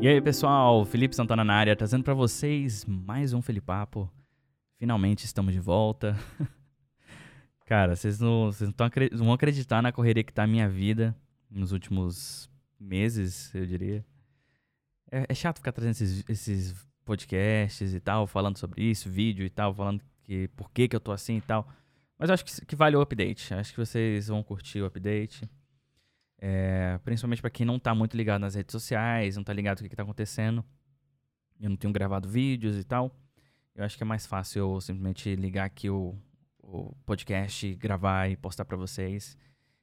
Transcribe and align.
E 0.00 0.08
aí, 0.08 0.18
pessoal, 0.20 0.84
Felipe 0.86 1.14
Santana 1.14 1.44
na 1.44 1.52
área, 1.52 1.76
trazendo 1.76 2.02
para 2.02 2.14
vocês 2.14 2.86
mais 2.86 3.34
um 3.34 3.42
Felipapo. 3.42 4.10
Finalmente 4.78 5.26
estamos 5.26 5.52
de 5.52 5.60
volta. 5.60 6.16
Cara, 7.66 7.94
vocês 7.94 8.18
não, 8.18 8.46
vocês 8.46 8.70
não, 8.70 8.90
não 9.12 9.24
vão 9.26 9.34
acreditar 9.34 9.82
na 9.82 9.92
correria 9.92 10.24
que 10.24 10.32
tá 10.32 10.44
a 10.44 10.46
minha 10.46 10.66
vida 10.68 11.14
nos 11.50 11.70
últimos 11.70 12.50
meses, 12.80 13.54
eu 13.54 13.66
diria. 13.66 14.02
É, 15.12 15.26
é 15.28 15.34
chato 15.34 15.58
ficar 15.58 15.72
trazendo 15.72 15.92
esses, 15.92 16.24
esses, 16.28 16.89
podcasts 17.10 17.92
e 17.92 17.98
tal, 17.98 18.24
falando 18.24 18.56
sobre 18.56 18.84
isso, 18.84 19.10
vídeo 19.10 19.44
e 19.44 19.50
tal, 19.50 19.74
falando 19.74 20.00
que 20.22 20.46
por 20.48 20.70
que, 20.70 20.86
que 20.86 20.94
eu 20.94 21.00
tô 21.00 21.10
assim 21.10 21.38
e 21.38 21.40
tal. 21.40 21.68
Mas 22.16 22.28
eu 22.28 22.34
acho 22.34 22.44
que, 22.44 22.66
que 22.66 22.76
vale 22.76 22.94
o 22.94 23.00
update. 23.00 23.52
Acho 23.52 23.72
que 23.72 23.78
vocês 23.78 24.28
vão 24.28 24.44
curtir 24.44 24.80
o 24.80 24.86
update. 24.86 25.50
É, 26.38 27.00
principalmente 27.04 27.40
para 27.40 27.50
quem 27.50 27.66
não 27.66 27.80
tá 27.80 27.92
muito 27.96 28.16
ligado 28.16 28.40
nas 28.40 28.54
redes 28.54 28.70
sociais, 28.70 29.36
não 29.36 29.42
tá 29.42 29.52
ligado 29.52 29.80
o 29.80 29.82
que, 29.82 29.88
que 29.88 29.96
tá 29.96 30.04
acontecendo. 30.04 30.64
Eu 31.60 31.68
não 31.70 31.76
tenho 31.76 31.92
gravado 31.92 32.28
vídeos 32.28 32.76
e 32.76 32.84
tal. 32.84 33.10
Eu 33.74 33.84
acho 33.84 33.96
que 33.96 34.04
é 34.04 34.06
mais 34.06 34.24
fácil 34.24 34.60
eu 34.60 34.80
simplesmente 34.80 35.34
ligar 35.34 35.64
aqui 35.64 35.90
o, 35.90 36.16
o 36.62 36.94
podcast, 37.04 37.74
gravar 37.74 38.30
e 38.30 38.36
postar 38.36 38.64
para 38.64 38.76
vocês. 38.76 39.36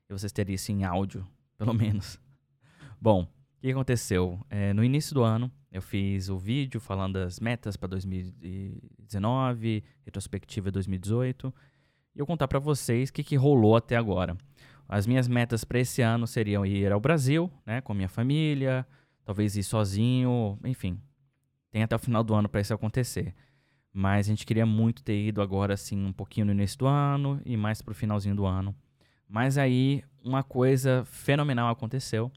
E 0.09 0.13
vocês 0.13 0.31
terem 0.31 0.55
isso 0.55 0.71
em 0.71 0.85
áudio, 0.85 1.27
pelo 1.59 1.73
menos. 1.73 2.17
Bom, 3.01 3.27
que 3.67 3.73
aconteceu? 3.73 4.39
É, 4.49 4.73
no 4.73 4.83
início 4.83 5.13
do 5.13 5.23
ano, 5.23 5.51
eu 5.71 5.81
fiz 5.81 6.29
o 6.29 6.37
vídeo 6.37 6.79
falando 6.79 7.15
das 7.15 7.39
metas 7.39 7.75
para 7.75 7.89
2019, 7.89 9.83
retrospectiva 10.05 10.71
2018. 10.71 11.53
E 12.15 12.19
eu 12.19 12.25
contar 12.25 12.47
para 12.47 12.59
vocês 12.59 13.09
o 13.09 13.13
que, 13.13 13.23
que 13.23 13.35
rolou 13.35 13.75
até 13.75 13.97
agora. 13.97 14.37
As 14.87 15.05
minhas 15.05 15.27
metas 15.27 15.65
para 15.65 15.79
esse 15.79 16.01
ano 16.01 16.25
seriam 16.25 16.65
ir 16.65 16.91
ao 16.91 16.99
Brasil, 16.99 17.51
né, 17.65 17.81
com 17.81 17.93
minha 17.93 18.07
família, 18.07 18.87
talvez 19.25 19.57
ir 19.57 19.63
sozinho, 19.63 20.57
enfim. 20.63 20.97
Tem 21.69 21.83
até 21.83 21.95
o 21.95 21.99
final 21.99 22.23
do 22.23 22.33
ano 22.33 22.47
para 22.47 22.61
isso 22.61 22.73
acontecer. 22.73 23.35
Mas 23.91 24.27
a 24.27 24.29
gente 24.29 24.45
queria 24.45 24.65
muito 24.65 25.03
ter 25.03 25.27
ido 25.27 25.41
agora, 25.41 25.73
assim, 25.73 26.05
um 26.05 26.13
pouquinho 26.13 26.45
no 26.45 26.53
início 26.53 26.79
do 26.79 26.87
ano 26.87 27.41
e 27.45 27.57
mais 27.57 27.81
pro 27.81 27.93
finalzinho 27.93 28.35
do 28.35 28.45
ano. 28.45 28.73
Mas 29.27 29.57
aí 29.57 30.03
uma 30.23 30.41
coisa 30.41 31.03
fenomenal 31.05 31.69
aconteceu, 31.69 32.31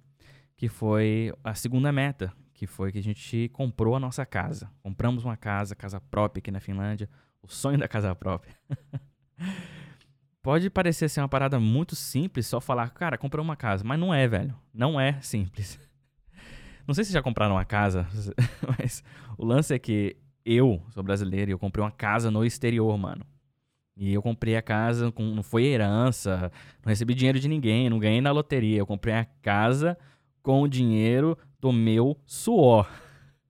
que 0.60 0.68
foi 0.68 1.32
a 1.42 1.54
segunda 1.54 1.90
meta, 1.90 2.30
que 2.52 2.66
foi 2.66 2.92
que 2.92 2.98
a 2.98 3.02
gente 3.02 3.48
comprou 3.48 3.96
a 3.96 3.98
nossa 3.98 4.26
casa. 4.26 4.70
Compramos 4.82 5.24
uma 5.24 5.34
casa, 5.34 5.74
casa 5.74 5.98
própria 5.98 6.40
aqui 6.40 6.50
na 6.50 6.60
Finlândia, 6.60 7.08
o 7.42 7.48
sonho 7.48 7.78
da 7.78 7.88
casa 7.88 8.14
própria. 8.14 8.54
Pode 10.42 10.68
parecer 10.68 11.08
ser 11.08 11.22
uma 11.22 11.30
parada 11.30 11.58
muito 11.58 11.96
simples, 11.96 12.46
só 12.46 12.60
falar, 12.60 12.90
cara, 12.90 13.16
comprei 13.16 13.42
uma 13.42 13.56
casa, 13.56 13.82
mas 13.86 13.98
não 13.98 14.12
é, 14.12 14.28
velho. 14.28 14.54
Não 14.70 15.00
é 15.00 15.18
simples. 15.22 15.80
Não 16.86 16.94
sei 16.94 17.04
se 17.04 17.12
já 17.12 17.22
compraram 17.22 17.54
uma 17.54 17.64
casa, 17.64 18.06
mas 18.78 19.02
o 19.38 19.46
lance 19.46 19.72
é 19.72 19.78
que 19.78 20.14
eu 20.44 20.84
sou 20.90 21.02
brasileiro 21.02 21.50
e 21.50 21.54
eu 21.54 21.58
comprei 21.58 21.82
uma 21.82 21.90
casa 21.90 22.30
no 22.30 22.44
exterior, 22.44 22.98
mano. 22.98 23.24
E 23.96 24.12
eu 24.12 24.20
comprei 24.20 24.56
a 24.56 24.62
casa, 24.62 25.10
com, 25.10 25.22
não 25.22 25.42
foi 25.42 25.64
herança, 25.64 26.52
não 26.84 26.90
recebi 26.90 27.14
dinheiro 27.14 27.40
de 27.40 27.48
ninguém, 27.48 27.88
não 27.88 27.98
ganhei 27.98 28.20
na 28.20 28.30
loteria. 28.30 28.78
Eu 28.78 28.86
comprei 28.86 29.14
a 29.14 29.24
casa 29.24 29.96
com 30.42 30.62
o 30.62 30.68
dinheiro 30.68 31.36
do 31.60 31.72
meu 31.72 32.18
suor. 32.24 32.88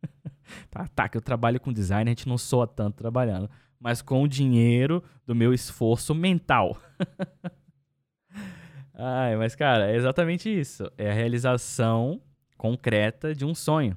tá, 0.70 0.86
tá, 0.88 1.08
que 1.08 1.16
eu 1.16 1.22
trabalho 1.22 1.60
com 1.60 1.72
design, 1.72 2.08
a 2.08 2.12
gente 2.12 2.28
não 2.28 2.38
soa 2.38 2.66
tanto 2.66 2.96
trabalhando 2.96 3.48
mas 3.80 4.02
com 4.02 4.22
o 4.22 4.28
dinheiro 4.28 5.02
do 5.26 5.34
meu 5.34 5.54
esforço 5.54 6.14
mental. 6.14 6.78
Ai, 8.94 9.34
mas 9.36 9.56
cara, 9.56 9.90
é 9.90 9.96
exatamente 9.96 10.50
isso. 10.50 10.84
É 10.98 11.10
a 11.10 11.14
realização 11.14 12.20
concreta 12.58 13.34
de 13.34 13.46
um 13.46 13.54
sonho. 13.54 13.96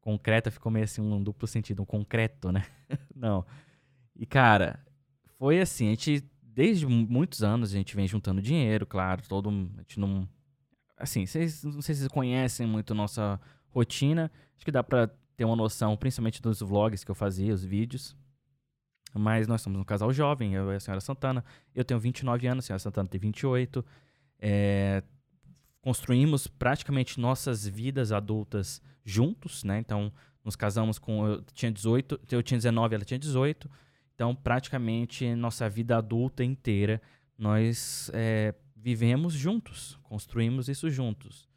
Concreta 0.00 0.50
ficou 0.50 0.72
meio 0.72 0.84
assim 0.84 1.02
um 1.02 1.22
duplo 1.22 1.46
sentido, 1.46 1.82
um 1.82 1.86
concreto, 1.86 2.50
né? 2.50 2.64
Não. 3.14 3.44
E 4.16 4.24
cara, 4.24 4.80
foi 5.38 5.60
assim, 5.60 5.88
a 5.88 5.90
gente 5.90 6.24
desde 6.42 6.86
muitos 6.86 7.42
anos 7.42 7.74
a 7.74 7.76
gente 7.76 7.94
vem 7.94 8.06
juntando 8.06 8.40
dinheiro, 8.40 8.86
claro, 8.86 9.22
todo 9.28 9.50
a 9.50 9.80
gente 9.80 10.00
não 10.00 10.26
assim, 11.04 11.26
vocês 11.26 11.62
não 11.64 11.80
sei 11.80 11.94
se 11.94 12.00
vocês 12.00 12.08
conhecem 12.08 12.66
muito 12.66 12.94
nossa 12.94 13.40
rotina, 13.70 14.30
acho 14.56 14.64
que 14.64 14.70
dá 14.70 14.82
para 14.82 15.08
ter 15.36 15.44
uma 15.44 15.56
noção, 15.56 15.96
principalmente 15.96 16.42
dos 16.42 16.60
vlogs 16.60 17.04
que 17.04 17.10
eu 17.10 17.14
fazia, 17.14 17.52
os 17.52 17.64
vídeos. 17.64 18.16
Mas 19.16 19.46
nós 19.46 19.62
somos 19.62 19.80
um 19.80 19.84
casal 19.84 20.12
jovem, 20.12 20.54
eu 20.54 20.72
e 20.72 20.76
a 20.76 20.80
senhora 20.80 21.00
Santana. 21.00 21.44
Eu 21.74 21.84
tenho 21.84 22.00
29 22.00 22.46
anos, 22.48 22.64
a 22.64 22.66
senhora 22.66 22.80
Santana 22.80 23.08
tem 23.08 23.20
28. 23.20 23.84
É, 24.40 25.02
construímos 25.80 26.48
praticamente 26.48 27.20
nossas 27.20 27.66
vidas 27.66 28.10
adultas 28.10 28.82
juntos, 29.04 29.62
né? 29.62 29.78
Então, 29.78 30.12
nos 30.44 30.56
casamos 30.56 30.98
com. 30.98 31.28
Eu 31.28 31.42
tinha 31.52 31.70
18, 31.70 32.20
eu 32.32 32.42
tinha 32.42 32.58
19, 32.58 32.94
ela 32.96 33.04
tinha 33.04 33.18
18. 33.18 33.70
Então, 34.14 34.34
praticamente 34.34 35.32
nossa 35.36 35.68
vida 35.68 35.96
adulta 35.96 36.42
inteira 36.42 37.00
nós 37.36 38.10
é, 38.14 38.54
vivemos 38.84 39.32
juntos, 39.32 39.98
construímos 40.02 40.68
isso 40.68 40.90
juntos. 40.90 41.48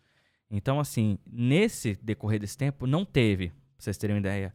Então, 0.50 0.80
assim, 0.80 1.20
nesse 1.30 2.00
decorrer 2.02 2.40
desse 2.40 2.58
tempo, 2.58 2.88
não 2.88 3.04
teve, 3.04 3.50
pra 3.50 3.58
vocês 3.78 3.98
terem 3.98 4.16
uma 4.16 4.22
ideia, 4.22 4.54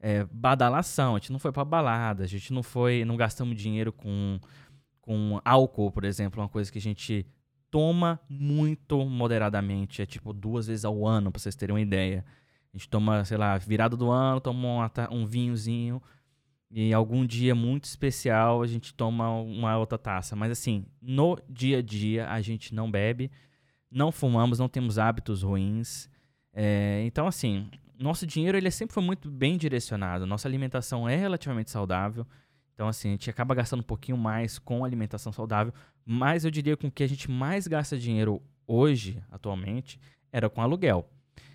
é, 0.00 0.24
badalação. 0.32 1.16
A 1.16 1.18
gente 1.18 1.32
não 1.32 1.38
foi 1.38 1.52
pra 1.52 1.66
balada, 1.66 2.24
a 2.24 2.26
gente 2.26 2.50
não 2.50 2.62
foi, 2.62 3.04
não 3.04 3.14
gastamos 3.14 3.54
dinheiro 3.60 3.92
com, 3.92 4.40
com 5.02 5.38
álcool, 5.44 5.92
por 5.92 6.04
exemplo, 6.04 6.40
uma 6.40 6.48
coisa 6.48 6.72
que 6.72 6.78
a 6.78 6.80
gente 6.80 7.26
toma 7.70 8.18
muito 8.26 9.04
moderadamente, 9.04 10.00
é 10.00 10.06
tipo 10.06 10.32
duas 10.32 10.66
vezes 10.66 10.86
ao 10.86 11.06
ano, 11.06 11.30
pra 11.30 11.38
vocês 11.38 11.54
terem 11.54 11.74
uma 11.74 11.80
ideia. 11.82 12.24
A 12.72 12.78
gente 12.78 12.88
toma, 12.88 13.22
sei 13.26 13.36
lá, 13.36 13.58
virado 13.58 13.98
do 13.98 14.10
ano, 14.10 14.40
toma 14.40 14.90
um, 15.10 15.18
um 15.18 15.26
vinhozinho. 15.26 16.02
E 16.76 16.92
algum 16.92 17.24
dia 17.24 17.54
muito 17.54 17.84
especial 17.84 18.60
a 18.60 18.66
gente 18.66 18.92
toma 18.92 19.30
uma 19.30 19.78
outra 19.78 19.96
taça. 19.96 20.34
Mas 20.34 20.50
assim, 20.50 20.84
no 21.00 21.38
dia 21.48 21.78
a 21.78 21.82
dia 21.82 22.28
a 22.28 22.40
gente 22.40 22.74
não 22.74 22.90
bebe, 22.90 23.30
não 23.88 24.10
fumamos, 24.10 24.58
não 24.58 24.68
temos 24.68 24.98
hábitos 24.98 25.44
ruins. 25.44 26.10
É, 26.52 27.04
então, 27.06 27.28
assim, 27.28 27.70
nosso 27.96 28.26
dinheiro 28.26 28.58
ele 28.58 28.68
sempre 28.72 28.92
foi 28.92 29.04
muito 29.04 29.30
bem 29.30 29.56
direcionado. 29.56 30.26
Nossa 30.26 30.48
alimentação 30.48 31.08
é 31.08 31.14
relativamente 31.14 31.70
saudável. 31.70 32.26
Então, 32.74 32.88
assim, 32.88 33.10
a 33.10 33.12
gente 33.12 33.30
acaba 33.30 33.54
gastando 33.54 33.78
um 33.78 33.84
pouquinho 33.84 34.18
mais 34.18 34.58
com 34.58 34.84
alimentação 34.84 35.32
saudável. 35.32 35.72
Mas 36.04 36.44
eu 36.44 36.50
diria 36.50 36.76
que 36.76 36.88
o 36.88 36.90
que 36.90 37.04
a 37.04 37.08
gente 37.08 37.30
mais 37.30 37.68
gasta 37.68 37.96
dinheiro 37.96 38.42
hoje, 38.66 39.22
atualmente, 39.30 40.00
era 40.32 40.50
com 40.50 40.60
aluguel. 40.60 41.08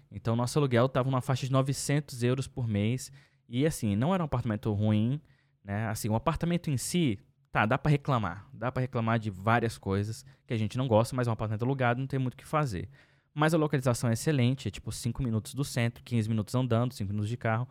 Então, 0.10 0.34
nosso 0.34 0.58
aluguel 0.58 0.86
estava 0.86 1.12
numa 1.12 1.20
faixa 1.20 1.46
de 1.46 1.52
900 1.52 2.24
euros 2.24 2.48
por 2.48 2.66
mês. 2.70 3.12
E, 3.50 3.66
assim, 3.66 3.96
não 3.96 4.14
era 4.14 4.24
um 4.24 4.26
apartamento 4.26 4.72
ruim, 4.72 5.20
né? 5.64 5.88
Assim, 5.88 6.08
o 6.08 6.16
apartamento 6.16 6.70
em 6.70 6.78
si, 6.78 7.20
tá, 7.52 7.66
dá 7.66 7.78
para 7.78 7.92
reclamar. 7.92 8.48
Dá 8.54 8.72
para 8.72 8.82
reclamar 8.82 9.18
de 9.20 9.30
várias 9.30 9.78
coisas 9.78 10.24
que 10.46 10.54
a 10.54 10.58
gente 10.58 10.78
não 10.78 10.88
gosta, 10.88 11.16
mas 11.16 11.28
é 11.28 11.32
um 11.32 11.34
apartamento 11.34 11.64
alugado, 11.64 12.00
não 12.00 12.08
tem 12.08 12.20
muito 12.20 12.36
o 12.36 12.38
que 12.38 12.46
fazer. 12.46 12.88
Mas 13.34 13.54
a 13.54 13.58
localização 13.58 14.10
é 14.10 14.14
excelente, 14.14 14.68
é 14.68 14.72
tipo 14.72 14.92
5 14.92 15.24
minutos 15.24 15.54
do 15.54 15.64
centro, 15.64 16.04
15 16.04 16.30
minutos 16.30 16.54
andando, 16.56 16.94
5 16.94 17.10
minutos 17.10 17.30
de 17.30 17.38
carro. 17.38 17.68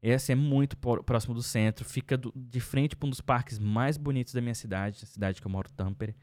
Esse 0.00 0.32
é 0.32 0.34
muito 0.34 0.76
próximo 0.76 1.34
do 1.34 1.42
centro, 1.42 1.84
fica 1.84 2.16
do, 2.16 2.32
de 2.36 2.60
frente 2.60 2.94
para 2.94 3.06
um 3.06 3.10
dos 3.10 3.20
parques 3.20 3.58
mais 3.58 3.96
bonitos 3.96 4.32
da 4.32 4.40
minha 4.40 4.54
cidade, 4.54 5.00
a 5.02 5.06
cidade 5.06 5.40
que 5.40 5.46
eu 5.46 5.50
moro, 5.50 5.70
Tampere. 5.72 6.14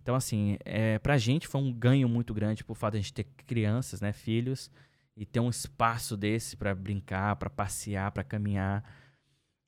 Então, 0.00 0.14
assim, 0.14 0.56
é, 0.64 0.98
pra 0.98 1.18
gente 1.18 1.48
foi 1.48 1.60
um 1.60 1.72
ganho 1.72 2.08
muito 2.08 2.32
grande 2.32 2.62
por 2.62 2.76
fato 2.76 2.92
de 2.92 2.98
a 2.98 3.00
gente 3.00 3.12
ter 3.12 3.24
crianças, 3.46 4.00
né, 4.00 4.12
filhos, 4.12 4.70
e 5.16 5.24
ter 5.24 5.40
um 5.40 5.50
espaço 5.50 6.16
desse 6.16 6.56
para 6.56 6.74
brincar, 6.74 7.36
para 7.36 7.50
passear, 7.50 8.10
para 8.12 8.24
caminhar. 8.24 8.84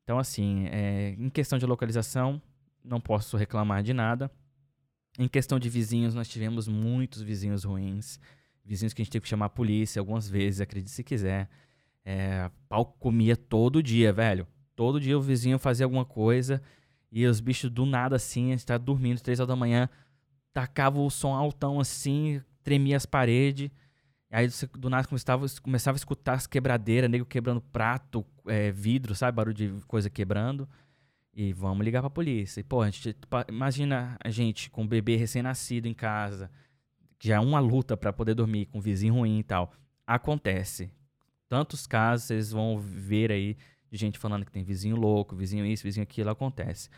Então, 0.03 0.19
assim, 0.19 0.67
é, 0.67 1.15
em 1.19 1.31
questão 1.31 1.59
de 1.59 1.67
localização, 1.67 2.41
não 2.85 3.01
posso 3.01 3.37
reclamar 3.37 3.83
de 3.83 3.93
nada. 3.93 4.31
Em 5.19 5.29
questão 5.29 5.59
de 5.59 5.69
vizinhos, 5.69 6.15
nós 6.15 6.29
tivemos 6.29 6.69
muitos 6.69 7.23
vizinhos 7.23 7.65
ruins 7.65 8.21
vizinhos 8.67 8.93
que 8.93 9.01
a 9.01 9.05
gente 9.05 9.13
teve 9.13 9.23
que 9.23 9.29
chamar 9.29 9.47
a 9.47 9.51
polícia 9.51 10.01
algumas 10.01 10.29
vezes, 10.29 10.61
acredite 10.61 10.91
se 10.91 11.05
quiser. 11.05 11.49
É, 12.05 12.51
pau 12.69 12.85
comia 12.85 13.37
todo 13.37 13.83
dia, 13.83 14.13
velho. 14.13 14.47
Todo 14.75 15.01
dia 15.01 15.17
o 15.17 15.23
vizinho 15.23 15.59
fazia 15.59 15.87
alguma 15.87 16.05
coisa 16.05 16.61
e 17.11 17.25
os 17.27 17.41
bichos 17.41 17.71
do 17.71 17.87
nada 17.87 18.17
assim, 18.17 18.49
a 18.49 18.57
gente 18.57 18.67
tá 18.67 18.77
dormindo, 18.77 19.21
três 19.21 19.39
horas 19.39 19.49
da 19.49 19.57
manhã, 19.57 19.89
tacava 20.53 21.01
o 21.01 21.09
som 21.09 21.33
altão 21.33 21.81
assim, 21.81 22.43
tremia 22.63 22.97
as 22.97 23.07
paredes. 23.07 23.71
Aí 24.31 24.49
do 24.77 24.91
nada 24.91 25.07
começava, 25.07 25.47
começava 25.63 25.97
a 25.97 25.99
escutar 25.99 26.35
as 26.35 26.47
quebradeiras, 26.47 27.09
nego 27.09 27.25
quebrando 27.25 27.61
prato, 27.61 28.27
é, 28.47 28.73
vidro, 28.73 29.15
sabe? 29.15 29.37
Barulho 29.37 29.55
de 29.55 29.69
coisa 29.87 30.11
quebrando. 30.11 30.69
E 31.33 31.53
vamos 31.53 31.85
ligar 31.85 32.01
pra 32.01 32.11
polícia. 32.11 32.61
E, 32.61 32.65
pô, 32.65 32.83
a 32.83 32.91
gente, 32.91 33.17
imagina 33.49 34.17
a 34.25 34.31
gente 34.31 34.71
com 34.71 34.83
um 34.83 34.87
bebê 34.87 35.17
recém-nascido 35.17 35.87
em 35.87 35.95
casa 35.95 36.51
que 37.19 37.29
já 37.29 37.37
é 37.37 37.41
uma 37.41 37.61
luta 37.61 37.97
para 37.97 38.13
poder 38.13 38.35
dormir 38.35 38.67
com 38.67 38.79
um 38.79 38.81
vizinho 38.81 39.15
ruim 39.15 39.39
e 39.39 39.43
tal. 39.43 39.73
Acontece. 40.07 40.91
Tantos 41.49 41.87
casos 41.87 42.27
vocês 42.27 42.51
vão 42.51 42.79
ver 42.79 43.31
aí 43.31 43.57
de 43.91 43.99
gente 43.99 44.19
falando 44.19 44.45
que 44.45 44.53
tem 44.53 44.65
vizinho 44.65 44.97
louco, 44.97 45.37
vizinho 45.37 45.65
isso, 45.65 45.85
vizinho 45.85 46.03
aquilo, 46.03 46.31
acontece. 46.31 46.89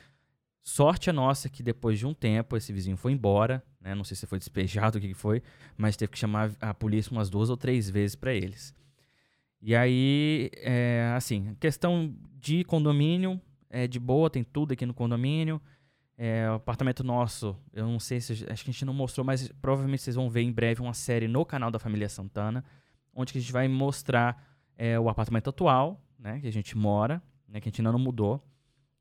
Sorte 0.63 1.09
a 1.09 1.13
nossa 1.13 1.49
que 1.49 1.63
depois 1.63 1.99
de 1.99 2.07
um 2.07 2.13
tempo 2.13 2.57
esse 2.57 2.73
vizinho 2.73 2.97
foi 2.97 3.13
embora, 3.13 3.63
né? 3.81 3.95
Não 3.95 4.05
sei 4.05 4.17
se 4.17 4.27
foi 4.27 4.39
despejado, 4.39 4.99
o 4.99 5.01
que 5.01 5.15
foi, 5.15 5.43
mas 5.77 5.97
teve 5.97 6.13
que 6.13 6.19
chamar 6.19 6.51
a 6.61 6.75
polícia 6.75 7.11
umas 7.13 7.31
duas 7.31 7.49
ou 7.49 7.57
três 7.57 7.89
vezes 7.89 8.15
para 8.15 8.35
eles. 8.35 8.75
E 9.61 9.75
aí, 9.75 10.51
é, 10.57 11.13
assim, 11.17 11.57
questão 11.59 12.15
de 12.41 12.63
condomínio, 12.65 13.41
é 13.71 13.87
de 13.87 13.99
boa, 13.99 14.31
tem 14.31 14.45
tudo 14.45 14.73
aqui 14.73 14.87
no 14.87 14.95
condomínio. 14.95 15.61
É, 16.17 16.51
o 16.51 16.55
apartamento 16.55 17.05
nosso, 17.05 17.57
eu 17.73 17.87
não 17.87 18.01
sei 18.01 18.21
se. 18.21 18.33
Acho 18.33 18.65
que 18.65 18.71
a 18.71 18.73
gente 18.73 18.85
não 18.85 18.93
mostrou, 18.93 19.25
mas 19.25 19.49
provavelmente 19.61 20.03
vocês 20.03 20.17
vão 20.17 20.29
ver 20.29 20.43
em 20.43 20.53
breve 20.53 20.81
uma 20.83 20.95
série 20.95 21.29
no 21.29 21.45
canal 21.45 21.71
da 21.71 21.79
família 21.79 22.09
Santana, 22.09 22.65
onde 23.15 23.37
a 23.37 23.41
gente 23.41 23.53
vai 23.53 23.69
mostrar 23.69 24.45
é, 24.77 24.99
o 24.99 25.09
apartamento 25.09 25.51
atual, 25.51 26.01
né, 26.19 26.41
que 26.41 26.47
a 26.47 26.53
gente 26.53 26.77
mora, 26.77 27.23
né, 27.49 27.61
que 27.61 27.69
a 27.69 27.71
gente 27.71 27.81
ainda 27.81 27.93
não 27.93 27.99
mudou, 27.99 28.45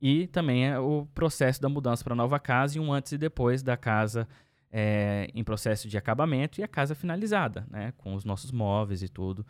e 0.00 0.26
também 0.28 0.66
é 0.66 0.78
o 0.78 1.06
processo 1.14 1.60
da 1.60 1.68
mudança 1.68 2.04
para 2.04 2.12
a 2.12 2.16
nova 2.16 2.38
casa 2.38 2.78
e 2.78 2.80
um 2.80 2.92
antes 2.92 3.12
e 3.12 3.18
depois 3.18 3.62
da 3.62 3.76
casa 3.76 4.28
é, 4.70 5.28
em 5.34 5.42
processo 5.42 5.88
de 5.88 5.96
acabamento 5.96 6.60
e 6.60 6.64
a 6.64 6.68
casa 6.68 6.94
finalizada, 6.94 7.66
né, 7.70 7.92
com 7.96 8.14
os 8.14 8.24
nossos 8.24 8.52
móveis 8.52 9.02
e 9.02 9.08
tudo. 9.08 9.44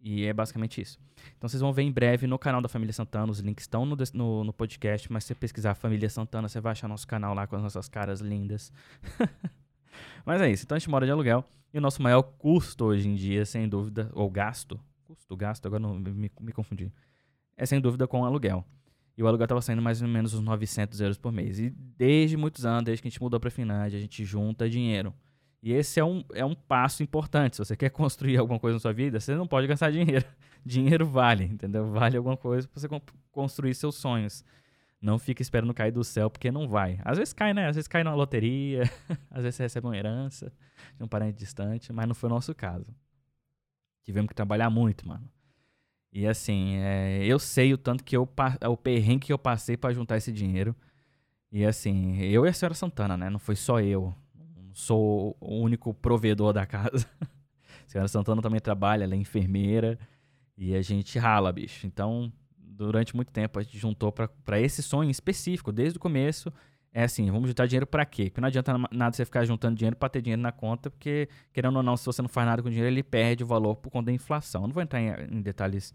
E 0.00 0.24
é 0.24 0.32
basicamente 0.32 0.80
isso. 0.80 0.98
Então 1.36 1.48
vocês 1.48 1.60
vão 1.60 1.72
ver 1.72 1.82
em 1.82 1.90
breve 1.90 2.26
no 2.28 2.38
canal 2.38 2.62
da 2.62 2.68
Família 2.68 2.92
Santana. 2.92 3.32
Os 3.32 3.40
links 3.40 3.64
estão 3.64 3.84
no, 3.84 3.96
no, 4.14 4.44
no 4.44 4.52
podcast, 4.52 5.12
mas 5.12 5.24
se 5.24 5.28
você 5.28 5.34
pesquisar 5.34 5.74
Família 5.74 6.08
Santana, 6.08 6.48
você 6.48 6.60
vai 6.60 6.70
achar 6.70 6.86
nosso 6.86 7.06
canal 7.06 7.34
lá 7.34 7.48
com 7.48 7.56
as 7.56 7.62
nossas 7.62 7.88
caras 7.88 8.20
lindas. 8.20 8.72
mas 10.24 10.40
é 10.40 10.48
isso. 10.48 10.64
Então 10.64 10.76
a 10.76 10.78
gente 10.78 10.88
mora 10.88 11.04
de 11.04 11.10
aluguel. 11.10 11.44
E 11.74 11.78
o 11.78 11.80
nosso 11.80 12.00
maior 12.00 12.22
custo 12.22 12.84
hoje 12.84 13.08
em 13.08 13.14
dia, 13.14 13.44
sem 13.44 13.68
dúvida, 13.68 14.08
ou 14.14 14.30
gasto, 14.30 14.80
custo, 15.04 15.36
gasto, 15.36 15.66
agora 15.66 15.80
não 15.80 15.98
me, 15.98 16.30
me 16.40 16.52
confundi, 16.52 16.90
é 17.56 17.66
sem 17.66 17.78
dúvida 17.78 18.06
com 18.06 18.24
aluguel. 18.24 18.64
E 19.18 19.22
o 19.22 19.26
aluguel 19.26 19.46
estava 19.46 19.60
saindo 19.60 19.82
mais 19.82 20.00
ou 20.00 20.06
menos 20.06 20.32
uns 20.32 20.40
900 20.40 21.00
euros 21.00 21.18
por 21.18 21.32
mês. 21.32 21.58
E 21.58 21.70
desde 21.70 22.36
muitos 22.36 22.64
anos, 22.64 22.84
desde 22.84 23.02
que 23.02 23.08
a 23.08 23.10
gente 23.10 23.20
mudou 23.20 23.40
para 23.40 23.48
a 23.48 23.50
Finlândia, 23.50 23.98
a 23.98 24.00
gente 24.00 24.24
junta 24.24 24.70
dinheiro. 24.70 25.12
E 25.60 25.72
esse 25.72 25.98
é 25.98 26.04
um, 26.04 26.22
é 26.32 26.44
um 26.44 26.54
passo 26.54 27.02
importante. 27.02 27.56
Se 27.56 27.64
você 27.64 27.76
quer 27.76 27.90
construir 27.90 28.36
alguma 28.36 28.60
coisa 28.60 28.76
na 28.76 28.80
sua 28.80 28.92
vida, 28.92 29.18
você 29.18 29.34
não 29.34 29.48
pode 29.48 29.66
gastar 29.66 29.90
dinheiro. 29.90 30.24
Dinheiro 30.64 31.06
vale, 31.06 31.44
entendeu? 31.44 31.86
Vale 31.86 32.16
alguma 32.16 32.36
coisa 32.36 32.68
para 32.68 32.80
você 32.80 32.88
construir 33.32 33.74
seus 33.74 33.94
sonhos. 33.94 34.44
Não 35.00 35.18
fica 35.18 35.40
esperando 35.40 35.72
cair 35.72 35.92
do 35.92 36.04
céu, 36.04 36.28
porque 36.28 36.50
não 36.50 36.68
vai. 36.68 37.00
Às 37.04 37.16
vezes 37.16 37.32
cai, 37.32 37.54
né? 37.54 37.68
Às 37.68 37.76
vezes 37.76 37.88
cai 37.88 38.04
na 38.04 38.14
loteria, 38.14 38.82
às 39.30 39.42
vezes 39.42 39.56
você 39.56 39.62
recebe 39.64 39.86
uma 39.86 39.96
herança 39.96 40.52
de 40.96 41.02
um 41.02 41.08
parente 41.08 41.38
distante, 41.38 41.92
mas 41.92 42.06
não 42.06 42.14
foi 42.14 42.28
o 42.28 42.32
nosso 42.32 42.54
caso. 42.54 42.86
Tivemos 44.04 44.28
que 44.28 44.34
trabalhar 44.34 44.68
muito, 44.68 45.08
mano. 45.08 45.28
E 46.12 46.26
assim, 46.26 46.76
é, 46.76 47.24
eu 47.24 47.38
sei 47.38 47.72
o 47.74 47.78
tanto 47.78 48.02
que 48.02 48.16
eu 48.16 48.28
o 48.68 48.76
perrengue 48.76 49.26
que 49.26 49.32
eu 49.32 49.38
passei 49.38 49.76
para 49.76 49.92
juntar 49.92 50.16
esse 50.16 50.32
dinheiro. 50.32 50.74
E 51.52 51.64
assim, 51.64 52.18
eu 52.18 52.46
e 52.46 52.48
a 52.48 52.52
senhora 52.52 52.74
Santana, 52.74 53.16
né? 53.16 53.30
Não 53.30 53.38
foi 53.38 53.56
só 53.56 53.80
eu 53.80 54.14
sou 54.78 55.36
o 55.40 55.56
único 55.56 55.92
provedor 55.92 56.52
da 56.52 56.64
casa. 56.64 57.04
a 57.20 57.88
senhora 57.88 58.08
Santana 58.08 58.40
também 58.40 58.60
trabalha, 58.60 59.04
ela 59.04 59.14
é 59.14 59.16
enfermeira 59.16 59.98
e 60.56 60.74
a 60.74 60.82
gente 60.82 61.18
rala, 61.18 61.52
bicho. 61.52 61.86
Então, 61.86 62.32
durante 62.56 63.14
muito 63.16 63.32
tempo 63.32 63.58
a 63.58 63.62
gente 63.62 63.76
juntou 63.76 64.12
para 64.12 64.60
esse 64.60 64.82
sonho 64.82 65.10
específico, 65.10 65.72
desde 65.72 65.98
o 65.98 66.00
começo. 66.00 66.52
É 66.98 67.04
assim, 67.04 67.30
vamos 67.30 67.48
juntar 67.48 67.66
dinheiro 67.66 67.86
para 67.86 68.04
quê? 68.04 68.24
Porque 68.24 68.40
não 68.40 68.48
adianta 68.48 68.76
nada 68.90 69.14
você 69.14 69.24
ficar 69.24 69.44
juntando 69.44 69.76
dinheiro 69.76 69.94
para 69.94 70.08
ter 70.08 70.20
dinheiro 70.20 70.42
na 70.42 70.50
conta, 70.50 70.90
porque, 70.90 71.28
querendo 71.52 71.76
ou 71.76 71.82
não, 71.84 71.96
se 71.96 72.04
você 72.04 72.20
não 72.20 72.28
faz 72.28 72.44
nada 72.44 72.60
com 72.60 72.68
dinheiro, 72.68 72.88
ele 72.88 73.04
perde 73.04 73.44
o 73.44 73.46
valor 73.46 73.76
por 73.76 73.88
conta 73.88 74.06
da 74.06 74.12
inflação. 74.12 74.62
não 74.62 74.70
vou 74.70 74.82
entrar 74.82 75.00
em, 75.00 75.36
em 75.36 75.40
detalhes 75.40 75.94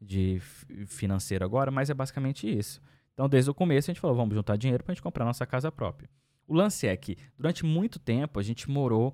de 0.00 0.40
financeiro 0.86 1.44
agora, 1.44 1.72
mas 1.72 1.90
é 1.90 1.94
basicamente 1.94 2.48
isso. 2.48 2.80
Então, 3.14 3.28
desde 3.28 3.50
o 3.50 3.54
começo, 3.54 3.90
a 3.90 3.92
gente 3.92 4.00
falou, 4.00 4.14
vamos 4.14 4.32
juntar 4.32 4.56
dinheiro 4.56 4.84
para 4.84 4.92
a 4.92 4.94
gente 4.94 5.02
comprar 5.02 5.24
nossa 5.24 5.44
casa 5.44 5.72
própria. 5.72 6.08
O 6.46 6.54
lance 6.54 6.86
é 6.86 6.96
que, 6.96 7.18
durante 7.36 7.66
muito 7.66 7.98
tempo, 7.98 8.38
a 8.38 8.42
gente 8.44 8.70
morou 8.70 9.12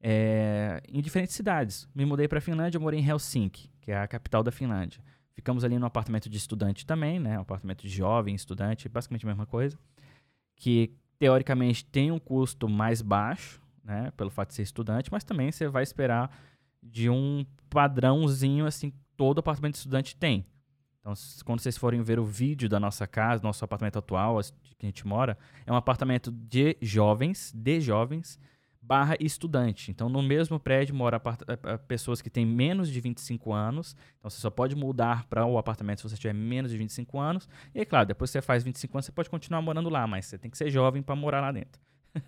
é, 0.00 0.82
em 0.88 1.00
diferentes 1.00 1.36
cidades. 1.36 1.88
Me 1.94 2.04
mudei 2.04 2.26
para 2.26 2.38
a 2.38 2.42
Finlândia, 2.42 2.80
morei 2.80 2.98
em 2.98 3.08
Helsinki, 3.08 3.70
que 3.80 3.92
é 3.92 3.96
a 3.96 4.08
capital 4.08 4.42
da 4.42 4.50
Finlândia. 4.50 5.00
Ficamos 5.34 5.62
ali 5.62 5.78
no 5.78 5.86
apartamento 5.86 6.28
de 6.28 6.36
estudante 6.36 6.84
também, 6.84 7.20
né? 7.20 7.38
Um 7.38 7.42
apartamento 7.42 7.82
de 7.82 7.88
jovem, 7.88 8.34
estudante, 8.34 8.88
basicamente 8.88 9.24
a 9.24 9.28
mesma 9.28 9.46
coisa. 9.46 9.78
Que, 10.60 10.92
teoricamente, 11.18 11.84
tem 11.84 12.12
um 12.12 12.18
custo 12.20 12.68
mais 12.68 13.02
baixo, 13.02 13.60
né? 13.82 14.12
Pelo 14.16 14.30
fato 14.30 14.50
de 14.50 14.54
ser 14.54 14.62
estudante, 14.62 15.10
mas 15.10 15.24
também 15.24 15.50
você 15.50 15.66
vai 15.66 15.82
esperar 15.82 16.30
de 16.80 17.10
um 17.10 17.44
padrãozinho, 17.68 18.66
assim, 18.66 18.92
todo 19.16 19.40
apartamento 19.40 19.74
de 19.74 19.78
estudante 19.78 20.14
tem. 20.14 20.46
Então, 21.00 21.14
quando 21.44 21.60
vocês 21.60 21.78
forem 21.78 22.02
ver 22.02 22.18
o 22.20 22.24
vídeo 22.24 22.68
da 22.68 22.78
nossa 22.78 23.06
casa, 23.06 23.42
nosso 23.42 23.64
apartamento 23.64 23.98
atual, 23.98 24.38
que 24.78 24.84
a 24.84 24.86
gente 24.86 25.06
mora, 25.06 25.36
é 25.66 25.72
um 25.72 25.76
apartamento 25.76 26.30
de 26.30 26.76
jovens, 26.80 27.52
de 27.54 27.80
jovens, 27.80 28.38
barra 28.80 29.16
estudante. 29.20 29.90
Então, 29.90 30.08
no 30.08 30.22
mesmo 30.22 30.58
prédio 30.58 30.94
mora 30.94 31.20
pessoas 31.86 32.22
que 32.22 32.30
têm 32.30 32.46
menos 32.46 32.90
de 32.90 33.00
25 33.00 33.52
anos. 33.52 33.94
Então, 34.18 34.30
você 34.30 34.40
só 34.40 34.50
pode 34.50 34.74
mudar 34.74 35.26
para 35.26 35.44
o 35.44 35.58
apartamento 35.58 35.98
se 35.98 36.08
você 36.08 36.16
tiver 36.16 36.32
menos 36.32 36.70
de 36.70 36.78
25 36.78 37.18
anos. 37.18 37.48
E, 37.74 37.80
é 37.80 37.84
claro, 37.84 38.06
depois 38.06 38.30
que 38.30 38.32
você 38.32 38.42
faz 38.42 38.64
25 38.64 38.96
anos, 38.96 39.06
você 39.06 39.12
pode 39.12 39.28
continuar 39.28 39.60
morando 39.60 39.88
lá, 39.88 40.06
mas 40.06 40.26
você 40.26 40.38
tem 40.38 40.50
que 40.50 40.56
ser 40.56 40.70
jovem 40.70 41.02
para 41.02 41.14
morar 41.14 41.40
lá 41.40 41.52
dentro. 41.52 41.80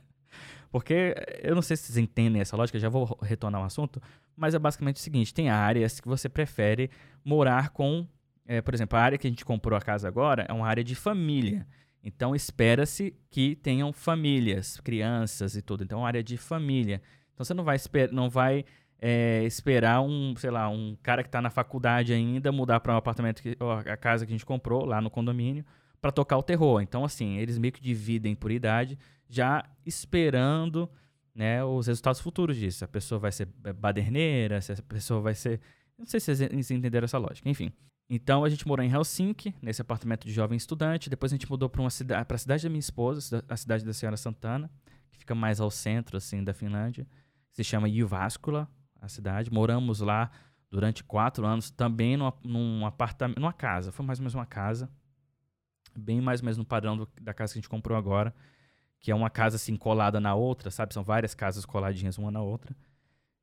Porque, 0.71 1.15
eu 1.43 1.55
não 1.55 1.63
sei 1.63 1.77
se 1.77 1.85
vocês 1.85 1.97
entendem 1.97 2.41
essa 2.41 2.57
lógica, 2.57 2.79
já 2.79 2.89
vou 2.89 3.19
retornar 3.23 3.61
ao 3.61 3.67
assunto, 3.67 4.01
mas 4.37 4.55
é 4.55 4.59
basicamente 4.59 4.97
o 4.97 5.01
seguinte: 5.01 5.33
tem 5.33 5.49
áreas 5.49 6.01
que 6.01 6.09
você 6.09 6.29
prefere 6.29 6.91
morar 7.25 7.71
com 7.71 8.07
é, 8.47 8.61
por 8.61 8.75
exemplo, 8.75 8.99
a 8.99 9.03
área 9.03 9.17
que 9.19 9.27
a 9.27 9.31
gente 9.31 9.45
comprou 9.45 9.77
a 9.77 9.81
casa 9.81 10.09
agora 10.09 10.45
é 10.49 10.53
uma 10.53 10.67
área 10.67 10.83
de 10.83 10.95
família. 10.95 11.67
Então 12.03 12.35
espera-se 12.35 13.15
que 13.31 13.55
tenham 13.55 13.93
famílias, 13.93 14.81
crianças 14.81 15.55
e 15.55 15.63
tudo. 15.63 15.85
Então 15.85 16.05
é 16.05 16.09
área 16.09 16.23
de 16.23 16.37
família. 16.37 17.01
Então 17.33 17.45
você 17.45 17.55
não 17.55 17.65
vai, 17.65 17.77
esper 17.77 18.13
não 18.13 18.29
vai 18.29 18.65
é, 19.01 19.45
esperar 19.45 20.01
um, 20.01 20.35
sei 20.37 20.51
lá, 20.51 20.69
um 20.69 20.97
cara 21.03 21.23
que 21.23 21.29
está 21.29 21.41
na 21.41 21.51
faculdade 21.51 22.13
ainda 22.13 22.51
mudar 22.51 22.81
para 22.81 22.95
um 22.95 22.97
apartamento, 22.97 23.43
que, 23.43 23.57
a 23.87 23.97
casa 23.97 24.27
que 24.27 24.33
a 24.33 24.35
gente 24.35 24.47
comprou 24.47 24.85
lá 24.85 25.01
no 25.01 25.11
condomínio, 25.11 25.65
para 26.01 26.11
tocar 26.11 26.37
o 26.37 26.43
terror. 26.43 26.81
Então 26.81 27.05
assim, 27.05 27.39
eles 27.39 27.59
meio 27.59 27.73
que 27.73 27.81
dividem 27.81 28.35
por 28.35 28.51
idade, 28.51 28.99
já 29.29 29.65
esperando 29.87 30.91
né, 31.35 31.65
os 31.65 31.87
resultados 31.87 32.21
futuros 32.21 32.57
disso. 32.57 32.79
Se 32.79 32.85
a 32.85 32.89
pessoa 32.89 33.19
vai 33.19 33.33
ser 33.33 33.47
baderneira, 33.77 34.61
se 34.61 34.73
a 34.73 34.77
pessoa 34.77 35.21
vai 35.21 35.35
ser. 35.35 35.61
Não 35.99 36.05
sei 36.07 36.21
se 36.21 36.35
vocês 36.35 36.71
entenderam 36.71 37.05
essa 37.05 37.19
lógica. 37.19 37.49
Enfim. 37.49 37.73
Então 38.09 38.45
a 38.45 38.49
gente 38.49 38.67
morou 38.67 38.85
em 38.85 38.91
Helsinki, 38.91 39.55
nesse 39.63 39.81
apartamento 39.81 40.27
de 40.27 40.33
jovem 40.33 40.57
estudante. 40.57 41.09
Depois 41.09 41.33
a 41.33 41.37
gente 41.37 41.49
mudou 41.51 41.69
para 41.69 41.89
cida 41.91 42.27
a 42.29 42.39
cidade 42.39 42.63
da 42.63 42.69
minha 42.69 42.81
esposa, 42.81 43.45
a 43.49 43.57
cidade 43.57 43.85
da 43.85 43.93
Senhora 43.93 44.17
Santana, 44.17 44.71
que 45.11 45.19
fica 45.19 45.35
mais 45.35 45.61
ao 45.61 45.71
centro 45.71 46.17
assim 46.17 46.45
da 46.45 46.53
Finlândia. 46.53 47.07
Se 47.51 47.65
chama 47.65 47.89
Jyväskylä, 47.89 48.67
a 49.01 49.09
cidade. 49.09 49.53
Moramos 49.53 50.01
lá 50.01 50.31
durante 50.71 51.05
quatro 51.05 51.47
anos, 51.47 51.71
também 51.71 52.17
num, 52.17 52.33
num 52.43 52.87
apartamento, 52.87 53.39
numa 53.39 53.53
casa. 53.53 53.93
Foi 53.93 54.05
mais 54.07 54.19
ou 54.19 54.23
menos 54.23 54.35
uma 54.35 54.47
casa, 54.47 54.91
bem 55.95 56.21
mais 56.21 56.41
ou 56.41 56.47
menos 56.47 56.57
no 56.57 56.65
padrão 56.65 56.97
do, 56.97 57.09
da 57.21 57.35
casa 57.35 57.53
que 57.53 57.59
a 57.59 57.61
gente 57.61 57.69
comprou 57.69 57.97
agora, 57.97 58.35
que 58.99 59.11
é 59.11 59.15
uma 59.15 59.29
casa 59.29 59.57
assim 59.57 59.77
colada 59.77 60.19
na 60.21 60.35
outra, 60.35 60.71
sabe? 60.71 60.95
São 60.95 61.03
várias 61.03 61.35
casas 61.35 61.67
coladinhas 61.67 62.17
uma 62.17 62.31
na 62.31 62.41
outra. 62.41 62.75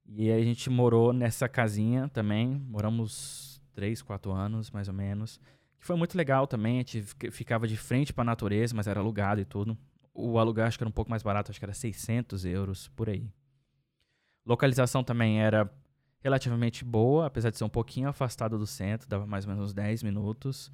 E 0.08 0.32
aí 0.32 0.42
a 0.42 0.46
gente 0.46 0.70
morou 0.72 1.14
nessa 1.14 1.48
casinha 1.48 2.08
também. 2.08 2.56
Moramos 2.68 3.59
três, 3.80 4.02
quatro 4.02 4.34
anos, 4.34 4.70
mais 4.72 4.90
ou 4.90 4.94
menos. 4.94 5.40
Que 5.80 5.86
foi 5.86 5.96
muito 5.96 6.18
legal 6.18 6.46
também, 6.46 6.76
a 6.76 6.78
gente 6.80 7.02
ficava 7.32 7.66
de 7.66 7.78
frente 7.78 8.12
para 8.12 8.24
a 8.24 8.26
natureza, 8.26 8.76
mas 8.76 8.88
era 8.88 9.00
alugado 9.00 9.40
e 9.40 9.46
tudo. 9.46 9.78
O 10.14 10.38
alugar 10.38 10.68
acho 10.68 10.78
que 10.78 10.84
era 10.84 10.90
um 10.90 10.94
pouco 10.94 11.10
mais 11.10 11.24
barato, 11.24 11.50
acho 11.50 11.60
que 11.60 11.66
era 11.66 11.74
600 11.74 12.44
euros, 12.44 12.90
por 12.90 13.10
aí. 13.10 13.32
Localização 14.46 15.02
também 15.02 15.40
era 15.42 15.72
relativamente 16.22 16.84
boa, 16.84 17.28
apesar 17.28 17.52
de 17.52 17.58
ser 17.58 17.64
um 17.64 17.70
pouquinho 17.70 18.10
afastado 18.10 18.58
do 18.58 18.68
centro, 18.68 19.08
dava 19.08 19.26
mais 19.26 19.46
ou 19.46 19.52
menos 19.54 19.70
uns 19.70 19.74
10 19.74 20.04
minutos. 20.04 20.70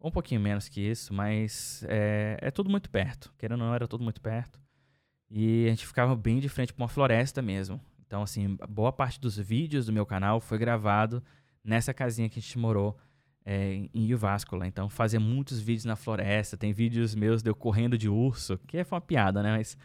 Um 0.00 0.10
pouquinho 0.10 0.40
menos 0.40 0.70
que 0.70 0.80
isso, 0.80 1.12
mas 1.12 1.84
é, 1.86 2.38
é 2.40 2.50
tudo 2.50 2.70
muito 2.70 2.88
perto. 2.88 3.30
Querendo 3.36 3.60
ou 3.60 3.66
não, 3.66 3.74
era 3.74 3.86
tudo 3.86 4.02
muito 4.02 4.22
perto. 4.22 4.58
E 5.30 5.66
a 5.66 5.68
gente 5.68 5.86
ficava 5.86 6.16
bem 6.16 6.40
de 6.40 6.48
frente 6.48 6.72
para 6.72 6.82
uma 6.82 6.88
floresta 6.88 7.42
mesmo. 7.42 7.78
Então, 8.06 8.22
assim, 8.22 8.56
boa 8.70 8.90
parte 8.90 9.20
dos 9.20 9.36
vídeos 9.36 9.84
do 9.84 9.92
meu 9.92 10.06
canal 10.06 10.40
foi 10.40 10.56
gravado 10.56 11.22
nessa 11.64 11.92
casinha 11.94 12.28
que 12.28 12.38
a 12.38 12.42
gente 12.42 12.58
morou 12.58 12.96
é, 13.44 13.88
em 13.94 14.12
Uváscula. 14.14 14.66
Então 14.66 14.88
fazia 14.88 15.18
muitos 15.18 15.60
vídeos 15.60 15.84
na 15.84 15.96
floresta, 15.96 16.56
tem 16.56 16.72
vídeos 16.72 17.14
meus 17.14 17.42
de 17.42 17.50
eu 17.50 17.54
correndo 17.54 17.96
de 17.96 18.08
urso, 18.08 18.58
que 18.66 18.84
foi 18.84 18.96
uma 18.96 19.00
piada, 19.00 19.42
né? 19.42 19.56
Mas 19.56 19.76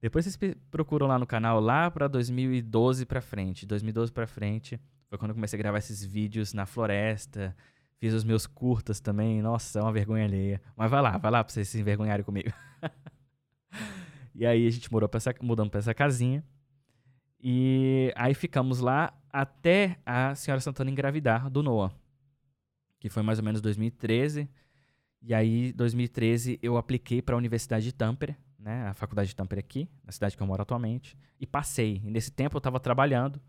depois 0.00 0.24
vocês 0.24 0.54
procuram 0.70 1.06
lá 1.06 1.18
no 1.18 1.26
canal, 1.26 1.58
lá 1.58 1.90
para 1.90 2.08
2012 2.08 3.06
para 3.06 3.20
frente. 3.20 3.64
2012 3.66 4.12
para 4.12 4.26
frente 4.26 4.78
foi 5.08 5.18
quando 5.18 5.30
eu 5.30 5.34
comecei 5.34 5.58
a 5.58 5.62
gravar 5.62 5.78
esses 5.78 6.04
vídeos 6.04 6.52
na 6.52 6.66
floresta. 6.66 7.56
Fiz 7.98 8.12
os 8.12 8.22
meus 8.22 8.46
curtas 8.46 9.00
também. 9.00 9.40
Nossa, 9.40 9.78
é 9.78 9.82
uma 9.82 9.92
vergonha 9.92 10.24
alheia. 10.24 10.60
Mas 10.76 10.90
vai 10.90 11.00
lá, 11.00 11.16
vai 11.16 11.30
lá 11.30 11.42
pra 11.42 11.52
vocês 11.52 11.68
se 11.68 11.80
envergonharem 11.80 12.24
comigo. 12.24 12.52
e 14.34 14.44
aí 14.44 14.66
a 14.66 14.70
gente 14.70 14.92
morou 14.92 15.08
pra 15.08 15.16
essa, 15.16 15.34
mudamos 15.40 15.70
pra 15.70 15.78
essa 15.78 15.94
casinha. 15.94 16.44
E 17.48 18.12
aí 18.16 18.34
ficamos 18.34 18.80
lá 18.80 19.16
até 19.32 20.00
a 20.04 20.34
senhora 20.34 20.60
Santana 20.60 20.90
engravidar 20.90 21.48
do 21.48 21.62
Noah. 21.62 21.94
Que 22.98 23.08
foi 23.08 23.22
mais 23.22 23.38
ou 23.38 23.44
menos 23.44 23.60
2013. 23.60 24.50
E 25.22 25.32
aí, 25.32 25.72
2013, 25.72 26.58
eu 26.60 26.76
apliquei 26.76 27.22
para 27.22 27.36
a 27.36 27.38
Universidade 27.38 27.84
de 27.84 27.94
Tampere, 27.94 28.36
né, 28.58 28.88
a 28.88 28.94
faculdade 28.94 29.28
de 29.28 29.36
Tampere 29.36 29.60
aqui, 29.60 29.88
na 30.04 30.10
cidade 30.10 30.36
que 30.36 30.42
eu 30.42 30.46
moro 30.46 30.60
atualmente, 30.60 31.16
e 31.38 31.46
passei. 31.46 32.02
E 32.04 32.10
nesse 32.10 32.32
tempo 32.32 32.56
eu 32.56 32.58
estava 32.58 32.80
trabalhando, 32.80 33.40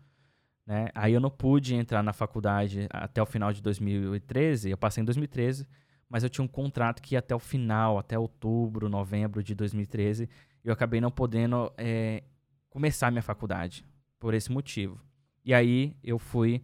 né? 0.64 0.90
Aí 0.94 1.12
eu 1.12 1.20
não 1.20 1.30
pude 1.30 1.74
entrar 1.74 2.00
na 2.00 2.12
faculdade 2.12 2.86
até 2.90 3.20
o 3.20 3.26
final 3.26 3.52
de 3.52 3.60
2013, 3.60 4.70
eu 4.70 4.78
passei 4.78 5.02
em 5.02 5.04
2013, 5.04 5.66
mas 6.08 6.22
eu 6.22 6.30
tinha 6.30 6.44
um 6.44 6.48
contrato 6.48 7.02
que 7.02 7.16
ia 7.16 7.18
até 7.18 7.34
o 7.34 7.40
final, 7.40 7.98
até 7.98 8.16
outubro, 8.16 8.88
novembro 8.88 9.42
de 9.42 9.56
2013, 9.56 10.28
e 10.64 10.68
eu 10.68 10.72
acabei 10.72 11.00
não 11.00 11.10
podendo 11.10 11.72
é, 11.76 12.22
começar 12.78 13.10
minha 13.10 13.22
faculdade 13.22 13.84
por 14.20 14.34
esse 14.34 14.52
motivo. 14.52 15.00
E 15.44 15.52
aí 15.52 15.96
eu 16.00 16.16
fui, 16.16 16.62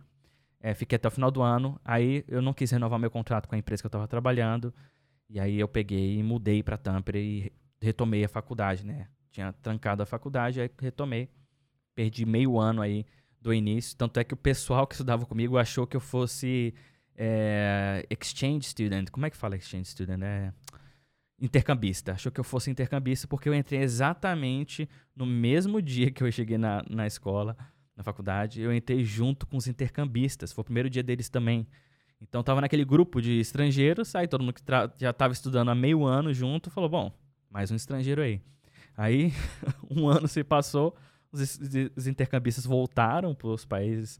é, 0.60 0.72
fiquei 0.72 0.94
até 0.94 1.08
o 1.08 1.10
final 1.10 1.28
do 1.28 1.42
ano, 1.42 1.80
aí 1.84 2.24
eu 2.28 2.40
não 2.40 2.54
quis 2.54 2.70
renovar 2.70 3.00
meu 3.00 3.10
contrato 3.10 3.48
com 3.48 3.56
a 3.56 3.58
empresa 3.58 3.82
que 3.82 3.86
eu 3.86 3.88
estava 3.88 4.06
trabalhando, 4.06 4.72
e 5.28 5.40
aí 5.40 5.58
eu 5.58 5.66
peguei 5.66 6.16
e 6.16 6.22
mudei 6.22 6.62
para 6.62 6.76
Tampere 6.76 7.18
e 7.18 7.52
retomei 7.84 8.24
a 8.24 8.28
faculdade, 8.28 8.86
né? 8.86 9.08
Tinha 9.32 9.52
trancado 9.54 10.04
a 10.04 10.06
faculdade, 10.06 10.60
aí 10.60 10.70
retomei. 10.80 11.28
Perdi 11.96 12.24
meio 12.24 12.60
ano 12.60 12.80
aí 12.80 13.04
do 13.40 13.52
início. 13.52 13.96
Tanto 13.96 14.20
é 14.20 14.24
que 14.24 14.34
o 14.34 14.36
pessoal 14.36 14.86
que 14.86 14.94
estudava 14.94 15.26
comigo 15.26 15.58
achou 15.58 15.84
que 15.84 15.96
eu 15.96 16.00
fosse 16.00 16.72
é, 17.16 18.06
exchange 18.08 18.68
student. 18.68 19.10
Como 19.10 19.26
é 19.26 19.30
que 19.30 19.36
fala 19.36 19.56
exchange 19.56 19.86
student? 19.86 20.22
É 20.22 20.52
intercambista. 21.40 22.12
Achou 22.12 22.30
que 22.30 22.40
eu 22.40 22.44
fosse 22.44 22.70
intercambista 22.70 23.26
porque 23.26 23.48
eu 23.48 23.54
entrei 23.54 23.80
exatamente 23.80 24.88
no 25.14 25.26
mesmo 25.26 25.80
dia 25.82 26.10
que 26.10 26.22
eu 26.22 26.30
cheguei 26.30 26.58
na, 26.58 26.82
na 26.88 27.06
escola, 27.06 27.56
na 27.96 28.02
faculdade. 28.02 28.60
Eu 28.60 28.72
entrei 28.74 29.04
junto 29.04 29.46
com 29.46 29.56
os 29.56 29.66
intercambistas. 29.66 30.52
Foi 30.52 30.62
o 30.62 30.64
primeiro 30.64 30.90
dia 30.90 31.02
deles 31.02 31.28
também. 31.28 31.66
Então 32.20 32.42
tava 32.42 32.60
naquele 32.60 32.84
grupo 32.84 33.20
de 33.20 33.38
estrangeiros, 33.38 34.14
aí 34.14 34.26
todo 34.26 34.40
mundo 34.40 34.54
que 34.54 34.62
já 34.98 35.10
estava 35.10 35.32
estudando 35.32 35.70
há 35.70 35.74
meio 35.74 36.04
ano 36.04 36.32
junto 36.32 36.70
falou: 36.70 36.88
bom, 36.88 37.12
mais 37.50 37.70
um 37.70 37.76
estrangeiro 37.76 38.22
aí. 38.22 38.40
Aí 38.96 39.32
um 39.90 40.08
ano 40.08 40.26
se 40.26 40.42
passou, 40.42 40.96
os, 41.30 41.60
os 41.94 42.06
intercambistas 42.06 42.64
voltaram 42.64 43.34
para 43.34 43.48
os 43.48 43.64
países 43.64 44.18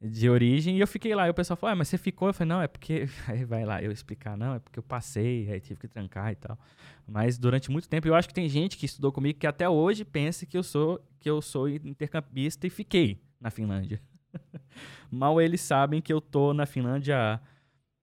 de 0.00 0.30
origem 0.30 0.76
e 0.76 0.80
eu 0.80 0.86
fiquei 0.86 1.14
lá. 1.14 1.26
E 1.26 1.30
o 1.30 1.34
pessoal 1.34 1.56
falou: 1.56 1.72
ah, 1.72 1.76
mas 1.76 1.88
você 1.88 1.98
ficou? 1.98 2.28
Eu 2.28 2.34
falei: 2.34 2.48
não, 2.48 2.62
é 2.62 2.68
porque. 2.68 3.06
Aí 3.28 3.44
vai 3.44 3.64
lá 3.64 3.82
eu 3.82 3.92
explicar: 3.92 4.36
não, 4.36 4.54
é 4.54 4.58
porque 4.58 4.78
eu 4.78 4.82
passei, 4.82 5.50
aí 5.50 5.60
tive 5.60 5.80
que 5.80 5.88
trancar 5.88 6.32
e 6.32 6.36
tal. 6.36 6.58
Mas 7.06 7.38
durante 7.38 7.70
muito 7.70 7.88
tempo, 7.88 8.08
eu 8.08 8.14
acho 8.14 8.28
que 8.28 8.34
tem 8.34 8.48
gente 8.48 8.76
que 8.76 8.86
estudou 8.86 9.12
comigo 9.12 9.38
que 9.38 9.46
até 9.46 9.68
hoje 9.68 10.04
pensa 10.04 10.46
que 10.46 10.56
eu 10.56 10.62
sou, 10.62 11.00
que 11.18 11.28
eu 11.28 11.42
sou 11.42 11.68
intercambista 11.68 12.66
e 12.66 12.70
fiquei 12.70 13.20
na 13.40 13.50
Finlândia. 13.50 14.00
Mal 15.10 15.40
eles 15.40 15.60
sabem 15.60 16.00
que 16.00 16.12
eu 16.12 16.20
tô 16.20 16.54
na 16.54 16.66
Finlândia 16.66 17.40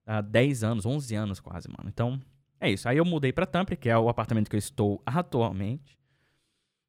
há, 0.06 0.18
há 0.18 0.20
10 0.20 0.62
anos, 0.62 0.86
11 0.86 1.14
anos 1.14 1.40
quase, 1.40 1.68
mano. 1.68 1.88
Então, 1.88 2.20
é 2.60 2.70
isso. 2.70 2.88
Aí 2.88 2.98
eu 2.98 3.04
mudei 3.04 3.32
para 3.32 3.46
Tampere, 3.46 3.76
que 3.76 3.88
é 3.88 3.96
o 3.96 4.08
apartamento 4.08 4.50
que 4.50 4.56
eu 4.56 4.58
estou 4.58 5.02
atualmente. 5.06 5.98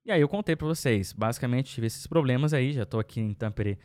E 0.06 0.12
aí 0.12 0.22
eu 0.22 0.28
contei 0.28 0.56
para 0.56 0.68
vocês. 0.68 1.13
Basicamente, 1.13 1.74
tive 1.74 1.88
esses 1.88 2.06
problemas 2.06 2.54
aí. 2.54 2.74
Já 2.74 2.86
tô 2.86 3.00
aqui 3.00 3.22
em 3.22 3.34
Tampere 3.34 3.78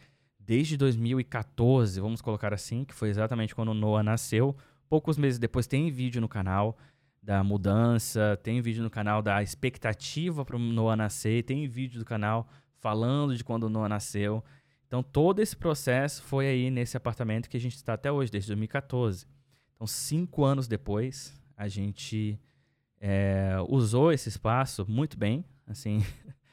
desde 0.47 0.77
2014, 0.77 2.01
vamos 2.01 2.21
colocar 2.21 2.53
assim, 2.53 2.85
que 2.85 2.95
foi 2.95 3.09
exatamente 3.09 3.55
quando 3.55 3.71
o 3.71 3.75
Noah 3.75 4.03
nasceu. 4.03 4.57
Poucos 4.89 5.17
meses 5.17 5.39
depois 5.39 5.67
tem 5.67 5.91
vídeo 5.91 6.21
no 6.21 6.29
canal 6.29 6.77
da 7.23 7.43
mudança, 7.43 8.39
tem 8.43 8.61
vídeo 8.61 8.83
no 8.83 8.91
canal 8.91 9.23
da 9.23 9.43
expectativa 9.43 10.45
para 10.45 10.57
o 10.57 10.59
Noah 10.59 10.97
nascer, 10.97 11.43
tem 11.45 11.67
vídeo 11.67 11.99
do 11.99 12.05
canal 12.05 12.47
falando 12.77 13.35
de 13.35 13.43
quando 13.43 13.65
o 13.65 13.71
Noah 13.71 13.89
nasceu. 13.89 14.45
Então, 14.87 15.03
todo 15.03 15.41
esse 15.41 15.57
processo 15.57 16.23
foi 16.23 16.47
aí 16.47 16.71
nesse 16.71 16.97
apartamento 16.97 17.49
que 17.49 17.57
a 17.57 17.61
gente 17.61 17.75
está 17.75 17.95
até 17.95 18.13
hoje, 18.13 18.31
desde 18.31 18.49
2014. 18.49 19.27
Então, 19.75 19.87
cinco 19.87 20.45
anos 20.45 20.69
depois, 20.69 21.35
a 21.57 21.67
gente 21.67 22.39
é, 23.01 23.57
usou 23.69 24.13
esse 24.13 24.29
espaço 24.29 24.85
muito 24.89 25.19
bem. 25.19 25.45
Assim, 25.67 26.05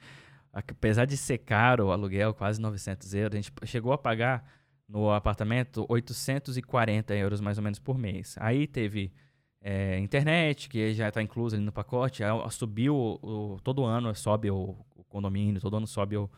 apesar 0.53 1.05
de 1.05 1.15
ser 1.17 1.39
caro 1.39 1.87
o 1.87 1.91
aluguel, 1.91 2.33
quase 2.33 2.59
900 2.59 3.13
euros, 3.13 3.35
a 3.35 3.41
gente 3.41 3.51
chegou 3.65 3.93
a 3.93 3.97
pagar 3.97 4.43
no 4.87 5.09
apartamento 5.11 5.85
840 5.87 7.15
euros 7.15 7.39
mais 7.39 7.57
ou 7.57 7.63
menos 7.63 7.79
por 7.79 7.97
mês. 7.97 8.35
Aí 8.39 8.67
teve 8.67 9.13
é, 9.61 9.97
internet, 9.99 10.67
que 10.67 10.93
já 10.93 11.07
está 11.07 11.21
incluso 11.21 11.55
ali 11.55 11.63
no 11.63 11.71
pacote, 11.71 12.23
subiu 12.49 12.95
o, 12.95 13.59
todo 13.63 13.85
ano, 13.85 14.13
sobe 14.13 14.51
o, 14.51 14.75
o, 14.95 15.03
condomínio, 15.05 15.61
todo 15.61 15.77
ano 15.77 15.87
sobe 15.87 16.17
o, 16.17 16.29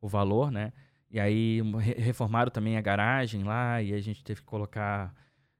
o 0.00 0.08
valor, 0.08 0.50
né? 0.50 0.72
E 1.10 1.18
aí 1.18 1.60
reformaram 1.96 2.50
também 2.50 2.76
a 2.76 2.80
garagem 2.80 3.42
lá 3.42 3.82
e 3.82 3.92
a 3.92 4.00
gente 4.00 4.22
teve 4.22 4.40
que 4.40 4.46
colocar, 4.46 5.14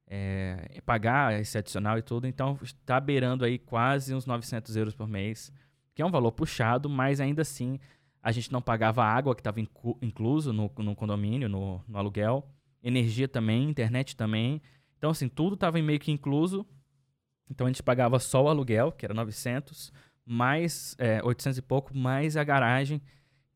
é, 0.06 0.80
pagar 0.86 1.38
esse 1.40 1.58
adicional 1.58 1.98
e 1.98 2.02
tudo. 2.02 2.26
Então 2.26 2.58
está 2.62 3.00
beirando 3.00 3.44
aí 3.44 3.58
quase 3.58 4.14
uns 4.14 4.24
900 4.24 4.76
euros 4.76 4.94
por 4.94 5.08
mês, 5.08 5.52
que 5.94 6.02
é 6.02 6.06
um 6.06 6.10
valor 6.10 6.32
puxado, 6.32 6.88
mas 6.88 7.20
ainda 7.20 7.42
assim 7.42 7.80
a 8.22 8.32
gente 8.32 8.52
não 8.52 8.60
pagava 8.60 9.04
água 9.04 9.34
que 9.34 9.40
estava 9.40 9.60
incluso 9.60 10.52
no, 10.52 10.70
no 10.78 10.94
condomínio, 10.94 11.48
no, 11.48 11.82
no, 11.86 11.98
aluguel, 11.98 12.48
energia 12.82 13.28
também, 13.28 13.68
internet 13.68 14.16
também. 14.16 14.60
Então 14.96 15.10
assim, 15.10 15.28
tudo 15.28 15.54
estava 15.54 15.80
meio 15.80 16.00
que 16.00 16.10
incluso. 16.10 16.66
Então 17.50 17.66
a 17.66 17.70
gente 17.70 17.82
pagava 17.82 18.18
só 18.18 18.44
o 18.44 18.48
aluguel, 18.48 18.92
que 18.92 19.06
era 19.06 19.14
900, 19.14 19.92
mais 20.26 20.94
é, 20.98 21.22
800 21.22 21.58
e 21.58 21.62
pouco, 21.62 21.96
mais 21.96 22.36
a 22.36 22.44
garagem 22.44 23.00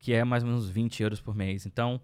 que 0.03 0.11
é 0.11 0.21
mais 0.25 0.43
ou 0.43 0.49
menos 0.49 0.69
20 0.69 1.01
euros 1.01 1.21
por 1.21 1.33
mês. 1.33 1.65
Então, 1.65 2.01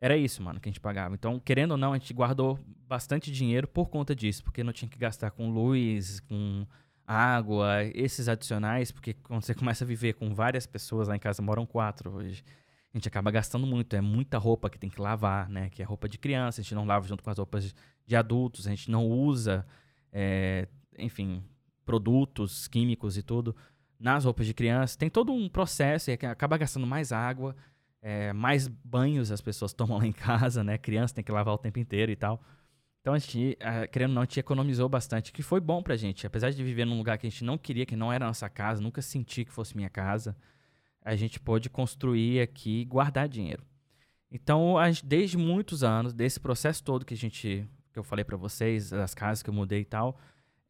era 0.00 0.16
isso, 0.16 0.40
mano, 0.40 0.60
que 0.60 0.68
a 0.68 0.70
gente 0.70 0.80
pagava. 0.80 1.12
Então, 1.12 1.40
querendo 1.40 1.72
ou 1.72 1.76
não, 1.76 1.92
a 1.92 1.98
gente 1.98 2.14
guardou 2.14 2.56
bastante 2.86 3.32
dinheiro 3.32 3.66
por 3.66 3.88
conta 3.88 4.14
disso, 4.14 4.44
porque 4.44 4.62
não 4.62 4.72
tinha 4.72 4.88
que 4.88 4.96
gastar 4.96 5.32
com 5.32 5.50
luz, 5.50 6.20
com 6.20 6.64
água, 7.06 7.84
esses 7.94 8.28
adicionais, 8.28 8.90
porque 8.90 9.14
quando 9.14 9.42
você 9.42 9.54
começa 9.54 9.84
a 9.84 9.86
viver 9.86 10.14
com 10.14 10.34
várias 10.34 10.66
pessoas 10.66 11.08
lá 11.08 11.16
em 11.16 11.18
casa, 11.18 11.42
moram 11.42 11.66
quatro 11.66 12.10
hoje, 12.10 12.44
a 12.92 12.98
gente 12.98 13.08
acaba 13.08 13.30
gastando 13.30 13.66
muito. 13.66 13.96
É 13.96 14.00
muita 14.00 14.38
roupa 14.38 14.68
que 14.68 14.78
tem 14.78 14.90
que 14.90 15.00
lavar, 15.00 15.48
né? 15.48 15.70
Que 15.70 15.82
é 15.82 15.84
roupa 15.84 16.08
de 16.08 16.18
criança, 16.18 16.60
a 16.60 16.62
gente 16.62 16.74
não 16.74 16.84
lava 16.84 17.06
junto 17.06 17.22
com 17.22 17.30
as 17.30 17.38
roupas 17.38 17.74
de 18.06 18.16
adultos, 18.16 18.66
a 18.66 18.70
gente 18.70 18.90
não 18.90 19.06
usa, 19.06 19.66
é, 20.12 20.68
enfim, 20.98 21.42
produtos 21.84 22.68
químicos 22.68 23.16
e 23.16 23.22
tudo 23.22 23.56
nas 23.98 24.24
roupas 24.24 24.46
de 24.46 24.52
criança. 24.52 24.98
Tem 24.98 25.08
todo 25.08 25.32
um 25.32 25.48
processo 25.48 26.10
e 26.10 26.12
acaba 26.12 26.58
gastando 26.58 26.86
mais 26.86 27.12
água, 27.12 27.56
é, 28.02 28.32
mais 28.32 28.68
banhos 28.68 29.30
as 29.30 29.40
pessoas 29.40 29.72
tomam 29.74 29.98
lá 29.98 30.06
em 30.06 30.12
casa, 30.12 30.62
né? 30.62 30.76
Criança 30.76 31.14
tem 31.14 31.24
que 31.24 31.32
lavar 31.32 31.54
o 31.54 31.58
tempo 31.58 31.78
inteiro 31.78 32.12
e 32.12 32.16
tal. 32.16 32.42
Então 33.02 33.14
a 33.14 33.18
gente, 33.18 33.58
querendo 33.90 34.10
ou 34.10 34.14
não, 34.14 34.22
a 34.22 34.24
gente 34.24 34.38
economizou 34.38 34.88
bastante, 34.88 35.32
que 35.32 35.42
foi 35.42 35.60
bom 35.60 35.82
pra 35.82 35.96
gente. 35.96 36.24
Apesar 36.24 36.50
de 36.50 36.62
viver 36.62 36.84
num 36.84 36.96
lugar 36.96 37.18
que 37.18 37.26
a 37.26 37.30
gente 37.30 37.42
não 37.42 37.58
queria, 37.58 37.84
que 37.84 37.96
não 37.96 38.12
era 38.12 38.24
nossa 38.24 38.48
casa, 38.48 38.80
nunca 38.80 39.02
senti 39.02 39.44
que 39.44 39.52
fosse 39.52 39.76
minha 39.76 39.90
casa, 39.90 40.36
a 41.04 41.16
gente 41.16 41.40
pôde 41.40 41.68
construir 41.68 42.40
aqui 42.40 42.82
e 42.82 42.84
guardar 42.84 43.28
dinheiro. 43.28 43.64
Então, 44.30 44.76
gente, 44.86 45.04
desde 45.04 45.36
muitos 45.36 45.82
anos, 45.82 46.14
desse 46.14 46.38
processo 46.38 46.82
todo 46.84 47.04
que 47.04 47.12
a 47.12 47.16
gente, 47.16 47.68
que 47.92 47.98
eu 47.98 48.04
falei 48.04 48.24
para 48.24 48.36
vocês, 48.36 48.92
as 48.92 49.14
casas 49.14 49.42
que 49.42 49.50
eu 49.50 49.54
mudei 49.54 49.80
e 49.80 49.84
tal, 49.84 50.16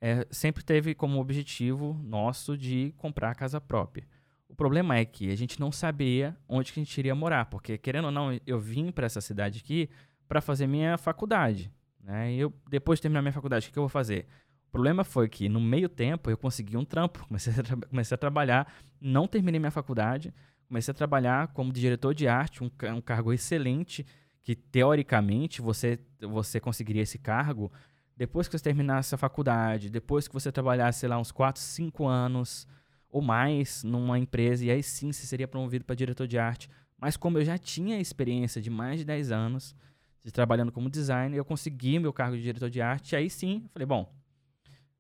é, 0.01 0.27
sempre 0.31 0.65
teve 0.65 0.95
como 0.95 1.21
objetivo 1.21 2.01
nosso 2.03 2.57
de 2.57 2.95
comprar 2.97 3.31
a 3.31 3.35
casa 3.35 3.61
própria. 3.61 4.09
O 4.49 4.55
problema 4.55 4.97
é 4.97 5.05
que 5.05 5.31
a 5.31 5.37
gente 5.37 5.61
não 5.61 5.71
sabia 5.71 6.35
onde 6.49 6.73
que 6.73 6.81
a 6.81 6.83
gente 6.83 6.97
iria 6.99 7.15
morar, 7.15 7.45
porque 7.45 7.77
querendo 7.77 8.07
ou 8.07 8.11
não, 8.11 8.41
eu 8.47 8.59
vim 8.59 8.91
para 8.91 9.05
essa 9.05 9.21
cidade 9.21 9.61
aqui 9.63 9.89
para 10.27 10.41
fazer 10.41 10.67
minha 10.67 10.97
faculdade. 10.97 11.71
Né? 12.03 12.33
E 12.33 12.41
eu, 12.41 12.53
depois 12.69 12.99
de 12.99 13.03
terminar 13.03 13.23
minha 13.23 13.33
faculdade, 13.33 13.65
o 13.65 13.69
que, 13.69 13.73
que 13.73 13.79
eu 13.79 13.85
vou 13.85 13.89
fazer? 13.89 14.27
O 14.69 14.73
problema 14.73 15.05
foi 15.05 15.29
que 15.29 15.49
no 15.49 15.61
meio 15.61 15.89
tempo 15.89 16.31
eu 16.31 16.37
consegui 16.37 16.77
um 16.77 16.85
trampo, 16.85 17.25
comecei 17.29 17.53
a, 17.53 17.87
comecei 17.89 18.15
a 18.15 18.19
trabalhar, 18.19 18.73
não 19.01 19.27
terminei 19.27 19.59
minha 19.61 19.71
faculdade, 19.71 20.35
comecei 20.67 20.91
a 20.91 20.95
trabalhar 20.95 21.49
como 21.49 21.73
diretor 21.73 22.15
de 22.15 22.27
arte, 22.27 22.65
um, 22.65 22.71
um 22.95 23.01
cargo 23.01 23.33
excelente, 23.33 24.05
que 24.43 24.57
teoricamente 24.57 25.63
você, 25.63 26.01
você 26.21 26.59
conseguiria 26.59 27.03
esse 27.03 27.19
cargo 27.19 27.71
depois 28.17 28.47
que 28.47 28.57
você 28.57 28.65
terminasse 28.65 29.15
a 29.15 29.19
faculdade, 29.19 29.91
depois 29.91 30.29
que 30.29 30.35
você 30.35 30.53
trabalhasse, 30.53 31.01
sei 31.01 31.09
lá, 31.09 31.19
uns 31.19 31.33
4, 31.33 31.61
5 31.61 32.07
anos 32.07 32.67
ou 33.11 33.21
mais 33.21 33.83
numa 33.83 34.19
empresa, 34.19 34.65
e 34.65 34.71
aí 34.71 34.83
sim 34.83 35.13
você 35.13 35.27
seria 35.27 35.49
promovido 35.49 35.85
para 35.85 35.95
diretor 35.95 36.27
de 36.27 36.39
arte. 36.39 36.69
Mas 36.99 37.17
como 37.17 37.39
eu 37.39 37.45
já 37.45 37.59
tinha 37.59 38.01
experiência 38.01 38.61
de 38.61 38.71
mais 38.71 39.01
de 39.01 39.05
10 39.05 39.33
anos 39.33 39.75
de 40.23 40.31
trabalhando 40.31 40.71
como 40.71 40.89
designer, 40.89 41.37
eu 41.37 41.45
consegui 41.45 41.99
meu 41.99 42.13
cargo 42.13 42.37
de 42.37 42.43
diretor 42.43 42.71
de 42.71 42.81
arte, 42.81 43.17
aí 43.17 43.29
sim, 43.29 43.63
eu 43.65 43.71
falei, 43.71 43.87
bom, 43.87 44.15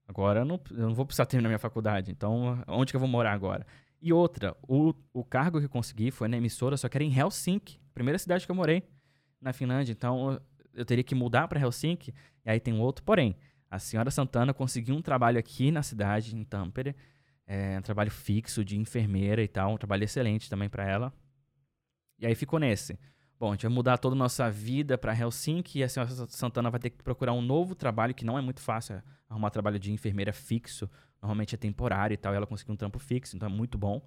agora 0.06 0.40
eu 0.40 0.44
não, 0.44 0.60
eu 0.70 0.88
não 0.88 0.94
vou 0.94 1.06
precisar 1.06 1.26
terminar 1.26 1.48
minha 1.48 1.58
faculdade, 1.58 2.10
então 2.10 2.62
onde 2.66 2.92
que 2.92 2.96
eu 2.96 3.00
vou 3.00 3.08
morar 3.08 3.32
agora? 3.32 3.66
E 4.00 4.12
outra, 4.12 4.56
o, 4.62 4.92
o 5.12 5.24
cargo 5.24 5.60
que 5.60 5.66
eu 5.66 5.70
consegui 5.70 6.10
foi 6.10 6.26
na 6.26 6.36
emissora, 6.36 6.76
só 6.76 6.88
que 6.88 6.96
era 6.96 7.04
em 7.04 7.16
Helsinki, 7.16 7.80
primeira 7.94 8.18
cidade 8.18 8.44
que 8.44 8.50
eu 8.50 8.56
morei 8.56 8.82
na 9.40 9.52
Finlândia, 9.52 9.92
então 9.92 10.40
eu 10.74 10.84
teria 10.84 11.04
que 11.04 11.14
mudar 11.14 11.46
para 11.46 11.60
Helsinki, 11.60 12.12
e 12.44 12.50
aí 12.50 12.58
tem 12.58 12.74
um 12.74 12.80
outro 12.80 13.04
porém. 13.04 13.36
A 13.70 13.78
senhora 13.78 14.10
Santana 14.10 14.52
conseguiu 14.52 14.94
um 14.94 15.00
trabalho 15.00 15.38
aqui 15.38 15.70
na 15.70 15.82
cidade, 15.82 16.36
em 16.36 16.44
Tampere, 16.44 16.94
é, 17.46 17.78
um 17.78 17.82
trabalho 17.82 18.10
fixo 18.10 18.64
de 18.64 18.78
enfermeira 18.78 19.42
e 19.42 19.48
tal, 19.48 19.74
um 19.74 19.76
trabalho 19.76 20.04
excelente 20.04 20.50
também 20.50 20.68
para 20.68 20.84
ela. 20.86 21.12
E 22.18 22.26
aí 22.26 22.34
ficou 22.34 22.58
nesse. 22.58 22.98
Bom, 23.42 23.48
a 23.48 23.54
gente 23.54 23.62
vai 23.62 23.72
mudar 23.72 23.98
toda 23.98 24.14
a 24.14 24.18
nossa 24.18 24.48
vida 24.48 24.96
para 24.96 25.12
Helsinki 25.12 25.80
e 25.80 25.82
a 25.82 25.88
senhora 25.88 26.12
Santana 26.28 26.70
vai 26.70 26.78
ter 26.78 26.90
que 26.90 27.02
procurar 27.02 27.32
um 27.32 27.42
novo 27.42 27.74
trabalho, 27.74 28.14
que 28.14 28.24
não 28.24 28.38
é 28.38 28.40
muito 28.40 28.60
fácil 28.60 28.94
é 28.94 29.02
arrumar 29.28 29.50
trabalho 29.50 29.80
de 29.80 29.90
enfermeira 29.90 30.32
fixo, 30.32 30.88
normalmente 31.20 31.52
é 31.52 31.58
temporário 31.58 32.14
e 32.14 32.16
tal, 32.16 32.32
e 32.32 32.36
ela 32.36 32.46
conseguiu 32.46 32.74
um 32.74 32.76
trampo 32.76 33.00
fixo, 33.00 33.34
então 33.34 33.48
é 33.48 33.52
muito 33.52 33.76
bom. 33.76 34.00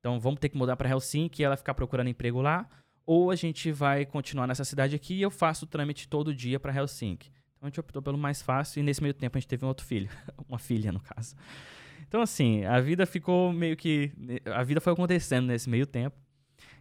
Então 0.00 0.18
vamos 0.18 0.40
ter 0.40 0.48
que 0.48 0.56
mudar 0.56 0.74
para 0.74 0.88
Helsinki 0.88 1.42
e 1.42 1.44
ela 1.44 1.54
ficar 1.54 1.74
procurando 1.74 2.08
emprego 2.08 2.40
lá, 2.40 2.66
ou 3.04 3.30
a 3.30 3.36
gente 3.36 3.70
vai 3.70 4.06
continuar 4.06 4.46
nessa 4.46 4.64
cidade 4.64 4.96
aqui 4.96 5.16
e 5.16 5.22
eu 5.22 5.30
faço 5.30 5.66
o 5.66 5.68
trâmite 5.68 6.08
todo 6.08 6.34
dia 6.34 6.58
para 6.58 6.74
Helsinki. 6.74 7.28
Então 7.28 7.66
a 7.66 7.68
gente 7.68 7.78
optou 7.78 8.00
pelo 8.00 8.16
mais 8.16 8.40
fácil 8.40 8.80
e 8.80 8.82
nesse 8.82 9.02
meio 9.02 9.12
tempo 9.12 9.36
a 9.36 9.38
gente 9.38 9.48
teve 9.48 9.66
um 9.66 9.68
outro 9.68 9.84
filho, 9.84 10.08
uma 10.48 10.58
filha 10.58 10.90
no 10.90 11.00
caso. 11.00 11.36
Então 12.08 12.22
assim, 12.22 12.64
a 12.64 12.80
vida 12.80 13.04
ficou 13.04 13.52
meio 13.52 13.76
que 13.76 14.10
a 14.46 14.62
vida 14.62 14.80
foi 14.80 14.94
acontecendo 14.94 15.48
nesse 15.48 15.68
meio 15.68 15.86
tempo. 15.86 16.21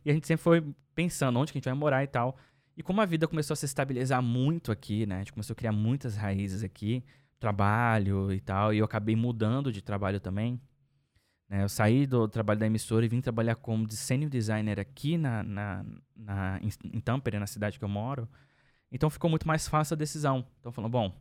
E 0.05 0.11
a 0.11 0.13
gente 0.13 0.27
sempre 0.27 0.43
foi 0.43 0.63
pensando 0.95 1.39
onde 1.39 1.51
que 1.51 1.57
a 1.57 1.59
gente 1.59 1.65
vai 1.65 1.73
morar 1.73 2.03
e 2.03 2.07
tal. 2.07 2.37
E 2.75 2.83
como 2.83 3.01
a 3.01 3.05
vida 3.05 3.27
começou 3.27 3.53
a 3.53 3.57
se 3.57 3.65
estabilizar 3.65 4.21
muito 4.21 4.71
aqui, 4.71 5.05
né? 5.05 5.15
A 5.15 5.19
gente 5.19 5.33
começou 5.33 5.53
a 5.53 5.55
criar 5.55 5.71
muitas 5.71 6.15
raízes 6.15 6.63
aqui, 6.63 7.03
trabalho 7.39 8.31
e 8.31 8.39
tal, 8.39 8.73
e 8.73 8.77
eu 8.77 8.85
acabei 8.85 9.15
mudando 9.15 9.71
de 9.71 9.81
trabalho 9.81 10.19
também. 10.19 10.59
Né? 11.49 11.63
Eu 11.63 11.69
saí 11.69 12.07
do 12.07 12.27
trabalho 12.29 12.59
da 12.59 12.65
emissora 12.65 13.05
e 13.05 13.09
vim 13.09 13.19
trabalhar 13.19 13.55
como 13.55 13.85
design 13.85 14.27
designer 14.29 14.79
aqui 14.79 15.17
na, 15.17 15.43
na, 15.43 15.85
na, 16.15 16.59
em, 16.61 16.69
em 16.95 16.99
Tampere, 17.01 17.37
na 17.37 17.47
cidade 17.47 17.77
que 17.77 17.83
eu 17.83 17.89
moro. 17.89 18.27
Então 18.89 19.09
ficou 19.09 19.29
muito 19.29 19.45
mais 19.45 19.67
fácil 19.67 19.95
a 19.95 19.97
decisão. 19.97 20.45
Então 20.59 20.71
falando, 20.71 20.91
bom, 20.91 21.13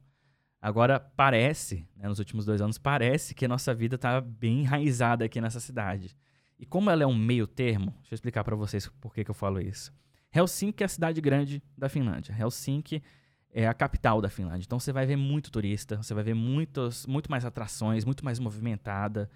agora 0.62 1.00
parece, 1.00 1.84
né, 1.96 2.08
nos 2.08 2.20
últimos 2.20 2.44
dois 2.44 2.60
anos, 2.60 2.78
parece 2.78 3.34
que 3.34 3.44
a 3.44 3.48
nossa 3.48 3.74
vida 3.74 3.96
está 3.96 4.20
bem 4.20 4.60
enraizada 4.60 5.24
aqui 5.24 5.40
nessa 5.40 5.58
cidade. 5.58 6.16
E 6.60 6.66
como 6.66 6.90
ela 6.90 7.02
é 7.02 7.06
um 7.06 7.16
meio 7.16 7.46
termo, 7.46 7.90
deixa 8.00 8.12
eu 8.12 8.16
explicar 8.16 8.44
para 8.44 8.54
vocês 8.54 8.86
por 9.00 9.14
que, 9.14 9.24
que 9.24 9.30
eu 9.30 9.34
falo 9.34 9.58
isso. 9.58 9.90
Helsinki 10.30 10.82
é 10.82 10.86
a 10.86 10.90
cidade 10.90 11.18
grande 11.18 11.62
da 11.76 11.88
Finlândia. 11.88 12.36
Helsinki 12.38 13.02
é 13.50 13.66
a 13.66 13.72
capital 13.72 14.20
da 14.20 14.28
Finlândia. 14.28 14.66
Então 14.66 14.78
você 14.78 14.92
vai 14.92 15.06
ver 15.06 15.16
muito 15.16 15.50
turista, 15.50 15.96
você 15.96 16.12
vai 16.12 16.22
ver 16.22 16.34
muitos, 16.34 17.06
muito 17.06 17.30
mais 17.30 17.46
atrações, 17.46 18.04
muito 18.04 18.22
mais 18.22 18.38
movimentada. 18.38 19.30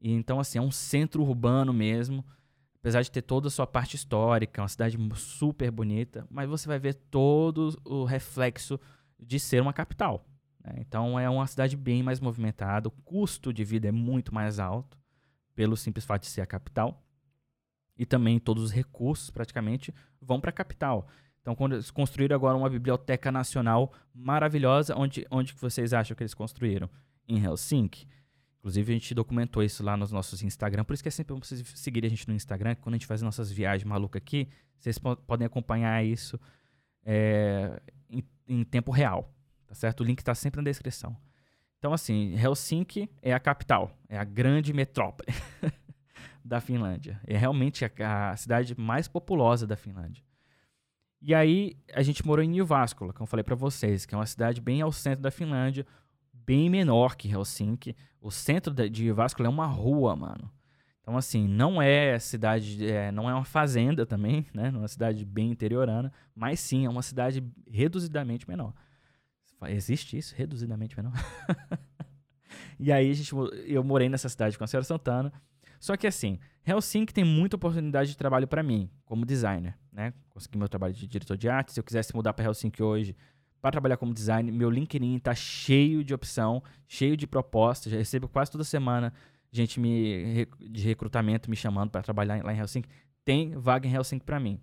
E 0.00 0.12
então, 0.12 0.38
assim, 0.38 0.58
é 0.58 0.62
um 0.62 0.70
centro 0.70 1.20
urbano 1.24 1.72
mesmo. 1.72 2.24
Apesar 2.76 3.02
de 3.02 3.10
ter 3.10 3.22
toda 3.22 3.48
a 3.48 3.50
sua 3.50 3.66
parte 3.66 3.96
histórica, 3.96 4.60
é 4.60 4.62
uma 4.62 4.68
cidade 4.68 4.96
super 5.16 5.72
bonita, 5.72 6.28
mas 6.30 6.48
você 6.48 6.68
vai 6.68 6.78
ver 6.78 6.94
todo 6.94 7.76
o 7.84 8.04
reflexo 8.04 8.78
de 9.18 9.40
ser 9.40 9.60
uma 9.60 9.72
capital. 9.72 10.24
Né? 10.62 10.74
Então 10.78 11.18
é 11.18 11.28
uma 11.28 11.48
cidade 11.48 11.76
bem 11.76 12.04
mais 12.04 12.20
movimentada, 12.20 12.86
o 12.86 12.92
custo 12.92 13.52
de 13.52 13.64
vida 13.64 13.88
é 13.88 13.92
muito 13.92 14.32
mais 14.32 14.60
alto 14.60 14.96
pelo 15.56 15.76
simples 15.76 16.04
fato 16.04 16.22
de 16.22 16.28
ser 16.28 16.42
a 16.42 16.46
capital. 16.46 17.02
E 17.98 18.06
também 18.06 18.38
todos 18.38 18.62
os 18.62 18.70
recursos, 18.70 19.30
praticamente, 19.30 19.92
vão 20.20 20.38
para 20.38 20.50
a 20.50 20.52
capital. 20.52 21.08
Então, 21.40 21.56
construíram 21.94 22.36
agora 22.36 22.56
uma 22.56 22.68
biblioteca 22.68 23.32
nacional 23.32 23.92
maravilhosa, 24.14 24.94
onde, 24.96 25.26
onde 25.30 25.54
vocês 25.54 25.92
acham 25.92 26.14
que 26.14 26.22
eles 26.22 26.34
construíram? 26.34 26.90
Em 27.26 27.42
Helsinki. 27.42 28.06
Inclusive, 28.58 28.92
a 28.92 28.94
gente 28.96 29.14
documentou 29.14 29.62
isso 29.62 29.82
lá 29.82 29.96
nos 29.96 30.12
nossos 30.12 30.42
Instagram. 30.42 30.84
Por 30.84 30.92
isso 30.92 31.02
que 31.02 31.08
é 31.08 31.12
sempre 31.12 31.32
bom 31.34 31.40
vocês 31.40 31.64
seguirem 31.76 32.08
a 32.08 32.10
gente 32.10 32.28
no 32.28 32.34
Instagram. 32.34 32.74
Que 32.74 32.82
quando 32.82 32.94
a 32.94 32.98
gente 32.98 33.06
faz 33.06 33.22
nossas 33.22 33.50
viagens 33.50 33.88
malucas 33.88 34.20
aqui, 34.20 34.48
vocês 34.76 34.98
podem 34.98 35.46
acompanhar 35.46 36.04
isso 36.04 36.38
é, 37.04 37.80
em, 38.10 38.22
em 38.48 38.64
tempo 38.64 38.90
real. 38.90 39.32
Tá 39.68 39.74
certo? 39.74 40.00
O 40.00 40.04
link 40.04 40.18
está 40.18 40.34
sempre 40.34 40.60
na 40.60 40.64
descrição. 40.64 41.16
Então, 41.78 41.92
assim, 41.92 42.34
Helsinki 42.34 43.08
é 43.22 43.32
a 43.32 43.40
capital, 43.40 43.90
é 44.08 44.18
a 44.18 44.24
grande 44.24 44.72
metrópole 44.72 45.28
da 46.44 46.60
Finlândia. 46.60 47.20
É 47.26 47.36
realmente 47.36 47.84
a, 47.84 48.30
a, 48.30 48.36
cidade 48.36 48.74
mais 48.78 49.08
populosa 49.08 49.66
da 49.66 49.76
Finlândia. 49.76 50.24
E 51.20 51.34
aí, 51.34 51.76
a 51.92 52.02
gente 52.02 52.24
morou 52.26 52.44
em 52.44 52.54
Jyväskylä, 52.54 53.12
como 53.12 53.24
eu 53.24 53.26
falei 53.26 53.44
para 53.44 53.54
vocês, 53.54 54.06
que 54.06 54.14
é 54.14 54.18
uma 54.18 54.26
cidade 54.26 54.60
bem 54.60 54.80
ao 54.80 54.92
centro 54.92 55.22
da 55.22 55.30
Finlândia, 55.30 55.86
bem 56.32 56.70
menor 56.70 57.16
que 57.16 57.28
Helsinki. 57.28 57.96
O 58.20 58.30
centro 58.30 58.72
de 58.72 58.88
Jyväskylä 58.92 59.46
é 59.46 59.50
uma 59.50 59.66
rua, 59.66 60.14
mano. 60.14 60.50
Então, 61.06 61.16
assim, 61.16 61.46
não 61.46 61.80
é 61.80 62.18
cidade, 62.18 62.84
é, 62.84 63.12
não 63.12 63.30
é 63.30 63.34
uma 63.34 63.44
fazenda 63.44 64.04
também, 64.04 64.44
né? 64.52 64.72
É 64.74 64.76
uma 64.76 64.88
cidade 64.88 65.24
bem 65.24 65.52
interiorana, 65.52 66.12
mas 66.34 66.58
sim 66.58 66.84
é 66.84 66.88
uma 66.88 67.02
cidade 67.02 67.44
reduzidamente 67.70 68.48
menor. 68.48 68.74
Existe 69.68 70.16
isso? 70.16 70.34
Reduzidamente 70.36 70.96
menor? 70.96 71.12
e 72.78 72.92
aí 72.92 73.10
a 73.10 73.14
gente, 73.14 73.32
eu 73.66 73.82
morei 73.82 74.08
nessa 74.08 74.28
cidade 74.28 74.56
com 74.56 74.64
a 74.64 74.66
senhora 74.66 74.84
Santana. 74.84 75.32
Só 75.78 75.96
que 75.96 76.06
assim, 76.06 76.38
Helsinki 76.64 77.12
tem 77.12 77.24
muita 77.24 77.56
oportunidade 77.56 78.10
de 78.10 78.16
trabalho 78.16 78.46
para 78.46 78.62
mim, 78.62 78.90
como 79.04 79.24
designer, 79.24 79.76
né? 79.92 80.12
Consegui 80.30 80.58
meu 80.58 80.68
trabalho 80.68 80.94
de 80.94 81.06
diretor 81.06 81.36
de 81.36 81.48
arte. 81.48 81.72
Se 81.72 81.80
eu 81.80 81.84
quisesse 81.84 82.14
mudar 82.14 82.32
para 82.32 82.44
Helsinki 82.44 82.82
hoje 82.82 83.16
para 83.60 83.72
trabalhar 83.72 83.96
como 83.96 84.12
designer, 84.12 84.52
meu 84.52 84.70
LinkedIn 84.70 85.18
tá 85.18 85.34
cheio 85.34 86.04
de 86.04 86.14
opção, 86.14 86.62
cheio 86.86 87.16
de 87.16 87.26
propostas. 87.26 87.92
Já 87.92 87.98
recebo 87.98 88.28
quase 88.28 88.50
toda 88.50 88.64
semana 88.64 89.12
gente 89.50 89.80
me, 89.80 90.46
de 90.60 90.84
recrutamento 90.84 91.48
me 91.48 91.56
chamando 91.56 91.90
para 91.90 92.02
trabalhar 92.02 92.44
lá 92.44 92.52
em 92.52 92.58
Helsinki. 92.58 92.88
Tem 93.24 93.56
vaga 93.56 93.88
em 93.88 93.94
Helsinki 93.94 94.24
para 94.24 94.38
mim. 94.38 94.60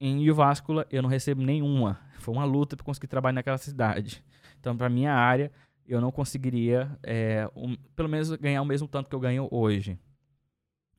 Em 0.00 0.22
Jyväskylä 0.24 0.86
eu 0.90 1.02
não 1.02 1.08
recebo 1.08 1.42
nenhuma. 1.42 1.98
Foi 2.18 2.34
uma 2.34 2.44
luta 2.44 2.76
para 2.76 2.84
conseguir 2.84 3.06
trabalhar 3.06 3.34
naquela 3.34 3.58
cidade. 3.58 4.22
Então, 4.60 4.76
para 4.76 4.88
minha 4.88 5.12
área, 5.12 5.50
eu 5.86 6.00
não 6.00 6.10
conseguiria, 6.10 6.98
é, 7.02 7.48
um, 7.54 7.76
pelo 7.94 8.08
menos, 8.08 8.30
ganhar 8.32 8.60
o 8.60 8.64
mesmo 8.64 8.88
tanto 8.88 9.08
que 9.08 9.14
eu 9.14 9.20
ganho 9.20 9.48
hoje, 9.50 9.98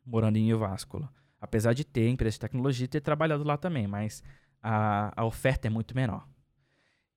morando 0.05 0.37
em 0.37 0.49
Jyväskylä. 0.49 1.07
Apesar 1.39 1.73
de 1.73 1.83
ter 1.83 2.07
empresa 2.09 2.35
de 2.35 2.39
tecnologia 2.39 2.85
e 2.85 2.87
ter 2.87 3.01
trabalhado 3.01 3.43
lá 3.43 3.57
também, 3.57 3.85
mas 3.87 4.23
a, 4.61 5.11
a 5.15 5.25
oferta 5.25 5.67
é 5.67 5.69
muito 5.69 5.95
menor. 5.95 6.27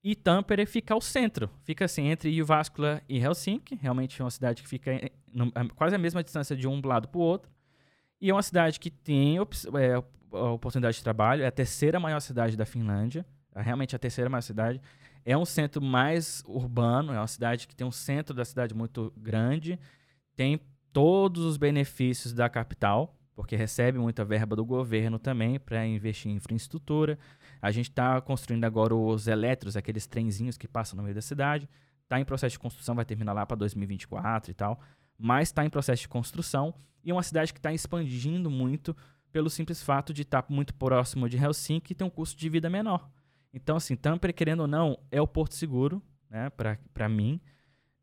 E 0.03 0.15
Tampere 0.15 0.65
fica 0.65 0.93
ao 0.93 1.01
centro, 1.01 1.49
fica 1.63 1.85
assim 1.85 2.07
entre 2.07 2.31
Jyväskylä 2.31 3.01
e 3.07 3.19
Helsinki, 3.19 3.75
realmente 3.75 4.19
é 4.19 4.25
uma 4.25 4.31
cidade 4.31 4.61
que 4.63 4.67
fica 4.67 4.91
no, 5.31 5.51
quase 5.75 5.95
a 5.95 5.99
mesma 5.99 6.23
distância 6.23 6.55
de 6.55 6.67
um 6.67 6.81
lado 6.83 7.07
para 7.07 7.19
o 7.19 7.21
outro. 7.21 7.51
E 8.19 8.29
é 8.29 8.33
uma 8.33 8.43
cidade 8.43 8.79
que 8.79 8.89
tem 8.89 9.37
é, 9.37 10.03
oportunidade 10.31 10.97
de 10.97 11.03
trabalho, 11.03 11.43
é 11.43 11.47
a 11.47 11.51
terceira 11.51 11.99
maior 11.99 12.19
cidade 12.19 12.55
da 12.55 12.65
Finlândia, 12.65 13.25
é 13.53 13.61
realmente 13.61 13.95
a 13.95 13.99
terceira 13.99 14.29
maior 14.29 14.41
cidade. 14.41 14.81
É 15.23 15.37
um 15.37 15.45
centro 15.45 15.81
mais 15.81 16.43
urbano, 16.47 17.13
é 17.13 17.17
uma 17.17 17.27
cidade 17.27 17.67
que 17.67 17.75
tem 17.75 17.85
um 17.85 17.91
centro 17.91 18.35
da 18.35 18.43
cidade 18.43 18.73
muito 18.73 19.13
grande, 19.15 19.79
tem 20.35 20.59
todos 20.91 21.43
os 21.43 21.57
benefícios 21.57 22.33
da 22.33 22.49
capital, 22.49 23.15
porque 23.35 23.55
recebe 23.55 23.97
muita 23.97 24.25
verba 24.25 24.55
do 24.55 24.65
governo 24.65 25.17
também 25.17 25.59
para 25.59 25.85
investir 25.85 26.31
em 26.31 26.35
infraestrutura. 26.35 27.17
A 27.61 27.71
gente 27.71 27.89
está 27.89 28.19
construindo 28.21 28.65
agora 28.65 28.95
os 28.95 29.27
elétricos, 29.27 29.77
aqueles 29.77 30.05
trenzinhos 30.05 30.57
que 30.57 30.67
passam 30.67 30.97
no 30.97 31.03
meio 31.03 31.15
da 31.15 31.21
cidade. 31.21 31.69
Está 32.03 32.19
em 32.19 32.25
processo 32.25 32.53
de 32.53 32.59
construção, 32.59 32.95
vai 32.95 33.05
terminar 33.05 33.33
lá 33.33 33.45
para 33.45 33.57
2024 33.57 34.51
e 34.51 34.53
tal. 34.53 34.79
Mas 35.17 35.49
está 35.49 35.63
em 35.65 35.69
processo 35.69 36.01
de 36.01 36.09
construção 36.09 36.73
e 37.03 37.11
é 37.11 37.13
uma 37.13 37.23
cidade 37.23 37.53
que 37.53 37.59
está 37.59 37.71
expandindo 37.71 38.49
muito 38.49 38.95
pelo 39.31 39.49
simples 39.49 39.81
fato 39.81 40.13
de 40.13 40.23
estar 40.23 40.45
muito 40.49 40.73
próximo 40.73 41.29
de 41.29 41.37
Helsinki 41.37 41.93
e 41.93 41.95
ter 41.95 42.03
um 42.03 42.09
custo 42.09 42.39
de 42.39 42.49
vida 42.49 42.69
menor. 42.69 43.09
Então, 43.53 43.75
assim, 43.75 43.95
Tampere, 43.95 44.33
querendo 44.33 44.61
ou 44.61 44.67
não, 44.67 44.97
é 45.11 45.21
o 45.21 45.27
porto 45.27 45.55
seguro, 45.55 46.01
né, 46.29 46.49
para 46.49 47.09
mim, 47.09 47.39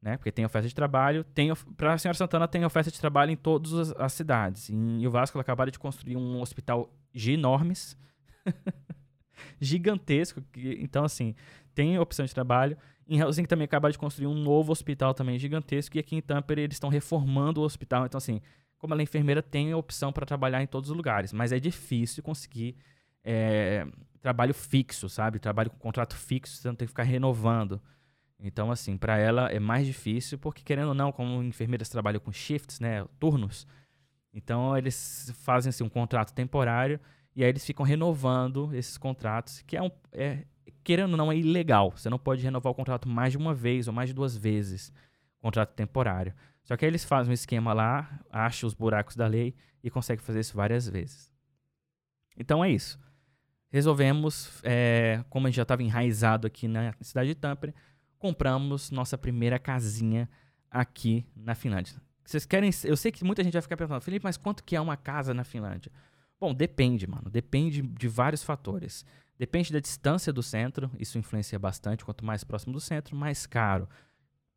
né, 0.01 0.17
porque 0.17 0.31
tem 0.31 0.45
oferta 0.45 0.69
de 0.69 0.75
trabalho. 0.75 1.25
Tem, 1.25 1.51
para 1.77 1.95
a 1.95 1.99
senhora 1.99 2.17
Santana, 2.17 2.47
tem 2.47 2.64
oferta 2.64 2.91
de 2.91 3.01
trabalho 3.01 3.31
em 3.31 3.37
todas 3.37 3.73
as, 3.73 3.93
as 3.93 4.12
cidades. 4.12 4.71
Em 4.71 5.07
Vasco, 5.09 5.38
acabaram 5.38 5.71
de 5.71 5.79
construir 5.79 6.17
um 6.17 6.41
hospital 6.41 6.93
enormes, 7.14 7.97
gigantesco. 9.61 10.43
Então, 10.57 11.05
assim, 11.05 11.35
tem 11.75 11.99
opção 11.99 12.27
de 12.27 12.35
trabalho. 12.35 12.77
Em 13.09 13.19
Helsinki 13.19 13.49
também 13.49 13.64
acabaram 13.64 13.93
de 13.93 13.99
construir 13.99 14.27
um 14.27 14.35
novo 14.35 14.71
hospital 14.71 15.14
também 15.14 15.38
gigantesco. 15.38 15.97
E 15.97 16.01
aqui 16.01 16.17
em 16.17 16.21
Tampere 16.21 16.61
eles 16.61 16.77
estão 16.77 16.91
reformando 16.91 17.61
o 17.62 17.64
hospital. 17.64 18.05
Então, 18.05 18.19
assim, 18.19 18.43
como 18.79 18.95
ela 18.95 19.03
é 19.03 19.05
enfermeira, 19.05 19.43
tem 19.43 19.73
a 19.73 19.77
opção 19.77 20.12
para 20.12 20.25
trabalhar 20.25 20.62
em 20.62 20.67
todos 20.67 20.91
os 20.91 20.97
lugares, 20.97 21.33
mas 21.33 21.53
é 21.53 21.59
difícil 21.59 22.23
conseguir 22.23 22.77
é, 23.25 23.87
trabalho 24.21 24.55
fixo, 24.55 25.09
sabe? 25.09 25.38
Trabalho 25.38 25.71
com 25.71 25.79
contrato 25.79 26.17
fixo, 26.17 26.57
você 26.57 26.69
não 26.69 26.75
tem 26.75 26.87
que 26.87 26.93
ficar 26.93 27.03
renovando. 27.03 27.81
Então, 28.41 28.71
assim, 28.71 28.97
para 28.97 29.19
ela 29.19 29.51
é 29.51 29.59
mais 29.59 29.87
difícil, 29.87 30.38
porque 30.38 30.62
querendo 30.62 30.88
ou 30.88 30.95
não, 30.95 31.11
como 31.11 31.43
enfermeiras 31.43 31.88
trabalham 31.88 32.21
com 32.21 32.33
shifts, 32.33 32.79
né, 32.79 33.05
turnos, 33.19 33.67
então 34.33 34.77
eles 34.77 35.33
fazem 35.43 35.71
assim, 35.71 35.83
um 35.83 35.88
contrato 35.88 36.33
temporário 36.33 37.01
e 37.35 37.43
aí 37.43 37.51
eles 37.51 37.64
ficam 37.64 37.85
renovando 37.85 38.75
esses 38.75 38.99
contratos, 38.99 39.62
que 39.62 39.77
é 39.77 39.83
um. 39.83 39.91
É, 40.12 40.45
querendo 40.83 41.12
ou 41.12 41.17
não, 41.17 41.31
é 41.31 41.37
ilegal. 41.37 41.93
Você 41.93 42.11
não 42.11 42.19
pode 42.19 42.43
renovar 42.43 42.73
o 42.73 42.75
contrato 42.75 43.09
mais 43.09 43.33
de 43.33 43.38
uma 43.38 43.55
vez 43.55 43.87
ou 43.88 43.95
mais 43.95 44.09
de 44.09 44.14
duas 44.14 44.37
vezes, 44.37 44.93
contrato 45.41 45.75
temporário. 45.75 46.35
Só 46.68 46.76
que 46.76 46.85
aí 46.85 46.90
eles 46.90 47.02
fazem 47.02 47.31
um 47.31 47.33
esquema 47.33 47.72
lá, 47.72 48.20
acham 48.31 48.66
os 48.66 48.74
buracos 48.74 49.16
da 49.16 49.26
lei 49.26 49.54
e 49.83 49.88
conseguem 49.88 50.22
fazer 50.22 50.40
isso 50.40 50.54
várias 50.54 50.87
vezes. 50.87 51.33
Então 52.37 52.62
é 52.62 52.70
isso. 52.70 53.00
Resolvemos, 53.70 54.61
é, 54.62 55.24
como 55.31 55.46
a 55.46 55.50
gente 55.50 55.57
já 55.57 55.62
estava 55.62 55.83
enraizado 55.83 56.46
aqui 56.46 56.68
na 56.68 56.92
cidade 57.00 57.31
de 57.31 57.35
Tampere, 57.37 57.74
compramos 58.18 58.90
nossa 58.90 59.16
primeira 59.16 59.59
casinha 59.59 60.28
aqui 60.70 61.26
na 61.35 61.54
Finlândia. 61.54 61.94
Vocês 62.22 62.44
querem? 62.44 62.68
Eu 62.85 62.98
sei 62.98 63.11
que 63.11 63.24
muita 63.24 63.42
gente 63.42 63.54
vai 63.54 63.62
ficar 63.62 63.78
perguntando, 63.78 64.04
Felipe, 64.04 64.24
mas 64.24 64.37
quanto 64.37 64.62
que 64.62 64.76
é 64.76 64.81
uma 64.81 64.98
casa 64.98 65.33
na 65.33 65.44
Finlândia? 65.44 65.90
Bom, 66.38 66.52
depende, 66.52 67.07
mano. 67.07 67.31
Depende 67.31 67.81
de 67.81 68.09
vários 68.09 68.44
fatores. 68.44 69.07
Depende 69.38 69.72
da 69.72 69.81
distância 69.81 70.35
do 70.35 70.42
centro, 70.42 70.90
isso 70.98 71.16
influencia 71.16 71.59
bastante. 71.59 72.04
Quanto 72.04 72.26
mais 72.26 72.44
próximo 72.44 72.74
do 72.74 72.81
centro, 72.81 73.16
mais 73.16 73.46
caro. 73.46 73.88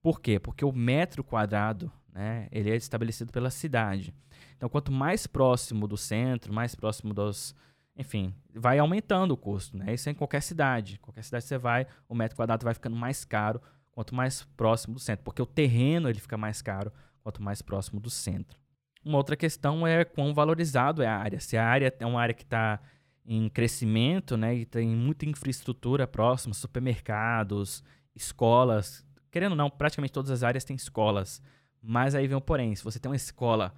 Por 0.02 0.20
quê? 0.20 0.40
Porque 0.40 0.66
o 0.66 0.74
metro 0.74 1.24
quadrado, 1.24 1.92
né, 2.14 2.48
ele 2.52 2.70
é 2.70 2.76
estabelecido 2.76 3.32
pela 3.32 3.50
cidade. 3.50 4.14
Então, 4.58 4.70
quanto 4.70 4.92
mais 4.92 5.26
próximo 5.26 5.88
do 5.88 5.98
centro, 5.98 6.54
mais 6.54 6.76
próximo 6.76 7.14
dos, 7.14 7.56
enfim, 7.96 8.34
vai 8.54 8.80
aumentando 8.80 9.32
o 9.32 9.38
custo, 9.38 9.78
né? 9.78 9.94
Isso 9.94 10.08
é 10.08 10.12
em 10.12 10.16
qualquer 10.16 10.42
cidade. 10.42 11.00
Qualquer 11.00 11.24
cidade 11.24 11.46
você 11.46 11.58
vai, 11.58 11.88
o 12.08 12.16
metro 12.16 12.36
quadrado 12.36 12.64
vai 12.64 12.74
ficando 12.74 12.96
mais 12.96 13.26
caro 13.26 13.62
quanto 13.92 14.16
mais 14.16 14.44
próximo 14.56 14.94
do 14.94 15.00
centro, 15.00 15.24
porque 15.24 15.42
o 15.42 15.46
terreno 15.46 16.10
ele 16.10 16.20
fica 16.20 16.38
mais 16.38 16.62
caro 16.62 16.92
quanto 17.22 17.42
mais 17.42 17.62
próximo 17.62 18.00
do 18.00 18.10
centro. 18.10 18.58
Uma 19.04 19.18
outra 19.18 19.36
questão 19.36 19.86
é 19.86 20.06
quão 20.06 20.34
valorizado 20.34 21.02
é 21.02 21.08
a 21.08 21.18
área. 21.18 21.40
Se 21.40 21.58
a 21.58 21.68
área 21.68 21.94
é 22.00 22.06
uma 22.06 22.22
área 22.22 22.34
que 22.34 22.44
está 22.44 22.80
em 23.26 23.50
crescimento, 23.50 24.38
né, 24.38 24.56
e 24.56 24.66
tem 24.66 24.88
muita 24.90 25.26
infraestrutura 25.26 26.08
próxima, 26.08 26.54
supermercados, 26.54 27.84
escolas, 28.16 29.06
querendo 29.30 29.52
ou 29.52 29.58
não, 29.58 29.70
praticamente 29.70 30.14
todas 30.14 30.32
as 30.32 30.44
áreas 30.44 30.64
têm 30.64 30.76
escolas. 30.76 31.42
Mas 31.82 32.14
aí 32.16 32.28
vem 32.28 32.38
o 32.38 32.42
porém, 32.42 32.76
se 32.76 32.84
você 32.84 33.00
tem 33.00 33.10
uma 33.10 33.16
escola 33.16 33.74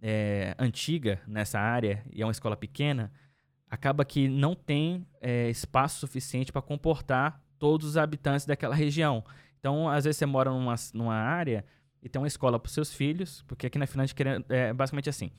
é, 0.00 0.54
antiga 0.58 1.20
nessa 1.26 1.58
área 1.58 2.04
e 2.12 2.22
é 2.22 2.24
uma 2.24 2.32
escola 2.32 2.56
pequena, 2.56 3.12
acaba 3.68 4.04
que 4.04 4.28
não 4.28 4.54
tem 4.54 5.06
é, 5.20 5.50
espaço 5.50 6.00
suficiente 6.00 6.52
para 6.52 6.62
comportar 6.62 7.42
todos 7.58 7.88
os 7.88 7.96
habitantes 7.96 8.46
daquela 8.46 8.74
região. 8.74 9.24
Então, 9.58 9.88
às 9.88 10.04
vezes 10.04 10.18
você 10.18 10.26
mora 10.26 10.50
numa, 10.50 10.74
numa 10.94 11.14
área 11.14 11.64
e 12.02 12.08
tem 12.08 12.20
uma 12.20 12.28
escola 12.28 12.58
para 12.58 12.68
os 12.68 12.74
seus 12.74 12.92
filhos, 12.92 13.42
porque 13.46 13.66
aqui 13.66 13.78
na 13.78 13.86
Finlândia 13.86 14.14
é 14.48 14.72
basicamente 14.72 15.10
assim. 15.10 15.30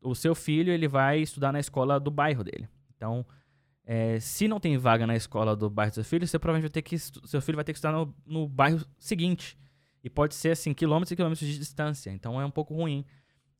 O 0.00 0.14
seu 0.14 0.34
filho 0.34 0.72
ele 0.72 0.88
vai 0.88 1.20
estudar 1.20 1.52
na 1.52 1.60
escola 1.60 2.00
do 2.00 2.10
bairro 2.10 2.42
dele. 2.42 2.68
Então, 2.96 3.24
é, 3.84 4.18
se 4.18 4.48
não 4.48 4.58
tem 4.58 4.78
vaga 4.78 5.06
na 5.06 5.14
escola 5.14 5.54
do 5.54 5.68
bairro 5.68 5.92
do 5.92 5.94
seu 5.94 6.04
filho, 6.04 6.26
você 6.26 6.38
provavelmente 6.38 6.70
vai 6.70 6.72
ter 6.72 6.82
que 6.82 6.98
seu 6.98 7.42
filho 7.42 7.56
vai 7.56 7.64
ter 7.64 7.72
que 7.72 7.78
estudar 7.78 7.92
no, 7.92 8.14
no 8.24 8.48
bairro 8.48 8.84
seguinte. 8.98 9.58
E 10.02 10.08
pode 10.08 10.34
ser 10.34 10.52
assim, 10.52 10.72
quilômetros 10.72 11.12
e 11.12 11.16
quilômetros 11.16 11.48
de 11.48 11.58
distância. 11.58 12.10
Então 12.10 12.40
é 12.40 12.44
um 12.44 12.50
pouco 12.50 12.74
ruim. 12.74 13.04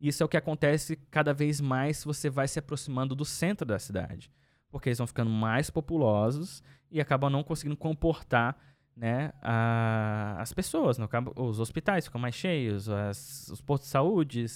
Isso 0.00 0.22
é 0.22 0.26
o 0.26 0.28
que 0.28 0.36
acontece 0.36 0.96
cada 1.10 1.34
vez 1.34 1.60
mais 1.60 2.02
você 2.04 2.30
vai 2.30 2.48
se 2.48 2.58
aproximando 2.58 3.14
do 3.14 3.24
centro 3.24 3.66
da 3.66 3.78
cidade. 3.78 4.30
Porque 4.70 4.88
eles 4.88 4.98
vão 4.98 5.06
ficando 5.06 5.30
mais 5.30 5.68
populosos 5.68 6.62
e 6.90 7.00
acabam 7.00 7.30
não 7.30 7.42
conseguindo 7.42 7.76
comportar 7.76 8.56
né, 8.96 9.32
a, 9.42 10.36
as 10.38 10.52
pessoas. 10.52 10.96
Cabo, 11.08 11.32
os 11.36 11.60
hospitais 11.60 12.06
ficam 12.06 12.20
mais 12.20 12.34
cheios, 12.34 12.88
as, 12.88 13.48
os 13.48 13.60
postos 13.60 13.88
de 13.88 13.92
saúde, 13.92 14.46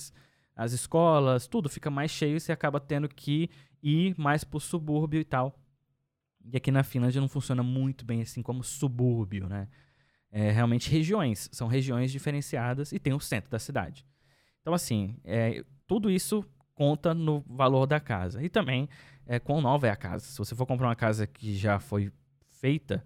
as 0.56 0.72
escolas, 0.72 1.46
tudo 1.46 1.68
fica 1.68 1.90
mais 1.90 2.10
cheio 2.10 2.36
e 2.36 2.40
você 2.40 2.52
acaba 2.52 2.80
tendo 2.80 3.08
que 3.08 3.50
ir 3.82 4.14
mais 4.18 4.44
para 4.44 4.56
o 4.56 4.60
subúrbio 4.60 5.20
e 5.20 5.24
tal. 5.24 5.58
E 6.44 6.56
aqui 6.56 6.70
na 6.70 6.82
Finlândia 6.82 7.20
não 7.20 7.28
funciona 7.28 7.62
muito 7.62 8.04
bem 8.04 8.22
assim 8.22 8.42
como 8.42 8.62
subúrbio, 8.62 9.48
né? 9.48 9.68
É, 10.36 10.50
realmente 10.50 10.90
regiões, 10.90 11.48
são 11.52 11.68
regiões 11.68 12.10
diferenciadas 12.10 12.90
e 12.90 12.98
tem 12.98 13.12
o 13.12 13.20
centro 13.20 13.48
da 13.48 13.58
cidade. 13.58 14.04
Então, 14.60 14.74
assim, 14.74 15.16
é, 15.22 15.64
tudo 15.86 16.10
isso 16.10 16.44
conta 16.74 17.14
no 17.14 17.40
valor 17.46 17.86
da 17.86 18.00
casa. 18.00 18.42
E 18.42 18.48
também, 18.48 18.88
é, 19.26 19.38
quão 19.38 19.60
nova 19.60 19.86
é 19.86 19.90
a 19.90 19.96
casa. 19.96 20.24
Se 20.24 20.36
você 20.36 20.52
for 20.52 20.66
comprar 20.66 20.88
uma 20.88 20.96
casa 20.96 21.24
que 21.24 21.54
já 21.54 21.78
foi 21.78 22.10
feita, 22.50 23.04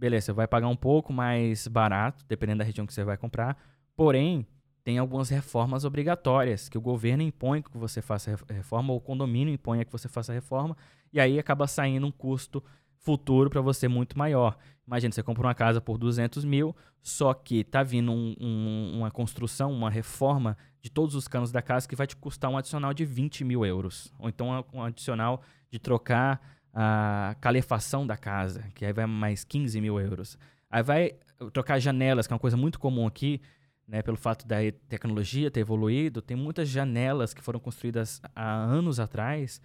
beleza, 0.00 0.26
você 0.26 0.32
vai 0.32 0.46
pagar 0.46 0.68
um 0.68 0.76
pouco 0.76 1.12
mais 1.12 1.68
barato, 1.68 2.24
dependendo 2.26 2.60
da 2.60 2.64
região 2.64 2.86
que 2.86 2.94
você 2.94 3.04
vai 3.04 3.18
comprar. 3.18 3.60
Porém, 3.94 4.46
tem 4.82 4.96
algumas 4.96 5.28
reformas 5.28 5.84
obrigatórias 5.84 6.70
que 6.70 6.78
o 6.78 6.80
governo 6.80 7.22
impõe 7.22 7.60
que 7.60 7.76
você 7.76 8.00
faça 8.00 8.38
reforma, 8.48 8.92
ou 8.92 8.98
o 8.98 9.00
condomínio 9.00 9.52
impõe 9.52 9.84
que 9.84 9.92
você 9.92 10.08
faça 10.08 10.32
reforma, 10.32 10.74
e 11.12 11.20
aí 11.20 11.38
acaba 11.38 11.66
saindo 11.66 12.06
um 12.06 12.10
custo 12.10 12.64
futuro 13.00 13.50
para 13.50 13.60
você 13.60 13.88
muito 13.88 14.18
maior. 14.18 14.56
Imagina, 14.86 15.12
você 15.12 15.22
compra 15.22 15.46
uma 15.46 15.54
casa 15.54 15.80
por 15.80 15.98
200 15.98 16.44
mil, 16.44 16.74
só 17.02 17.32
que 17.32 17.64
tá 17.64 17.82
vindo 17.82 18.12
um, 18.12 18.34
um, 18.40 18.98
uma 18.98 19.10
construção, 19.10 19.72
uma 19.72 19.90
reforma 19.90 20.56
de 20.82 20.90
todos 20.90 21.14
os 21.14 21.28
canos 21.28 21.52
da 21.52 21.62
casa 21.62 21.88
que 21.88 21.96
vai 21.96 22.06
te 22.06 22.16
custar 22.16 22.50
um 22.50 22.58
adicional 22.58 22.92
de 22.92 23.04
20 23.04 23.44
mil 23.44 23.64
euros. 23.64 24.12
Ou 24.18 24.28
então 24.28 24.64
um 24.72 24.82
adicional 24.82 25.42
de 25.70 25.78
trocar 25.78 26.40
a 26.72 27.36
calefação 27.40 28.06
da 28.06 28.16
casa, 28.16 28.64
que 28.74 28.84
aí 28.84 28.92
vai 28.92 29.06
mais 29.06 29.44
15 29.44 29.80
mil 29.80 29.98
euros. 30.00 30.38
Aí 30.70 30.82
vai 30.82 31.12
trocar 31.52 31.78
janelas, 31.78 32.26
que 32.26 32.32
é 32.32 32.34
uma 32.34 32.40
coisa 32.40 32.56
muito 32.56 32.78
comum 32.78 33.06
aqui, 33.06 33.40
né, 33.86 34.02
pelo 34.02 34.16
fato 34.16 34.46
da 34.46 34.56
tecnologia 34.88 35.50
ter 35.50 35.60
evoluído. 35.60 36.22
Tem 36.22 36.36
muitas 36.36 36.68
janelas 36.68 37.34
que 37.34 37.42
foram 37.42 37.58
construídas 37.58 38.20
há 38.34 38.54
anos 38.54 39.00
atrás 39.00 39.60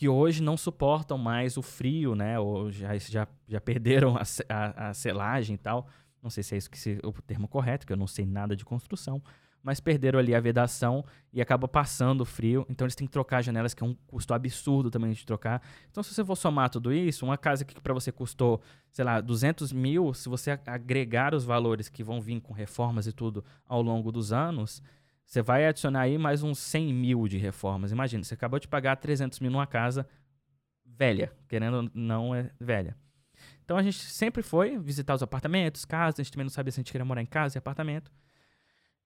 que 0.00 0.08
hoje 0.08 0.42
não 0.42 0.56
suportam 0.56 1.18
mais 1.18 1.58
o 1.58 1.62
frio, 1.62 2.14
né, 2.14 2.38
ou 2.38 2.72
já, 2.72 2.96
já, 2.96 3.28
já 3.46 3.60
perderam 3.60 4.16
a, 4.16 4.22
a, 4.48 4.88
a 4.88 4.94
selagem 4.94 5.56
e 5.56 5.58
tal. 5.58 5.86
Não 6.22 6.30
sei 6.30 6.42
se 6.42 6.54
é 6.54 6.56
isso 6.56 6.70
que 6.70 6.78
se, 6.78 6.98
o 7.04 7.12
termo 7.20 7.46
correto, 7.46 7.86
que 7.86 7.92
eu 7.92 7.98
não 7.98 8.06
sei 8.06 8.24
nada 8.24 8.56
de 8.56 8.64
construção 8.64 9.22
mas 9.62 9.78
perderam 9.78 10.18
ali 10.18 10.34
a 10.34 10.40
vedação 10.40 11.04
e 11.32 11.40
acaba 11.40 11.68
passando 11.68 12.24
frio. 12.24 12.66
Então 12.68 12.86
eles 12.86 12.94
têm 12.94 13.06
que 13.06 13.12
trocar 13.12 13.42
janelas, 13.42 13.74
que 13.74 13.82
é 13.82 13.86
um 13.86 13.94
custo 14.06 14.32
absurdo 14.32 14.90
também 14.90 15.12
de 15.12 15.24
trocar. 15.26 15.60
Então, 15.90 16.02
se 16.02 16.14
você 16.14 16.24
for 16.24 16.36
somar 16.36 16.70
tudo 16.70 16.92
isso, 16.92 17.24
uma 17.24 17.36
casa 17.36 17.62
que 17.62 17.78
para 17.78 17.92
você 17.92 18.10
custou, 18.10 18.60
sei 18.90 19.04
lá, 19.04 19.20
200 19.20 19.70
mil, 19.70 20.14
se 20.14 20.30
você 20.30 20.58
agregar 20.66 21.34
os 21.34 21.44
valores 21.44 21.88
que 21.88 22.02
vão 22.02 22.20
vir 22.20 22.40
com 22.40 22.52
reformas 22.52 23.06
e 23.06 23.12
tudo 23.12 23.44
ao 23.68 23.82
longo 23.82 24.10
dos 24.10 24.32
anos, 24.32 24.82
você 25.30 25.42
vai 25.42 25.64
adicionar 25.64 26.00
aí 26.00 26.18
mais 26.18 26.42
uns 26.42 26.58
100 26.58 26.92
mil 26.92 27.28
de 27.28 27.38
reformas. 27.38 27.92
Imagina, 27.92 28.24
você 28.24 28.34
acabou 28.34 28.58
de 28.58 28.66
pagar 28.66 28.96
300 28.96 29.38
mil 29.38 29.48
numa 29.48 29.66
casa 29.66 30.04
velha, 30.84 31.32
querendo 31.48 31.88
não 31.94 32.34
é 32.34 32.50
velha. 32.58 32.96
Então 33.64 33.76
a 33.76 33.82
gente 33.82 33.96
sempre 33.96 34.42
foi 34.42 34.76
visitar 34.76 35.14
os 35.14 35.22
apartamentos, 35.22 35.84
casas, 35.84 36.18
a 36.18 36.22
gente 36.24 36.32
também 36.32 36.46
não 36.46 36.50
sabia 36.50 36.72
se 36.72 36.80
a 36.80 36.82
gente 36.82 36.90
queria 36.90 37.04
morar 37.04 37.22
em 37.22 37.26
casa 37.26 37.56
e 37.56 37.58
apartamento. 37.60 38.10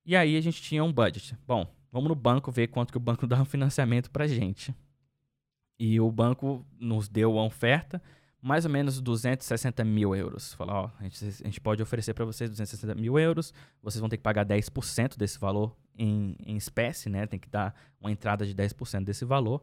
E 0.03 0.17
aí 0.17 0.35
a 0.39 0.41
gente 0.41 0.63
tinha 0.63 0.83
um 0.83 0.91
budget. 0.91 1.37
Bom, 1.47 1.71
vamos 1.93 2.09
no 2.09 2.15
banco 2.15 2.51
ver 2.51 2.69
quanto 2.69 2.91
que 2.91 2.97
o 2.97 3.01
banco 3.01 3.27
dá 3.29 3.43
um 3.43 3.45
financiamento 3.45 4.11
pra 4.11 4.27
gente. 4.27 4.75
E 5.79 6.01
o 6.01 6.11
banco 6.11 6.65
nos 6.81 7.07
deu 7.07 7.35
uma 7.35 7.45
oferta, 7.45 8.03
mais 8.41 8.65
ou 8.65 8.71
menos 8.71 8.99
260 8.99 9.85
mil 9.85 10.17
euros. 10.17 10.55
Falou, 10.55 10.75
ó, 10.75 10.91
a 10.99 11.03
gente, 11.03 11.23
a 11.23 11.47
gente 11.49 11.61
pode 11.61 11.83
oferecer 11.83 12.15
para 12.15 12.25
vocês 12.25 12.49
260 12.49 12.95
mil 12.95 13.19
euros, 13.19 13.53
vocês 13.83 14.01
vão 14.01 14.09
ter 14.09 14.17
que 14.17 14.23
pagar 14.23 14.47
10% 14.47 15.19
desse 15.19 15.39
valor 15.39 15.77
em, 15.97 16.37
em 16.45 16.57
espécie, 16.57 17.09
né? 17.09 17.27
Tem 17.27 17.39
que 17.39 17.49
dar 17.49 17.75
uma 18.01 18.11
entrada 18.11 18.47
de 18.47 18.55
10% 18.55 19.05
desse 19.05 19.25
valor. 19.25 19.63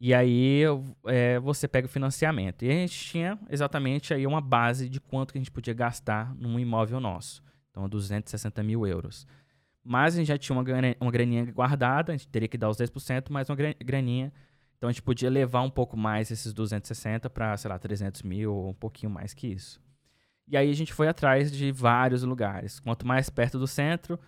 E 0.00 0.14
aí 0.14 0.62
é, 1.06 1.38
você 1.40 1.66
pega 1.66 1.86
o 1.86 1.90
financiamento. 1.90 2.64
E 2.64 2.68
a 2.70 2.72
gente 2.72 2.98
tinha 2.98 3.38
exatamente 3.50 4.14
aí 4.14 4.26
uma 4.26 4.40
base 4.40 4.88
de 4.88 5.00
quanto 5.00 5.32
que 5.32 5.38
a 5.38 5.40
gente 5.40 5.50
podia 5.50 5.74
gastar 5.74 6.34
num 6.36 6.58
imóvel 6.58 7.00
nosso. 7.00 7.42
Então, 7.70 7.88
260 7.88 8.62
mil 8.62 8.86
euros. 8.86 9.26
Mas 9.82 10.14
a 10.14 10.18
gente 10.18 10.28
já 10.28 10.38
tinha 10.38 10.56
uma, 10.56 10.64
uma 11.00 11.10
graninha 11.10 11.44
guardada, 11.46 12.12
a 12.12 12.16
gente 12.16 12.28
teria 12.28 12.48
que 12.48 12.58
dar 12.58 12.68
os 12.68 12.76
10%, 12.76 13.30
mais 13.30 13.48
uma 13.48 13.56
graninha. 13.56 14.32
Então 14.76 14.88
a 14.88 14.92
gente 14.92 15.02
podia 15.02 15.28
levar 15.28 15.62
um 15.62 15.70
pouco 15.70 15.96
mais 15.96 16.30
esses 16.30 16.52
260 16.52 17.28
para, 17.28 17.56
sei 17.56 17.68
lá, 17.68 17.78
300 17.78 18.22
mil 18.22 18.54
ou 18.54 18.70
um 18.70 18.74
pouquinho 18.74 19.10
mais 19.10 19.34
que 19.34 19.48
isso. 19.48 19.80
E 20.46 20.56
aí 20.56 20.70
a 20.70 20.74
gente 20.74 20.92
foi 20.92 21.08
atrás 21.08 21.50
de 21.50 21.72
vários 21.72 22.22
lugares. 22.22 22.78
Quanto 22.78 23.06
mais 23.06 23.28
perto 23.28 23.58
do 23.58 23.66
centro, 23.66 24.18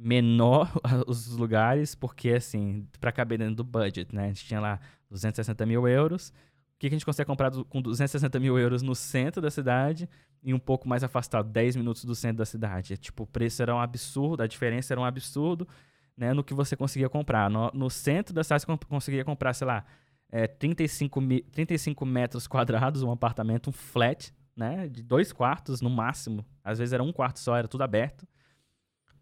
menor 0.00 0.72
os 1.06 1.28
lugares, 1.28 1.94
porque 1.94 2.30
assim, 2.30 2.86
para 3.00 3.12
caber 3.12 3.38
dentro 3.38 3.56
do 3.56 3.64
budget, 3.64 4.14
né? 4.14 4.24
A 4.24 4.28
gente 4.28 4.46
tinha 4.46 4.60
lá 4.60 4.80
260 5.10 5.66
mil 5.66 5.86
euros 5.86 6.32
que, 6.80 6.88
que 6.88 6.94
a 6.94 6.96
gente 6.96 7.04
consegue 7.04 7.26
comprar 7.26 7.50
com 7.68 7.82
260 7.82 8.40
mil 8.40 8.58
euros 8.58 8.80
no 8.80 8.94
centro 8.94 9.42
da 9.42 9.50
cidade 9.50 10.08
e 10.42 10.54
um 10.54 10.58
pouco 10.58 10.88
mais 10.88 11.04
afastado, 11.04 11.46
10 11.50 11.76
minutos 11.76 12.06
do 12.06 12.14
centro 12.14 12.38
da 12.38 12.46
cidade. 12.46 12.94
É, 12.94 12.96
tipo, 12.96 13.24
o 13.24 13.26
preço 13.26 13.60
era 13.60 13.74
um 13.74 13.78
absurdo, 13.78 14.42
a 14.42 14.46
diferença 14.46 14.94
era 14.94 15.00
um 15.00 15.04
absurdo 15.04 15.68
né, 16.16 16.32
no 16.32 16.42
que 16.42 16.54
você 16.54 16.74
conseguia 16.74 17.10
comprar. 17.10 17.50
No, 17.50 17.70
no 17.74 17.90
centro 17.90 18.34
da 18.34 18.42
cidade 18.42 18.64
você 18.64 18.78
conseguia 18.88 19.22
comprar, 19.26 19.52
sei 19.52 19.66
lá, 19.66 19.84
é, 20.32 20.46
35, 20.46 21.20
mi, 21.20 21.42
35 21.42 22.06
metros 22.06 22.46
quadrados, 22.46 23.02
um 23.02 23.12
apartamento, 23.12 23.68
um 23.68 23.72
flat, 23.72 24.32
né, 24.56 24.88
de 24.88 25.02
dois 25.02 25.34
quartos 25.34 25.82
no 25.82 25.90
máximo. 25.90 26.46
Às 26.64 26.78
vezes 26.78 26.94
era 26.94 27.02
um 27.02 27.12
quarto 27.12 27.40
só, 27.40 27.56
era 27.56 27.68
tudo 27.68 27.82
aberto, 27.82 28.26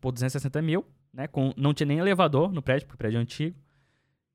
por 0.01 0.13
260 0.13 0.63
mil. 0.63 0.85
Né, 1.13 1.27
com, 1.27 1.53
não 1.57 1.73
tinha 1.73 1.87
nem 1.87 1.99
elevador 1.99 2.53
no 2.53 2.61
prédio, 2.61 2.87
porque 2.87 2.97
o 2.97 2.99
prédio 2.99 3.19
é 3.19 3.21
antigo. 3.21 3.57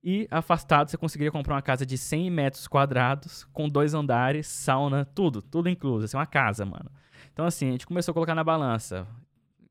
E 0.04 0.28
afastado 0.30 0.90
você 0.90 0.98
conseguiria 0.98 1.32
comprar 1.32 1.56
uma 1.56 1.62
casa 1.62 1.86
de 1.86 1.98
100 1.98 2.30
metros 2.30 2.68
quadrados, 2.68 3.46
com 3.54 3.70
dois 3.70 3.94
andares, 3.94 4.48
sauna, 4.48 5.06
tudo, 5.06 5.42
tudo 5.42 5.70
incluso. 5.70 6.06
Assim, 6.06 6.18
uma 6.18 6.26
casa, 6.26 6.66
mano. 6.66 6.92
Então, 7.32 7.46
assim, 7.46 7.70
a 7.70 7.72
gente 7.72 7.88
começou 7.88 8.12
a 8.12 8.14
colocar 8.14 8.36
na 8.36 8.44
balança 8.44 9.08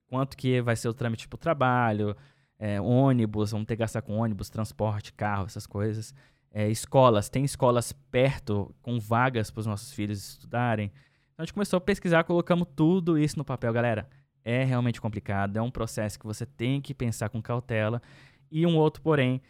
quanto 0.07 0.37
que 0.37 0.61
vai 0.62 0.76
ser 0.76 0.88
o 0.88 0.94
trâmite 0.94 1.28
pro 1.28 1.38
trabalho, 1.38 2.16
é, 2.59 2.81
ônibus, 2.81 3.50
vamos 3.50 3.66
ter 3.66 3.76
que 3.76 3.81
gastar 3.81 4.02
com 4.02 4.16
ônibus, 4.16 4.48
transporte, 4.48 5.12
carro, 5.12 5.46
essas 5.46 5.66
coisas. 5.66 6.14
É, 6.50 6.68
escolas, 6.70 7.28
tem 7.28 7.44
escolas 7.44 7.92
perto 7.92 8.74
com 8.83 9.00
vagas 9.00 9.50
para 9.50 9.61
os 9.61 9.66
nossos 9.66 9.92
filhos 9.92 10.18
estudarem. 10.18 10.92
Então 11.33 11.42
a 11.42 11.44
gente 11.44 11.55
começou 11.55 11.78
a 11.78 11.81
pesquisar, 11.81 12.24
colocamos 12.24 12.68
tudo 12.76 13.18
isso 13.18 13.38
no 13.38 13.44
papel, 13.44 13.72
galera. 13.72 14.09
É 14.44 14.64
realmente 14.64 15.00
complicado, 15.00 15.57
é 15.57 15.62
um 15.62 15.70
processo 15.70 16.18
que 16.18 16.26
você 16.26 16.44
tem 16.44 16.81
que 16.81 16.92
pensar 16.92 17.28
com 17.28 17.40
cautela. 17.40 18.02
E 18.50 18.66
um 18.66 18.76
outro, 18.76 19.02
porém, 19.02 19.40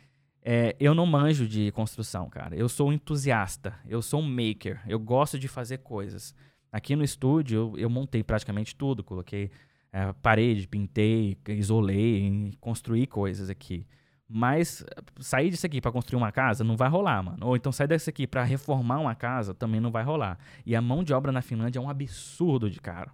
é, 0.43 0.75
eu 0.81 0.95
não 0.95 1.07
manjo 1.07 1.47
de 1.47 1.71
construção, 1.73 2.29
cara. 2.29 2.57
Eu 2.57 2.69
sou 2.69 2.89
um 2.89 2.93
entusiasta, 2.93 3.75
eu 3.89 4.03
sou 4.03 4.21
um 4.21 4.29
maker, 4.29 4.81
eu 4.87 4.99
gosto 4.99 5.39
de 5.39 5.49
fazer 5.49 5.79
coisas. 5.79 6.35
Aqui 6.71 6.97
no 6.97 7.05
estúdio, 7.05 7.57
eu, 7.57 7.79
eu 7.79 7.91
montei 7.91 8.23
praticamente 8.23 8.75
tudo, 8.75 9.05
coloquei 9.05 9.51
é, 9.93 10.13
parede, 10.15 10.67
pintei, 10.67 11.37
isolei, 11.49 12.53
construí 12.61 13.07
coisas 13.07 13.51
aqui. 13.51 13.87
Mas 14.35 14.83
sair 15.21 15.51
disso 15.51 15.67
aqui 15.67 15.81
para 15.81 15.93
construir 15.93 16.17
uma 16.17 16.33
casa 16.33 16.65
não 16.65 16.77
vai 16.77 16.89
rolar, 16.89 17.23
mano. 17.23 17.47
Ou 17.47 17.55
então 17.55 17.71
sair 17.71 17.87
disso 17.87 18.09
aqui 18.09 18.27
para 18.27 18.43
reformar 18.43 18.99
uma 18.99 19.15
casa 19.15 19.53
também 19.53 19.81
não 19.81 19.91
vai 19.91 20.03
rolar. 20.03 20.39
E 20.65 20.75
a 20.75 20.81
mão 20.81 21.05
de 21.05 21.13
obra 21.13 21.31
na 21.31 21.43
Finlândia 21.43 21.79
é 21.79 21.83
um 21.83 21.91
absurdo 21.91 22.71
de 22.71 22.81
caro. 22.81 23.13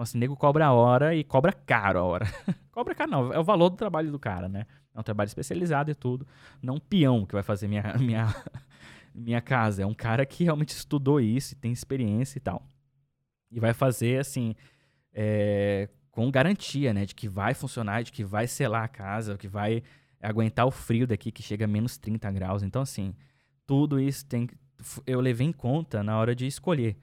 Então, 0.00 0.04
assim, 0.04 0.18
nego 0.18 0.34
cobra 0.34 0.64
a 0.64 0.72
hora 0.72 1.14
e 1.14 1.22
cobra 1.22 1.52
caro 1.52 1.98
a 1.98 2.02
hora. 2.02 2.26
cobra 2.72 2.94
caro 2.94 3.10
não, 3.10 3.32
é 3.34 3.38
o 3.38 3.44
valor 3.44 3.68
do 3.68 3.76
trabalho 3.76 4.10
do 4.10 4.18
cara, 4.18 4.48
né? 4.48 4.64
É 4.94 4.98
um 4.98 5.02
trabalho 5.02 5.28
especializado 5.28 5.90
e 5.90 5.94
tudo. 5.94 6.26
Não 6.62 6.76
um 6.76 6.80
peão 6.80 7.26
que 7.26 7.34
vai 7.34 7.42
fazer 7.42 7.68
minha, 7.68 7.82
minha, 8.00 8.34
minha 9.14 9.42
casa. 9.42 9.82
É 9.82 9.86
um 9.86 9.92
cara 9.92 10.24
que 10.24 10.42
realmente 10.42 10.70
estudou 10.70 11.20
isso 11.20 11.52
e 11.52 11.56
tem 11.56 11.70
experiência 11.70 12.38
e 12.38 12.40
tal. 12.40 12.66
E 13.50 13.60
vai 13.60 13.74
fazer, 13.74 14.18
assim, 14.18 14.54
é, 15.12 15.90
com 16.10 16.30
garantia, 16.30 16.94
né? 16.94 17.04
De 17.04 17.14
que 17.14 17.28
vai 17.28 17.52
funcionar, 17.52 18.02
de 18.02 18.10
que 18.10 18.24
vai 18.24 18.46
selar 18.46 18.84
a 18.84 18.88
casa, 18.88 19.36
que 19.36 19.48
vai 19.48 19.82
aguentar 20.22 20.66
o 20.66 20.70
frio 20.70 21.06
daqui, 21.06 21.30
que 21.30 21.42
chega 21.42 21.66
a 21.66 21.68
menos 21.68 21.98
30 21.98 22.32
graus. 22.32 22.62
Então, 22.62 22.80
assim, 22.80 23.14
tudo 23.66 24.00
isso 24.00 24.24
tem, 24.24 24.48
eu 25.06 25.20
levei 25.20 25.46
em 25.46 25.52
conta 25.52 26.02
na 26.02 26.18
hora 26.18 26.34
de 26.34 26.46
escolher. 26.46 26.96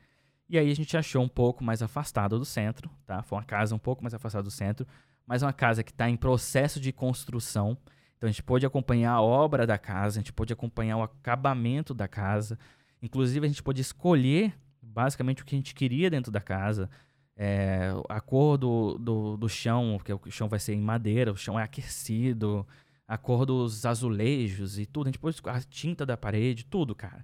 E 0.49 0.57
aí 0.57 0.71
a 0.71 0.75
gente 0.75 0.95
achou 0.95 1.21
um 1.23 1.27
pouco 1.27 1.63
mais 1.63 1.81
afastado 1.81 2.39
do 2.39 2.45
centro, 2.45 2.89
tá? 3.05 3.21
Foi 3.21 3.37
uma 3.37 3.43
casa 3.43 3.75
um 3.75 3.79
pouco 3.79 4.03
mais 4.03 4.13
afastada 4.13 4.43
do 4.43 4.51
centro, 4.51 4.87
mas 5.25 5.43
uma 5.43 5.51
casa 5.51 5.83
que 5.83 5.91
está 5.91 6.09
em 6.09 6.15
processo 6.15 6.79
de 6.79 6.93
construção. 6.93 7.77
Então 8.17 8.27
a 8.27 8.31
gente 8.31 8.43
pôde 8.43 8.65
acompanhar 8.65 9.11
a 9.11 9.21
obra 9.21 9.67
da 9.67 9.77
casa, 9.77 10.19
a 10.19 10.21
gente 10.21 10.31
pôde 10.31 10.53
acompanhar 10.53 10.97
o 10.97 11.03
acabamento 11.03 11.93
da 11.93 12.07
casa. 12.07 12.57
Inclusive 13.01 13.45
a 13.45 13.49
gente 13.49 13.61
pôde 13.61 13.81
escolher 13.81 14.53
basicamente 14.81 15.41
o 15.41 15.45
que 15.45 15.53
a 15.53 15.57
gente 15.57 15.75
queria 15.75 16.09
dentro 16.09 16.31
da 16.31 16.39
casa. 16.41 16.89
É, 17.35 17.91
a 18.09 18.19
cor 18.19 18.57
do, 18.57 18.97
do, 18.97 19.37
do 19.37 19.47
chão, 19.49 19.97
porque 19.97 20.13
o 20.13 20.31
chão 20.31 20.47
vai 20.47 20.59
ser 20.59 20.73
em 20.73 20.81
madeira, 20.81 21.31
o 21.31 21.37
chão 21.37 21.59
é 21.59 21.63
aquecido, 21.63 22.65
a 23.07 23.17
cor 23.17 23.45
dos 23.45 23.85
azulejos 23.85 24.79
e 24.79 24.85
tudo. 24.85 25.07
A 25.07 25.09
gente 25.09 25.19
pôde 25.19 25.39
a 25.45 25.61
tinta 25.61 26.05
da 26.05 26.17
parede, 26.17 26.65
tudo, 26.65 26.95
cara. 26.95 27.23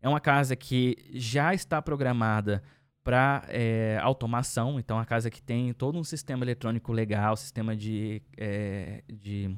É 0.00 0.08
uma 0.08 0.20
casa 0.20 0.54
que 0.54 0.96
já 1.12 1.54
está 1.54 1.80
programada 1.80 2.62
para 3.02 3.44
é, 3.48 3.98
automação, 4.02 4.80
então 4.80 4.98
a 4.98 5.04
casa 5.04 5.30
que 5.30 5.40
tem 5.40 5.72
todo 5.72 5.96
um 5.96 6.02
sistema 6.02 6.44
eletrônico 6.44 6.92
legal, 6.92 7.36
sistema 7.36 7.76
de, 7.76 8.20
é, 8.36 9.04
de 9.08 9.56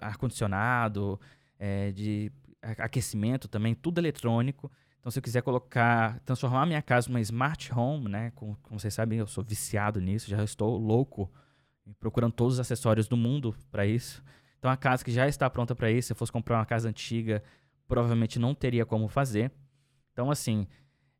ar-condicionado, 0.00 1.20
é, 1.58 1.92
de 1.92 2.32
aquecimento 2.60 3.46
também, 3.46 3.74
tudo 3.74 3.98
eletrônico. 3.98 4.70
Então, 4.98 5.10
se 5.10 5.18
eu 5.18 5.22
quiser 5.22 5.42
colocar, 5.42 6.18
transformar 6.20 6.66
minha 6.66 6.82
casa 6.82 7.08
numa 7.08 7.20
smart 7.20 7.72
home, 7.72 8.08
né? 8.08 8.32
Como, 8.34 8.56
como 8.62 8.80
vocês 8.80 8.92
sabem, 8.92 9.20
eu 9.20 9.26
sou 9.26 9.44
viciado 9.44 10.00
nisso, 10.00 10.28
já 10.28 10.42
estou 10.42 10.76
louco 10.76 11.32
procurando 11.98 12.32
todos 12.32 12.54
os 12.54 12.60
acessórios 12.60 13.08
do 13.08 13.16
mundo 13.16 13.54
para 13.70 13.86
isso. 13.86 14.22
Então, 14.58 14.70
a 14.70 14.76
casa 14.76 15.04
que 15.04 15.12
já 15.12 15.28
está 15.28 15.48
pronta 15.48 15.74
para 15.74 15.90
isso, 15.90 16.08
se 16.08 16.12
eu 16.12 16.16
fosse 16.16 16.32
comprar 16.32 16.58
uma 16.58 16.66
casa 16.66 16.88
antiga, 16.88 17.42
provavelmente 17.88 18.38
não 18.38 18.54
teria 18.54 18.86
como 18.86 19.08
fazer. 19.08 19.50
Então, 20.12 20.30
assim, 20.30 20.68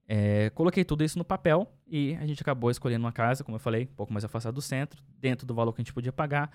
é, 0.07 0.51
coloquei 0.51 0.85
tudo 0.85 1.03
isso 1.03 1.19
no 1.19 1.25
papel 1.25 1.67
e 1.87 2.15
a 2.17 2.27
gente 2.27 2.43
acabou 2.43 2.71
escolhendo 2.71 3.05
uma 3.05 3.13
casa, 3.13 3.43
como 3.43 3.57
eu 3.57 3.61
falei, 3.61 3.85
um 3.85 3.95
pouco 3.95 4.13
mais 4.13 4.25
afastada 4.25 4.53
do 4.55 4.63
centro, 4.63 5.03
dentro 5.19 5.47
do 5.47 5.55
valor 5.55 5.73
que 5.73 5.81
a 5.81 5.85
gente 5.85 5.93
podia 5.93 6.13
pagar. 6.13 6.51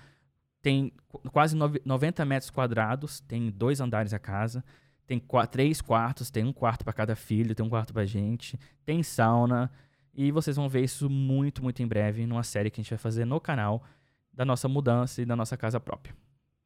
Tem 0.62 0.92
quase 1.30 1.54
90 1.56 2.24
metros 2.24 2.50
quadrados, 2.50 3.20
tem 3.20 3.50
dois 3.50 3.80
andares 3.80 4.14
a 4.14 4.18
casa, 4.18 4.64
tem 5.06 5.18
quatro, 5.18 5.52
três 5.52 5.80
quartos, 5.80 6.30
tem 6.30 6.44
um 6.44 6.52
quarto 6.52 6.84
para 6.84 6.92
cada 6.92 7.14
filho, 7.14 7.54
tem 7.54 7.64
um 7.64 7.68
quarto 7.68 7.92
para 7.92 8.06
gente, 8.06 8.58
tem 8.84 9.02
sauna. 9.02 9.70
E 10.14 10.32
vocês 10.32 10.56
vão 10.56 10.68
ver 10.68 10.84
isso 10.84 11.10
muito, 11.10 11.62
muito 11.62 11.82
em 11.82 11.86
breve 11.86 12.26
numa 12.26 12.42
série 12.42 12.70
que 12.70 12.80
a 12.80 12.82
gente 12.82 12.90
vai 12.90 12.98
fazer 12.98 13.24
no 13.24 13.40
canal 13.40 13.84
da 14.32 14.44
nossa 14.44 14.68
mudança 14.68 15.20
e 15.20 15.26
da 15.26 15.36
nossa 15.36 15.56
casa 15.56 15.78
própria. 15.78 16.14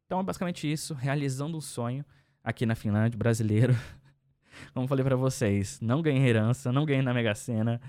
Então 0.06 0.20
é 0.20 0.22
basicamente 0.22 0.70
isso, 0.70 0.94
realizando 0.94 1.56
um 1.56 1.60
sonho 1.60 2.04
aqui 2.42 2.66
na 2.66 2.74
Finlândia, 2.74 3.18
brasileiro. 3.18 3.76
Como 4.74 4.88
falei 4.88 5.04
para 5.04 5.16
vocês, 5.16 5.80
não 5.80 6.02
ganhei 6.02 6.28
herança, 6.28 6.72
não 6.72 6.84
ganhei 6.84 7.02
na 7.02 7.14
Mega 7.14 7.34
Sena. 7.34 7.80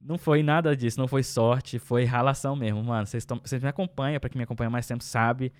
Não 0.00 0.18
foi 0.18 0.42
nada 0.42 0.76
disso, 0.76 0.98
não 0.98 1.06
foi 1.06 1.22
sorte, 1.22 1.78
foi 1.78 2.04
ralação 2.04 2.56
mesmo, 2.56 2.82
mano. 2.82 3.06
Vocês, 3.06 3.24
vocês 3.42 3.62
me 3.62 3.68
acompanham, 3.68 4.18
para 4.18 4.28
quem 4.28 4.38
me 4.38 4.44
acompanha 4.44 4.70
mais 4.70 4.86
tempo 4.86 5.02
sabe 5.02 5.52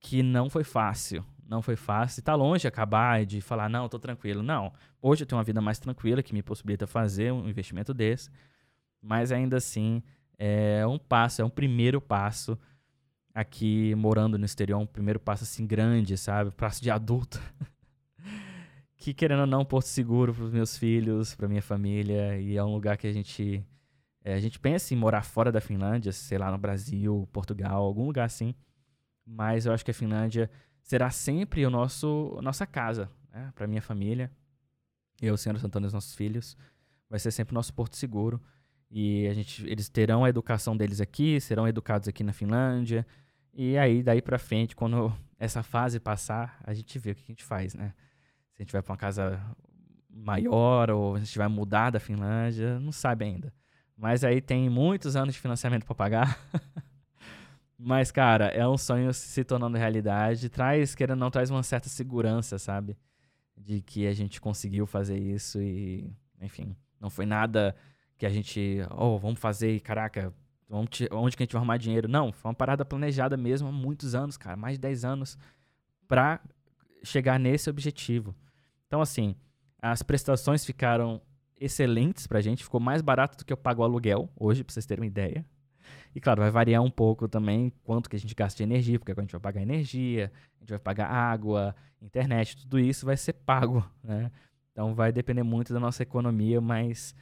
que 0.00 0.22
não 0.22 0.48
foi 0.48 0.64
fácil. 0.64 1.24
Não 1.46 1.60
foi 1.60 1.76
fácil. 1.76 2.22
Tá 2.22 2.34
longe 2.34 2.62
de 2.62 2.68
acabar 2.68 3.22
e 3.22 3.26
de 3.26 3.40
falar, 3.40 3.68
não, 3.68 3.88
tô 3.88 3.98
tranquilo. 3.98 4.42
Não. 4.42 4.72
Hoje 5.00 5.22
eu 5.22 5.26
tenho 5.26 5.38
uma 5.38 5.44
vida 5.44 5.60
mais 5.60 5.78
tranquila 5.78 6.22
que 6.22 6.32
me 6.32 6.42
possibilita 6.42 6.86
fazer 6.86 7.32
um 7.32 7.48
investimento 7.48 7.92
desse. 7.92 8.30
Mas 9.02 9.30
ainda 9.30 9.58
assim, 9.58 10.02
é 10.38 10.86
um 10.86 10.98
passo, 10.98 11.42
é 11.42 11.44
um 11.44 11.50
primeiro 11.50 12.00
passo 12.00 12.58
aqui 13.34 13.94
morando 13.96 14.38
no 14.38 14.44
exterior, 14.44 14.78
um 14.78 14.86
primeiro 14.86 15.20
passo 15.20 15.44
assim 15.44 15.66
grande, 15.66 16.16
sabe? 16.16 16.50
Passo 16.52 16.82
de 16.82 16.90
adulto. 16.90 17.40
que 19.04 19.12
querendo 19.12 19.40
ou 19.40 19.46
não, 19.46 19.66
porto 19.66 19.84
seguro 19.84 20.32
para 20.32 20.44
os 20.44 20.50
meus 20.50 20.78
filhos, 20.78 21.34
para 21.34 21.46
minha 21.46 21.60
família, 21.60 22.40
e 22.40 22.56
é 22.56 22.64
um 22.64 22.72
lugar 22.72 22.96
que 22.96 23.06
a 23.06 23.12
gente 23.12 23.62
é, 24.24 24.32
a 24.32 24.40
gente 24.40 24.58
pensa 24.58 24.94
em 24.94 24.96
morar 24.96 25.22
fora 25.22 25.52
da 25.52 25.60
Finlândia, 25.60 26.10
sei 26.10 26.38
lá, 26.38 26.50
no 26.50 26.56
Brasil, 26.56 27.28
Portugal, 27.30 27.84
algum 27.84 28.06
lugar 28.06 28.24
assim. 28.24 28.54
Mas 29.26 29.66
eu 29.66 29.74
acho 29.74 29.84
que 29.84 29.90
a 29.90 29.94
Finlândia 29.94 30.50
será 30.82 31.10
sempre 31.10 31.66
o 31.66 31.70
nosso 31.70 32.38
nossa 32.42 32.66
casa, 32.66 33.10
né? 33.30 33.52
para 33.54 33.66
minha 33.66 33.82
família. 33.82 34.30
Eu, 35.20 35.36
Senhor 35.36 35.58
Santana 35.58 35.86
os 35.86 35.92
nossos 35.92 36.14
filhos, 36.14 36.56
vai 37.10 37.18
ser 37.18 37.30
sempre 37.30 37.52
o 37.52 37.56
nosso 37.56 37.74
porto 37.74 37.96
seguro. 37.96 38.40
E 38.90 39.28
a 39.28 39.34
gente, 39.34 39.66
eles 39.68 39.90
terão 39.90 40.24
a 40.24 40.30
educação 40.30 40.74
deles 40.74 40.98
aqui, 40.98 41.38
serão 41.42 41.68
educados 41.68 42.08
aqui 42.08 42.24
na 42.24 42.32
Finlândia. 42.32 43.06
E 43.52 43.76
aí, 43.76 44.02
daí 44.02 44.22
para 44.22 44.38
frente, 44.38 44.74
quando 44.74 45.12
essa 45.38 45.62
fase 45.62 46.00
passar, 46.00 46.58
a 46.64 46.72
gente 46.72 46.98
vê 46.98 47.10
o 47.10 47.14
que 47.14 47.22
a 47.22 47.26
gente 47.26 47.44
faz, 47.44 47.74
né? 47.74 47.92
Se 48.54 48.62
a 48.62 48.64
gente 48.64 48.72
vai 48.72 48.82
para 48.82 48.92
uma 48.92 48.98
casa 48.98 49.40
maior 50.08 50.90
ou 50.90 51.16
a 51.16 51.18
gente 51.18 51.36
vai 51.36 51.48
mudar 51.48 51.90
da 51.90 51.98
Finlândia, 51.98 52.78
não 52.78 52.92
sabe 52.92 53.24
ainda. 53.24 53.52
Mas 53.96 54.24
aí 54.24 54.40
tem 54.40 54.70
muitos 54.70 55.16
anos 55.16 55.34
de 55.34 55.40
financiamento 55.40 55.84
para 55.84 55.94
pagar. 55.94 56.38
Mas, 57.76 58.12
cara, 58.12 58.46
é 58.46 58.66
um 58.66 58.78
sonho 58.78 59.12
se 59.12 59.44
tornando 59.44 59.76
realidade. 59.76 60.48
Traz, 60.48 60.94
querendo 60.94 61.16
ou 61.16 61.20
não, 61.20 61.30
traz 61.30 61.50
uma 61.50 61.62
certa 61.62 61.88
segurança, 61.88 62.58
sabe? 62.58 62.96
De 63.56 63.82
que 63.82 64.06
a 64.06 64.12
gente 64.12 64.40
conseguiu 64.40 64.86
fazer 64.86 65.18
isso 65.18 65.60
e, 65.60 66.12
enfim, 66.40 66.76
não 67.00 67.10
foi 67.10 67.26
nada 67.26 67.74
que 68.16 68.24
a 68.24 68.30
gente, 68.30 68.80
oh, 68.96 69.18
vamos 69.18 69.40
fazer 69.40 69.74
e, 69.74 69.80
caraca, 69.80 70.32
vamos 70.68 70.88
onde 71.10 71.36
que 71.36 71.42
a 71.42 71.44
gente 71.44 71.52
vai 71.52 71.58
arrumar 71.58 71.76
dinheiro? 71.76 72.08
Não, 72.08 72.32
foi 72.32 72.48
uma 72.48 72.54
parada 72.54 72.84
planejada 72.84 73.36
mesmo 73.36 73.68
há 73.68 73.72
muitos 73.72 74.14
anos, 74.14 74.36
cara, 74.36 74.56
mais 74.56 74.76
de 74.76 74.80
10 74.80 75.04
anos, 75.04 75.38
pra 76.06 76.40
chegar 77.02 77.38
nesse 77.38 77.68
objetivo. 77.68 78.34
Então, 78.94 79.02
assim, 79.02 79.34
as 79.82 80.04
prestações 80.04 80.64
ficaram 80.64 81.20
excelentes 81.60 82.28
pra 82.28 82.40
gente, 82.40 82.62
ficou 82.62 82.78
mais 82.78 83.02
barato 83.02 83.36
do 83.36 83.44
que 83.44 83.52
eu 83.52 83.56
pago 83.56 83.82
o 83.82 83.84
aluguel 83.84 84.30
hoje, 84.36 84.62
pra 84.62 84.72
vocês 84.72 84.86
terem 84.86 85.02
uma 85.02 85.06
ideia. 85.08 85.44
E 86.14 86.20
claro, 86.20 86.42
vai 86.42 86.50
variar 86.52 86.80
um 86.80 86.90
pouco 86.92 87.26
também 87.26 87.72
quanto 87.82 88.08
que 88.08 88.14
a 88.14 88.18
gente 88.20 88.36
gasta 88.36 88.56
de 88.56 88.62
energia, 88.62 88.96
porque 89.00 89.10
a 89.10 89.20
gente 89.20 89.32
vai 89.32 89.40
pagar 89.40 89.62
energia, 89.62 90.30
a 90.36 90.60
gente 90.60 90.70
vai 90.70 90.78
pagar 90.78 91.08
água, 91.08 91.74
internet, 92.00 92.56
tudo 92.56 92.78
isso 92.78 93.04
vai 93.04 93.16
ser 93.16 93.32
pago, 93.32 93.84
né? 94.00 94.30
Então 94.70 94.94
vai 94.94 95.10
depender 95.10 95.42
muito 95.42 95.72
da 95.74 95.80
nossa 95.80 96.04
economia, 96.04 96.60
mas 96.60 97.16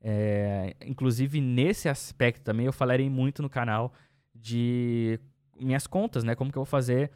é, 0.00 0.74
inclusive 0.86 1.42
nesse 1.42 1.90
aspecto 1.90 2.42
também 2.42 2.64
eu 2.64 2.72
falarei 2.72 3.10
muito 3.10 3.42
no 3.42 3.50
canal 3.50 3.92
de 4.34 5.20
minhas 5.60 5.86
contas, 5.86 6.24
né? 6.24 6.34
Como 6.34 6.50
que 6.50 6.56
eu 6.56 6.64
vou 6.64 6.70
fazer 6.70 7.10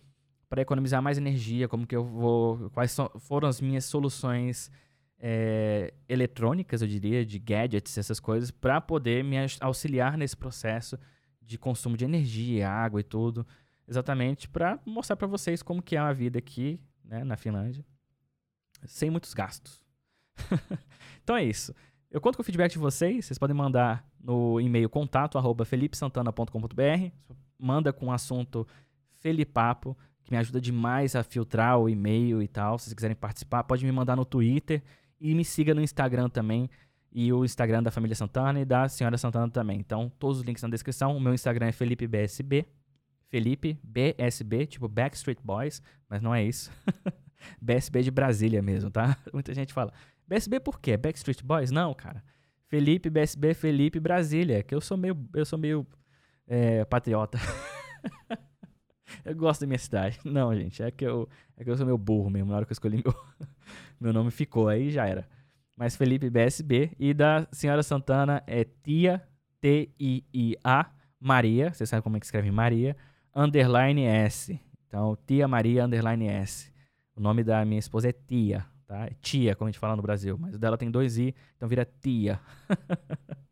para 0.53 0.61
economizar 0.61 1.01
mais 1.01 1.17
energia, 1.17 1.67
como 1.67 1.87
que 1.87 1.97
eu 1.97 2.05
vou, 2.05 2.69
quais 2.75 2.93
so, 2.93 3.11
foram 3.21 3.49
as 3.49 3.59
minhas 3.59 3.87
soluções 3.87 4.71
é, 5.19 5.95
eletrônicas, 6.07 6.83
eu 6.83 6.89
diria, 6.89 7.25
de 7.25 7.39
gadgets, 7.39 7.97
essas 7.97 8.21
coisas, 8.21 8.51
para 8.51 8.79
poder 8.79 9.25
me 9.25 9.37
auxiliar 9.63 10.19
nesse 10.19 10.37
processo 10.37 10.99
de 11.41 11.57
consumo 11.57 11.97
de 11.97 12.05
energia, 12.05 12.69
água 12.69 13.01
e 13.01 13.03
tudo, 13.03 13.47
exatamente 13.89 14.47
para 14.47 14.79
mostrar 14.85 15.17
para 15.17 15.27
vocês 15.27 15.63
como 15.63 15.81
que 15.81 15.97
é 15.97 15.99
a 15.99 16.13
vida 16.13 16.39
aqui, 16.39 16.79
né, 17.03 17.25
na 17.25 17.39
Finlândia, 17.39 17.83
sem 18.85 19.09
muitos 19.09 19.33
gastos. 19.33 19.83
então 21.25 21.35
é 21.35 21.45
isso. 21.45 21.75
Eu 22.11 22.21
conto 22.21 22.37
com 22.37 22.43
o 22.43 22.45
feedback 22.45 22.73
de 22.73 22.79
vocês. 22.79 23.25
Vocês 23.25 23.39
podem 23.39 23.57
mandar 23.57 24.07
no 24.21 24.61
e-mail 24.61 24.91
contato. 24.91 25.39
Manda 27.59 27.91
com 27.91 28.07
o 28.09 28.13
assunto 28.13 28.69
Felipapo 29.15 29.97
que 30.25 30.31
me 30.31 30.37
ajuda 30.37 30.61
demais 30.61 31.17
a 31.17 31.23
filtrar 31.23 31.79
o 31.79 31.89
e-mail 31.89 32.43
e 32.43 32.49
tal. 32.49 32.79
Se 32.79 32.85
vocês 32.85 32.95
quiserem 32.95 33.17
participar, 33.17 33.65
pode 33.65 33.85
me 33.85 33.93
mandar 33.93 34.17
no 34.17 34.25
Twitter 34.25 34.83
e 35.21 35.35
me 35.35 35.45
siga 35.45 35.75
no 35.75 35.81
Instagram 35.81 36.29
também. 36.29 36.69
E 37.11 37.33
o 37.33 37.45
Instagram 37.45 37.83
da 37.83 37.91
família 37.91 38.15
Santana 38.15 38.61
e 38.61 38.65
da 38.65 38.89
senhora 38.89 39.19
Santana 39.19 39.51
também. 39.51 39.79
Então, 39.79 40.11
todos 40.19 40.39
os 40.39 40.45
links 40.45 40.63
na 40.63 40.69
descrição. 40.69 41.17
O 41.17 41.21
meu 41.21 41.35
Instagram 41.35 41.67
é 41.67 41.73
FelipeBSB. 41.73 42.67
Felipe 43.29 43.79
BSB, 43.83 44.67
tipo 44.67 44.89
Backstreet 44.89 45.39
Boys, 45.43 45.83
mas 46.09 46.21
não 46.21 46.35
é 46.35 46.45
isso. 46.45 46.71
BSB 47.61 48.03
de 48.03 48.11
Brasília 48.11 48.61
mesmo, 48.61 48.91
tá? 48.91 49.17
Muita 49.33 49.55
gente 49.55 49.73
fala. 49.73 49.93
BSB 50.29 50.61
por 50.61 50.79
quê? 50.79 50.97
Backstreet 50.97 51.43
Boys? 51.43 51.71
Não, 51.71 51.95
cara. 51.95 52.23
Felipe 52.67 53.09
BSB, 53.11 53.55
Felipe 53.55 53.99
Brasília, 54.01 54.63
que 54.63 54.75
eu 54.75 54.81
sou 54.81 54.97
meio, 54.97 55.17
eu 55.35 55.45
sou 55.45 55.59
meio 55.59 55.87
é, 56.47 56.85
patriota. 56.85 57.39
eu 59.25 59.35
gosto 59.35 59.63
da 59.63 59.67
minha 59.67 59.79
cidade. 59.79 60.19
Não, 60.25 60.55
gente, 60.55 60.83
é 60.83 60.91
que 60.91 61.05
eu, 61.05 61.29
é 61.57 61.65
que 61.65 61.71
eu 61.71 61.77
sou 61.77 61.87
meio 61.87 61.99
burro 61.99 62.31
mesmo. 62.31 62.51
Na 62.51 62.57
hora 62.57 62.65
que 62.65 62.73
eu 62.73 62.75
escolhi 62.75 63.03
meu, 63.05 63.15
meu 64.01 64.13
nome 64.13 64.31
ficou, 64.31 64.69
aí 64.69 64.91
já 64.91 65.07
era. 65.07 65.27
Mas 65.77 65.97
Felipe 65.97 66.29
BSB 66.29 66.93
e 66.99 67.15
da 67.15 67.47
senhora 67.51 67.83
Santana 67.83 68.43
é 68.47 68.65
Tia 68.65 69.23
T-I-I-A 69.63 70.91
Maria, 71.21 71.73
você 71.73 71.87
sabe 71.87 72.03
como 72.03 72.17
é 72.17 72.21
que 72.21 72.27
escreve 72.27 72.51
Maria, 72.51 72.97
underline 73.35 74.03
S. 74.05 74.61
Então, 74.89 75.17
Tia 75.25 75.47
Maria 75.47 75.85
underline 75.85 76.27
S. 76.27 76.71
O 77.15 77.21
nome 77.21 77.45
da 77.45 77.65
minha 77.65 77.79
esposa 77.79 78.09
é 78.09 78.13
Tia, 78.13 78.67
tá? 78.87 79.07
É 79.07 79.13
tia, 79.21 79.55
como 79.55 79.69
a 79.69 79.71
gente 79.71 79.79
fala 79.79 79.95
no 79.95 80.03
Brasil, 80.03 80.37
mas 80.37 80.57
o 80.57 80.59
dela 80.59 80.77
tem 80.77 80.91
dois 80.91 81.17
I, 81.17 81.33
então 81.57 81.69
vira 81.69 81.85
Tia. 81.85 82.41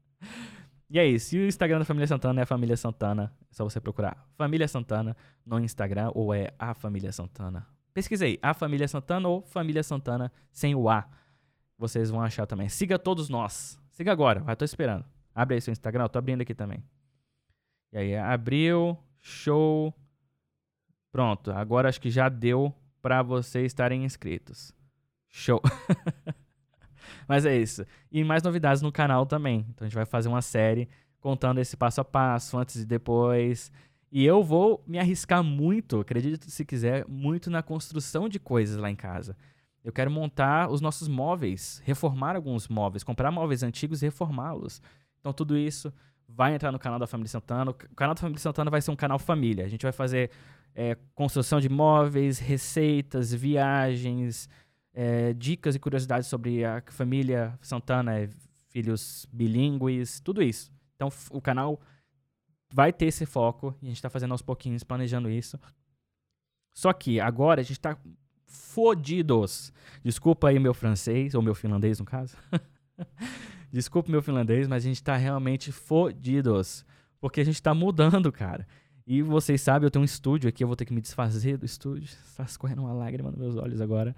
e 0.90 0.98
é 0.98 1.06
isso. 1.06 1.36
E 1.36 1.38
o 1.38 1.46
Instagram 1.46 1.78
da 1.78 1.84
Família 1.84 2.06
Santana 2.08 2.40
é 2.40 2.42
a 2.42 2.46
Família 2.46 2.76
Santana. 2.76 3.32
É 3.48 3.54
só 3.54 3.62
você 3.62 3.80
procurar 3.80 4.26
Família 4.36 4.66
Santana 4.66 5.16
no 5.46 5.60
Instagram 5.60 6.10
ou 6.14 6.34
é 6.34 6.52
a 6.58 6.74
Família 6.74 7.12
Santana. 7.12 7.64
Pesquisei, 7.94 8.38
a 8.42 8.52
Família 8.52 8.88
Santana 8.88 9.28
ou 9.28 9.42
Família 9.42 9.84
Santana 9.84 10.32
sem 10.52 10.74
o 10.74 10.90
A. 10.90 11.08
Vocês 11.78 12.10
vão 12.10 12.20
achar 12.20 12.44
também. 12.44 12.68
Siga 12.68 12.98
todos 12.98 13.28
nós. 13.28 13.80
Siga 13.92 14.10
agora, 14.10 14.40
vai, 14.40 14.56
tô 14.56 14.64
esperando. 14.64 15.04
Abre 15.32 15.54
aí 15.54 15.60
seu 15.60 15.70
Instagram, 15.70 16.04
eu 16.04 16.08
tô 16.08 16.18
abrindo 16.18 16.40
aqui 16.40 16.54
também. 16.54 16.82
E 17.92 17.98
aí, 17.98 18.16
abriu, 18.16 18.98
show. 19.20 19.94
Pronto, 21.12 21.52
agora 21.52 21.88
acho 21.88 22.00
que 22.00 22.10
já 22.10 22.28
deu 22.28 22.74
para 23.00 23.22
vocês 23.22 23.66
estarem 23.66 24.04
inscritos. 24.04 24.72
Show. 25.28 25.60
Mas 27.28 27.44
é 27.44 27.56
isso. 27.56 27.84
E 28.10 28.22
mais 28.24 28.42
novidades 28.42 28.82
no 28.82 28.92
canal 28.92 29.26
também. 29.26 29.66
Então 29.70 29.84
a 29.84 29.88
gente 29.88 29.94
vai 29.94 30.06
fazer 30.06 30.28
uma 30.28 30.42
série 30.42 30.88
contando 31.20 31.58
esse 31.60 31.76
passo 31.76 32.00
a 32.00 32.04
passo, 32.04 32.58
antes 32.58 32.76
e 32.76 32.86
depois. 32.86 33.70
E 34.10 34.24
eu 34.24 34.42
vou 34.42 34.82
me 34.86 34.98
arriscar 34.98 35.42
muito, 35.42 36.00
acredite 36.00 36.50
se 36.50 36.64
quiser, 36.64 37.04
muito 37.06 37.50
na 37.50 37.62
construção 37.62 38.28
de 38.28 38.40
coisas 38.40 38.76
lá 38.76 38.90
em 38.90 38.96
casa. 38.96 39.36
Eu 39.84 39.92
quero 39.92 40.10
montar 40.10 40.70
os 40.70 40.80
nossos 40.80 41.08
móveis, 41.08 41.80
reformar 41.84 42.36
alguns 42.36 42.68
móveis, 42.68 43.04
comprar 43.04 43.30
móveis 43.30 43.62
antigos 43.62 44.02
e 44.02 44.06
reformá-los. 44.06 44.82
Então 45.20 45.32
tudo 45.32 45.56
isso 45.56 45.92
vai 46.28 46.54
entrar 46.54 46.72
no 46.72 46.78
canal 46.78 46.98
da 46.98 47.06
Família 47.06 47.28
Santana. 47.28 47.70
O 47.70 47.74
canal 47.74 48.14
da 48.14 48.20
Família 48.20 48.40
Santana 48.40 48.70
vai 48.70 48.80
ser 48.80 48.90
um 48.90 48.96
canal 48.96 49.18
família. 49.18 49.64
A 49.64 49.68
gente 49.68 49.82
vai 49.82 49.92
fazer 49.92 50.30
é, 50.74 50.96
construção 51.14 51.60
de 51.60 51.68
móveis, 51.68 52.38
receitas, 52.38 53.32
viagens, 53.32 54.48
é, 54.92 55.32
dicas 55.32 55.74
e 55.74 55.78
curiosidades 55.78 56.28
sobre 56.28 56.64
a 56.64 56.82
família 56.88 57.58
Santana, 57.62 58.18
é, 58.18 58.28
filhos 58.68 59.26
bilíngues, 59.32 60.20
tudo 60.20 60.42
isso. 60.42 60.72
Então 60.96 61.08
o 61.30 61.40
canal 61.40 61.80
vai 62.72 62.92
ter 62.92 63.06
esse 63.06 63.26
foco 63.26 63.74
e 63.80 63.86
a 63.86 63.88
gente 63.88 63.96
está 63.96 64.10
fazendo 64.10 64.32
aos 64.32 64.42
pouquinhos, 64.42 64.84
planejando 64.84 65.30
isso. 65.30 65.58
Só 66.74 66.92
que 66.92 67.20
agora 67.20 67.60
a 67.60 67.64
gente 67.64 67.78
está 67.78 67.98
fodidos. 68.46 69.72
Desculpa 70.02 70.48
aí 70.48 70.58
meu 70.58 70.74
francês, 70.74 71.34
ou 71.34 71.42
meu 71.42 71.54
finlandês 71.54 71.98
no 71.98 72.04
caso. 72.04 72.36
Desculpa 73.72 74.10
meu 74.10 74.22
finlandês, 74.22 74.66
mas 74.66 74.84
a 74.84 74.88
gente 74.88 75.02
tá 75.02 75.16
realmente 75.16 75.70
fodidos. 75.70 76.84
Porque 77.20 77.40
a 77.40 77.44
gente 77.44 77.62
tá 77.62 77.74
mudando, 77.74 78.32
cara. 78.32 78.66
E 79.06 79.22
vocês 79.22 79.60
sabem, 79.60 79.86
eu 79.86 79.90
tenho 79.90 80.02
um 80.02 80.04
estúdio 80.04 80.48
aqui, 80.48 80.62
eu 80.62 80.68
vou 80.68 80.76
ter 80.76 80.84
que 80.84 80.92
me 80.92 81.00
desfazer 81.00 81.56
do 81.56 81.66
estúdio. 81.66 82.04
Está 82.04 82.44
escorrendo 82.44 82.82
uma 82.82 82.92
lágrima 82.92 83.30
nos 83.30 83.38
meus 83.38 83.56
olhos 83.56 83.80
agora. 83.80 84.14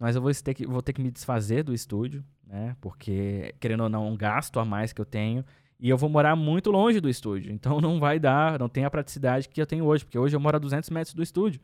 Mas 0.00 0.16
eu 0.16 0.22
vou 0.22 0.32
ter 0.32 0.54
que, 0.54 0.66
vou 0.66 0.80
ter 0.80 0.94
que 0.94 1.02
me 1.02 1.10
desfazer 1.10 1.62
do 1.62 1.74
estúdio, 1.74 2.24
né? 2.46 2.74
Porque, 2.80 3.54
querendo 3.60 3.82
ou 3.82 3.88
não, 3.90 4.08
um 4.08 4.16
gasto 4.16 4.58
a 4.58 4.64
mais 4.64 4.94
que 4.94 5.00
eu 5.00 5.04
tenho. 5.04 5.44
E 5.78 5.90
eu 5.90 5.96
vou 5.98 6.08
morar 6.08 6.34
muito 6.34 6.70
longe 6.70 7.00
do 7.00 7.08
estúdio. 7.08 7.52
Então 7.52 7.82
não 7.82 8.00
vai 8.00 8.18
dar, 8.18 8.58
não 8.58 8.68
tem 8.68 8.86
a 8.86 8.90
praticidade 8.90 9.46
que 9.46 9.60
eu 9.60 9.66
tenho 9.66 9.84
hoje. 9.84 10.02
Porque 10.02 10.18
hoje 10.18 10.34
eu 10.34 10.40
moro 10.40 10.56
a 10.56 10.58
200 10.58 10.88
metros 10.88 11.14
do 11.14 11.22
estúdio. 11.22 11.60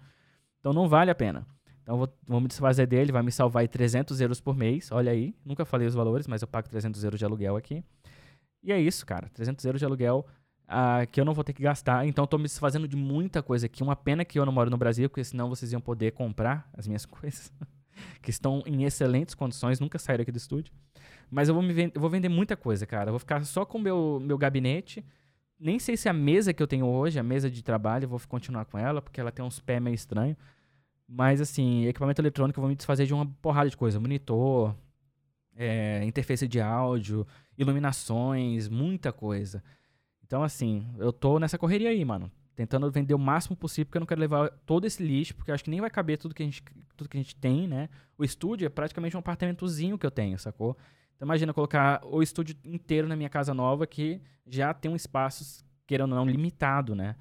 Então 0.60 0.74
não 0.74 0.86
vale 0.86 1.10
a 1.10 1.14
pena. 1.14 1.46
Então 1.82 1.96
vou, 1.96 2.08
vou 2.26 2.40
me 2.40 2.46
desfazer 2.46 2.86
dele, 2.86 3.10
vai 3.10 3.22
me 3.22 3.32
salvar 3.32 3.62
aí 3.62 3.68
300 3.68 4.20
euros 4.20 4.38
por 4.38 4.54
mês. 4.54 4.92
Olha 4.92 5.12
aí, 5.12 5.34
nunca 5.42 5.64
falei 5.64 5.86
os 5.86 5.94
valores, 5.94 6.26
mas 6.26 6.42
eu 6.42 6.48
pago 6.48 6.68
300 6.68 7.02
euros 7.04 7.18
de 7.18 7.24
aluguel 7.24 7.56
aqui. 7.56 7.82
E 8.62 8.70
é 8.70 8.78
isso, 8.78 9.06
cara. 9.06 9.30
300 9.32 9.64
euros 9.64 9.78
de 9.78 9.86
aluguel 9.86 10.26
uh, 10.64 11.06
que 11.10 11.18
eu 11.18 11.24
não 11.24 11.32
vou 11.32 11.42
ter 11.42 11.54
que 11.54 11.62
gastar. 11.62 12.06
Então 12.06 12.24
estou 12.24 12.38
me 12.38 12.44
desfazendo 12.44 12.86
de 12.86 12.96
muita 12.96 13.42
coisa 13.42 13.64
aqui. 13.64 13.82
Uma 13.82 13.96
pena 13.96 14.26
que 14.26 14.38
eu 14.38 14.44
não 14.44 14.52
moro 14.52 14.68
no 14.68 14.76
Brasil, 14.76 15.08
porque 15.08 15.24
senão 15.24 15.48
vocês 15.48 15.72
iam 15.72 15.80
poder 15.80 16.12
comprar 16.12 16.68
as 16.74 16.86
minhas 16.86 17.06
coisas. 17.06 17.50
Que 18.22 18.30
estão 18.30 18.62
em 18.66 18.84
excelentes 18.84 19.34
condições, 19.34 19.80
nunca 19.80 19.98
saíram 19.98 20.22
aqui 20.22 20.32
do 20.32 20.38
estúdio. 20.38 20.72
Mas 21.30 21.48
eu 21.48 21.54
vou, 21.54 21.62
me 21.62 21.72
vend 21.72 21.92
eu 21.94 22.00
vou 22.00 22.10
vender 22.10 22.28
muita 22.28 22.56
coisa, 22.56 22.86
cara. 22.86 23.08
Eu 23.08 23.12
vou 23.12 23.18
ficar 23.18 23.44
só 23.44 23.64
com 23.64 23.78
o 23.78 23.80
meu, 23.80 24.20
meu 24.22 24.38
gabinete. 24.38 25.04
Nem 25.58 25.78
sei 25.78 25.96
se 25.96 26.08
a 26.08 26.12
mesa 26.12 26.52
que 26.52 26.62
eu 26.62 26.66
tenho 26.66 26.86
hoje, 26.86 27.18
a 27.18 27.22
mesa 27.22 27.50
de 27.50 27.62
trabalho, 27.62 28.04
eu 28.04 28.08
vou 28.08 28.20
continuar 28.28 28.64
com 28.66 28.78
ela, 28.78 29.00
porque 29.00 29.20
ela 29.20 29.32
tem 29.32 29.44
uns 29.44 29.58
pés 29.58 29.82
meio 29.82 29.94
estranhos. 29.94 30.36
Mas, 31.08 31.40
assim, 31.40 31.86
equipamento 31.86 32.20
eletrônico 32.20 32.58
eu 32.58 32.62
vou 32.62 32.68
me 32.68 32.76
desfazer 32.76 33.06
de 33.06 33.14
uma 33.14 33.26
porrada 33.40 33.70
de 33.70 33.76
coisa. 33.76 33.98
Monitor, 34.00 34.74
é, 35.56 36.04
interface 36.04 36.46
de 36.46 36.60
áudio, 36.60 37.26
iluminações, 37.56 38.68
muita 38.68 39.12
coisa. 39.12 39.62
Então, 40.24 40.42
assim, 40.42 40.86
eu 40.98 41.12
tô 41.12 41.38
nessa 41.38 41.56
correria 41.56 41.90
aí, 41.90 42.04
mano. 42.04 42.30
Tentando 42.56 42.90
vender 42.90 43.14
o 43.14 43.18
máximo 43.18 43.54
possível, 43.54 43.86
porque 43.86 43.98
eu 43.98 44.00
não 44.00 44.06
quero 44.06 44.20
levar 44.20 44.50
todo 44.64 44.86
esse 44.86 45.02
lixo, 45.02 45.36
porque 45.36 45.50
eu 45.50 45.54
acho 45.54 45.62
que 45.62 45.70
nem 45.70 45.80
vai 45.80 45.90
caber 45.90 46.16
tudo 46.16 46.34
que 46.34 46.42
a 46.42 46.46
gente, 46.46 46.64
tudo 46.96 47.08
que 47.08 47.16
a 47.16 47.20
gente 47.20 47.36
tem, 47.36 47.68
né? 47.68 47.88
O 48.16 48.24
estúdio 48.24 48.64
é 48.66 48.68
praticamente 48.70 49.14
um 49.14 49.20
apartamentozinho 49.20 49.98
que 49.98 50.06
eu 50.06 50.10
tenho, 50.10 50.38
sacou? 50.38 50.76
Então 51.14 51.26
imagina 51.26 51.52
colocar 51.52 52.00
o 52.04 52.22
estúdio 52.22 52.56
inteiro 52.64 53.06
na 53.06 53.14
minha 53.14 53.28
casa 53.28 53.52
nova, 53.52 53.86
que 53.86 54.20
já 54.46 54.72
tem 54.72 54.90
um 54.90 54.96
espaço, 54.96 55.64
querendo 55.86 56.12
ou 56.12 56.16
não, 56.16 56.26
limitado, 56.26 56.94
né? 56.94 57.14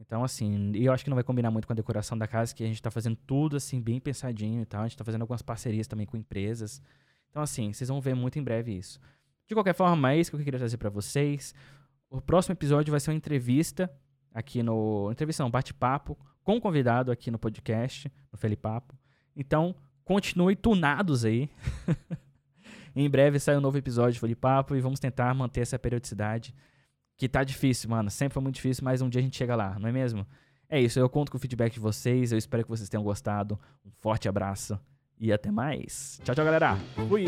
Então, 0.00 0.22
assim, 0.22 0.72
eu 0.74 0.92
acho 0.92 1.04
que 1.04 1.10
não 1.10 1.14
vai 1.14 1.24
combinar 1.24 1.50
muito 1.50 1.66
com 1.66 1.72
a 1.72 1.76
decoração 1.76 2.18
da 2.18 2.26
casa, 2.26 2.54
que 2.54 2.62
a 2.62 2.66
gente 2.66 2.76
está 2.76 2.90
fazendo 2.90 3.16
tudo, 3.26 3.56
assim, 3.56 3.80
bem 3.80 3.98
pensadinho 3.98 4.62
e 4.62 4.66
tal. 4.66 4.80
A 4.80 4.84
gente 4.84 4.92
está 4.92 5.04
fazendo 5.04 5.22
algumas 5.22 5.42
parcerias 5.42 5.86
também 5.86 6.06
com 6.06 6.16
empresas. 6.16 6.82
Então, 7.30 7.42
assim, 7.42 7.72
vocês 7.72 7.88
vão 7.88 8.00
ver 8.00 8.14
muito 8.14 8.38
em 8.38 8.42
breve 8.42 8.76
isso. 8.76 9.00
De 9.46 9.54
qualquer 9.54 9.74
forma, 9.74 10.12
é 10.12 10.18
isso 10.18 10.30
que 10.30 10.36
eu 10.36 10.42
queria 10.42 10.58
trazer 10.58 10.76
para 10.76 10.90
vocês. 10.90 11.54
O 12.10 12.20
próximo 12.20 12.52
episódio 12.52 12.90
vai 12.90 13.00
ser 13.00 13.10
uma 13.10 13.16
entrevista 13.16 13.90
aqui 14.36 14.62
no... 14.62 15.10
Entrevista 15.10 15.42
não, 15.42 15.50
bate-papo 15.50 16.16
com 16.44 16.56
um 16.56 16.60
convidado 16.60 17.10
aqui 17.10 17.30
no 17.30 17.38
podcast, 17.38 18.12
no 18.30 18.38
Felipapo. 18.38 18.94
Então, 19.34 19.74
continue 20.04 20.54
tunados 20.54 21.24
aí. 21.24 21.50
em 22.94 23.10
breve 23.10 23.40
sai 23.40 23.56
um 23.56 23.60
novo 23.60 23.78
episódio 23.78 24.12
de 24.12 24.20
Felipapo 24.20 24.76
e 24.76 24.80
vamos 24.80 25.00
tentar 25.00 25.34
manter 25.34 25.62
essa 25.62 25.78
periodicidade 25.78 26.54
que 27.16 27.28
tá 27.28 27.42
difícil, 27.42 27.88
mano. 27.88 28.10
Sempre 28.10 28.34
foi 28.34 28.42
muito 28.42 28.56
difícil, 28.56 28.84
mas 28.84 29.00
um 29.00 29.08
dia 29.08 29.20
a 29.20 29.24
gente 29.24 29.36
chega 29.36 29.56
lá, 29.56 29.78
não 29.78 29.88
é 29.88 29.92
mesmo? 29.92 30.26
É 30.68 30.80
isso, 30.80 30.98
eu 30.98 31.08
conto 31.08 31.32
com 31.32 31.38
o 31.38 31.40
feedback 31.40 31.72
de 31.72 31.80
vocês. 31.80 32.30
Eu 32.30 32.38
espero 32.38 32.62
que 32.62 32.68
vocês 32.68 32.88
tenham 32.88 33.02
gostado. 33.02 33.58
Um 33.84 33.90
forte 33.90 34.28
abraço 34.28 34.78
e 35.18 35.32
até 35.32 35.50
mais. 35.50 36.20
Tchau, 36.22 36.34
tchau, 36.34 36.44
galera. 36.44 36.76
Fui! 37.08 37.26